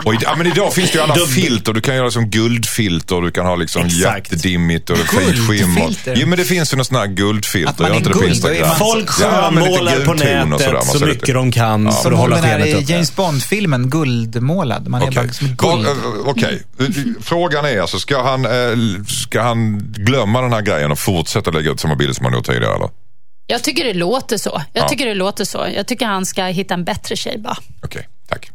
och 0.06 0.14
i, 0.14 0.18
ja, 0.22 0.36
men 0.38 0.48
idag 0.48 0.74
finns 0.74 0.92
det 0.92 0.98
ju 0.98 1.04
alla 1.04 1.16
Dubbel- 1.16 1.28
filter. 1.28 1.74
Du 1.74 1.82
kan 1.82 1.96
göra 1.96 2.12
som 2.12 2.30
guldfilter, 2.30 3.22
du 3.22 3.32
kan 3.32 3.46
ha 3.46 3.56
liksom 3.56 3.86
Exakt. 3.86 4.32
jättedimmigt 4.32 4.90
och 4.90 4.98
fint 4.98 5.48
skimmer. 5.50 5.96
Jo, 6.16 6.28
men 6.28 6.38
det 6.40 6.46
finns 6.46 6.74
ju 6.74 6.76
några 6.78 6.84
sådana 6.86 7.06
här 7.06 7.14
guldfilter. 7.14 7.70
Att 7.72 7.80
man 7.80 7.92
är 7.92 7.96
inte 7.96 8.10
det 8.10 8.14
på 8.14 8.20
guld, 8.20 8.46
är 8.46 8.68
man- 8.68 8.76
Folk 8.76 9.10
Ja, 9.22 9.26
skönmålar 9.52 9.96
på 10.06 10.12
gulton 10.14 10.54
och 10.54 10.60
sådär, 10.62 10.74
nätet 10.74 11.00
så 11.00 11.06
mycket 11.06 11.34
de 11.36 11.52
kan 11.52 11.92
för 11.92 12.02
Som 12.02 12.14
att 12.14 12.20
hålla 12.20 12.42
skenet 12.42 12.76
uppe. 12.76 12.92
James 12.94 13.16
Bond-filmen, 13.16 13.90
guldmålad. 13.90 14.88
Man 14.88 15.02
är 15.02 15.12
bara 15.12 15.34
som 15.34 15.48
guld. 15.48 15.86
eh, 15.88 15.94
Okej, 16.26 16.62
frågan 17.22 17.66
är 17.66 17.82
alltså, 17.82 18.00
ska 18.00 18.24
han, 18.24 18.46
eh, 18.46 18.52
ska 19.08 19.42
han 19.42 19.80
glömma 19.98 20.42
den 20.42 20.54
här 20.54 20.62
grejen 20.62 20.92
och 20.92 21.00
fortsätta 21.00 21.52
lägga 21.52 21.72
ut 21.72 21.80
samma 21.80 21.96
bilder 21.96 22.14
som 22.14 22.26
han 22.26 22.34
gjort 22.34 22.46
tidigare 22.46 22.76
eller? 22.76 22.90
Jag 23.52 23.64
tycker 23.64 23.84
det 23.84 23.94
låter 23.94 24.38
så. 24.38 24.62
Jag 24.74 24.84
Ja. 24.84 24.90
tycker 24.90 25.06
det 25.06 25.14
låter 25.14 25.46
så. 25.46 25.68
Jag 25.76 25.88
tycker 25.88 26.06
han 26.06 26.26
ska 26.26 26.44
hitta 26.46 26.74
en 26.74 26.84
bättre 26.84 27.16
tjej 27.16 27.38
bara. 27.38 27.58
Okej, 27.84 28.08
tack. 28.30 28.50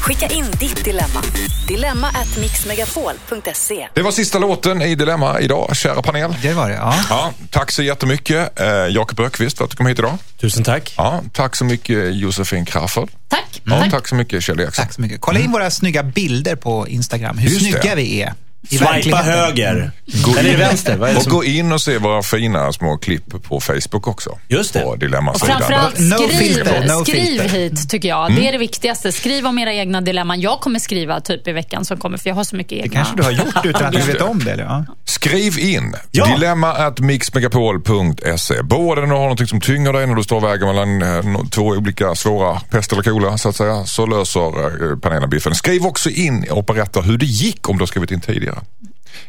Skicka 0.00 0.26
in 0.26 0.44
ditt 0.60 0.84
dilemma. 0.84 1.22
Dilemma 1.68 2.08
at 2.08 2.36
mixmegapol.se. 2.40 3.88
Det 3.94 4.02
var 4.02 4.10
sista 4.10 4.38
låten 4.38 4.82
i 4.82 4.94
Dilemma 4.94 5.40
idag, 5.40 5.76
kära 5.76 6.02
panel. 6.02 6.34
Det 6.42 6.52
var 6.52 6.68
det, 6.68 6.74
ja. 6.74 6.94
Ja, 7.10 7.32
tack 7.50 7.70
så 7.70 7.82
jättemycket 7.82 8.60
eh, 8.60 8.66
Jakob 8.68 9.20
Ökvist 9.20 9.58
för 9.58 9.64
att 9.64 9.70
du 9.70 9.76
kom 9.76 9.86
hit 9.86 9.98
idag. 9.98 10.18
Tusen 10.40 10.64
tack. 10.64 10.94
Ja, 10.96 11.20
tack 11.32 11.56
så 11.56 11.64
mycket 11.64 12.14
Josefin 12.14 12.64
Crafoord. 12.64 13.10
Tack. 13.28 13.62
Ja, 13.64 13.78
Tack. 13.80 13.90
tack 13.90 14.08
så 14.08 14.14
mycket 14.14 14.42
Kjell 14.42 14.60
Eriksson. 14.60 14.84
Tack 14.84 14.94
så 14.94 15.00
mycket. 15.00 15.20
Kolla 15.20 15.38
in 15.40 15.52
våra 15.52 15.70
snygga 15.70 16.02
bilder 16.02 16.56
på 16.56 16.88
Instagram. 16.88 17.38
Hur 17.38 17.48
Just 17.50 17.64
det. 17.64 17.72
snygga 17.80 17.94
vi 17.94 18.22
är. 18.22 18.34
Swipa 18.68 19.16
höger. 19.16 19.90
Gå 20.24 20.36
Eller 20.36 20.52
in- 20.52 20.58
vänster. 20.58 20.96
Vad 20.96 21.08
är 21.08 21.12
det 21.12 21.18
Och 21.18 21.22
som... 21.24 21.32
gå 21.32 21.44
in 21.44 21.72
och 21.72 21.80
se 21.80 21.98
våra 21.98 22.22
fina 22.22 22.72
små 22.72 22.96
klipp 22.98 23.42
på 23.42 23.60
Facebook 23.60 24.06
också. 24.08 24.38
Just 24.48 24.72
det. 24.72 24.80
På 24.80 24.88
Och 24.88 24.98
Dilemma-sidan. 24.98 25.56
framförallt 25.58 25.98
No 25.98 26.16
skriv, 26.28 26.38
filter, 26.38 26.86
no 26.98 27.04
skriv 27.04 27.14
filter. 27.24 27.48
hit 27.48 27.90
tycker 27.90 28.08
jag. 28.08 28.36
Det 28.36 28.48
är 28.48 28.52
det 28.52 28.58
viktigaste. 28.58 29.12
Skriv 29.12 29.46
om 29.46 29.58
era 29.58 29.72
egna 29.72 30.00
dilemman. 30.00 30.40
Jag 30.40 30.60
kommer 30.60 30.78
skriva 30.78 31.20
typ 31.20 31.48
i 31.48 31.52
veckan 31.52 31.84
som 31.84 31.96
kommer 31.98 32.18
för 32.18 32.28
jag 32.30 32.34
har 32.34 32.44
så 32.44 32.56
mycket 32.56 32.70
Det 32.70 32.76
egna. 32.84 32.94
kanske 32.94 33.16
du 33.16 33.22
har 33.22 33.30
gjort 33.30 33.64
utan 33.64 33.84
att 33.86 33.92
du 33.92 33.98
vet 33.98 34.18
det. 34.18 34.24
om 34.24 34.44
det. 34.44 34.52
Eller? 34.52 34.64
Ja. 34.64 34.84
Skriv 35.04 35.58
in 35.58 35.94
Ja. 36.10 36.26
dilemma 36.34 36.72
at 36.72 37.00
mixmegapol.se. 37.00 38.62
Både 38.62 39.00
när 39.00 39.08
du 39.08 39.14
har 39.14 39.20
någonting 39.20 39.46
som 39.46 39.60
tynger 39.60 39.92
dig 39.92 40.06
när 40.06 40.14
du 40.14 40.22
står 40.22 40.36
och 40.36 40.44
väger 40.44 40.66
mellan 40.66 41.02
eh, 41.02 41.44
två 41.50 41.62
olika 41.62 42.14
svåra 42.14 42.60
pest 42.60 42.92
eller 42.92 43.02
kolera 43.02 43.38
så 43.38 43.48
att 43.48 43.56
säga, 43.56 43.84
så 43.84 44.06
löser 44.06 44.90
eh, 44.92 44.98
panelen 44.98 45.30
biffen. 45.30 45.54
Skriv 45.54 45.86
också 45.86 46.10
in 46.10 46.46
och 46.50 46.64
berätta 46.64 47.00
hur 47.00 47.18
det 47.18 47.26
gick 47.26 47.68
om 47.68 47.76
du 47.76 47.82
har 47.82 47.86
skrivit 47.86 48.10
in 48.10 48.20
tidigare. 48.20 48.55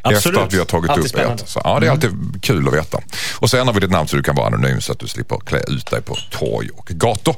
Absolut. 0.02 0.26
Efter 0.26 0.46
att 0.46 0.54
vi 0.54 0.58
har 0.58 0.64
tagit 0.64 0.90
Alltid 0.90 1.04
upp 1.04 1.10
spännande. 1.10 1.42
ert. 1.42 1.48
Så, 1.48 1.60
ja, 1.64 1.80
det 1.80 1.86
är 1.86 1.90
alltid 1.90 2.10
kul 2.42 2.68
att 2.68 2.74
veta. 2.74 2.98
Och 3.38 3.50
sen 3.50 3.66
har 3.66 3.74
vi 3.74 3.80
ditt 3.80 3.90
namn 3.90 4.08
så 4.08 4.16
du 4.16 4.22
kan 4.22 4.34
vara 4.34 4.46
anonym 4.46 4.80
så 4.80 4.92
att 4.92 4.98
du 4.98 5.06
slipper 5.06 5.36
klä 5.46 5.60
ut 5.68 5.90
dig 5.90 6.02
på 6.02 6.16
torg 6.30 6.68
och 6.74 6.86
gator 6.86 7.36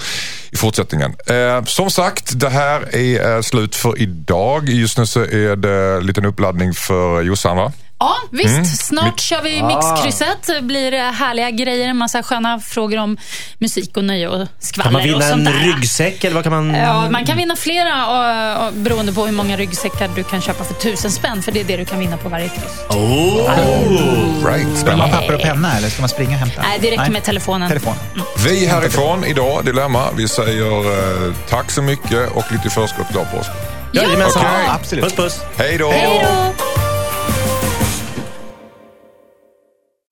i 0.50 0.56
fortsättningen. 0.56 1.14
Eh, 1.26 1.64
som 1.64 1.90
sagt, 1.90 2.40
det 2.40 2.48
här 2.48 2.96
är 2.96 3.36
eh, 3.36 3.42
slut 3.42 3.76
för 3.76 3.98
idag. 4.02 4.68
Just 4.68 4.98
nu 4.98 5.06
så 5.06 5.20
är 5.20 5.56
det 5.56 5.96
en 5.96 6.06
liten 6.06 6.24
uppladdning 6.24 6.74
för 6.74 7.22
Jossan 7.22 7.56
va? 7.56 7.72
Ja, 8.00 8.16
visst. 8.30 8.48
Mm. 8.48 8.64
Snart 8.64 9.20
kör 9.20 9.42
vi 9.42 9.62
mixkrysset. 9.62 10.46
Det 10.46 10.62
blir 10.62 11.12
härliga 11.12 11.50
grejer. 11.50 11.88
En 11.88 11.96
massa 11.96 12.22
sköna 12.22 12.60
frågor 12.60 12.98
om 12.98 13.16
musik 13.58 13.96
och 13.96 14.04
nöje 14.04 14.28
och 14.28 14.48
skvaller 14.58 14.84
Kan 14.84 14.92
man 14.92 15.02
vinna 15.02 15.24
en 15.24 15.44
där. 15.44 15.52
ryggsäck 15.52 16.24
eller 16.24 16.34
vad 16.34 16.44
kan 16.44 16.52
man... 16.52 16.74
Ja, 16.74 17.10
man 17.10 17.26
kan 17.26 17.36
vinna 17.36 17.56
flera 17.56 18.06
och, 18.06 18.66
och, 18.66 18.72
beroende 18.72 19.12
på 19.12 19.26
hur 19.26 19.32
många 19.32 19.56
ryggsäckar 19.56 20.10
du 20.14 20.22
kan 20.24 20.40
köpa 20.40 20.64
för 20.64 20.74
tusen 20.74 21.10
spänn. 21.10 21.42
För 21.42 21.52
det 21.52 21.60
är 21.60 21.64
det 21.64 21.76
du 21.76 21.84
kan 21.84 21.98
vinna 21.98 22.16
på 22.16 22.28
varje 22.28 22.48
kryss. 22.48 22.80
Oh. 22.88 24.46
Right, 24.46 24.78
Ska 24.78 24.96
man 24.96 25.10
papper 25.10 25.34
och 25.34 25.40
penna 25.40 25.76
eller 25.76 25.88
ska 25.88 26.02
man 26.02 26.08
springa 26.08 26.30
och 26.30 26.40
hämta? 26.40 26.62
Nej, 26.62 26.78
det 26.82 26.90
räcker 26.90 27.10
med 27.10 27.24
telefonen. 27.24 27.68
Telefon. 27.68 27.94
Vi 28.46 28.66
härifrån 28.66 29.24
idag, 29.24 29.64
Dilemma, 29.64 30.04
vi 30.16 30.28
säger 30.28 31.26
eh, 31.26 31.34
tack 31.48 31.70
så 31.70 31.82
mycket 31.82 32.30
och 32.32 32.52
lite 32.52 32.70
förskott 32.70 33.08
glad 33.12 33.26
påsk. 33.34 33.50
Jajamensan. 33.92 34.42
Ja, 34.44 34.74
absolut. 34.74 35.04
Puss 35.04 35.14
puss. 35.14 35.40
Hej 35.56 35.78
då! 35.78 35.90
Hej 35.90 36.26
då! 36.56 36.79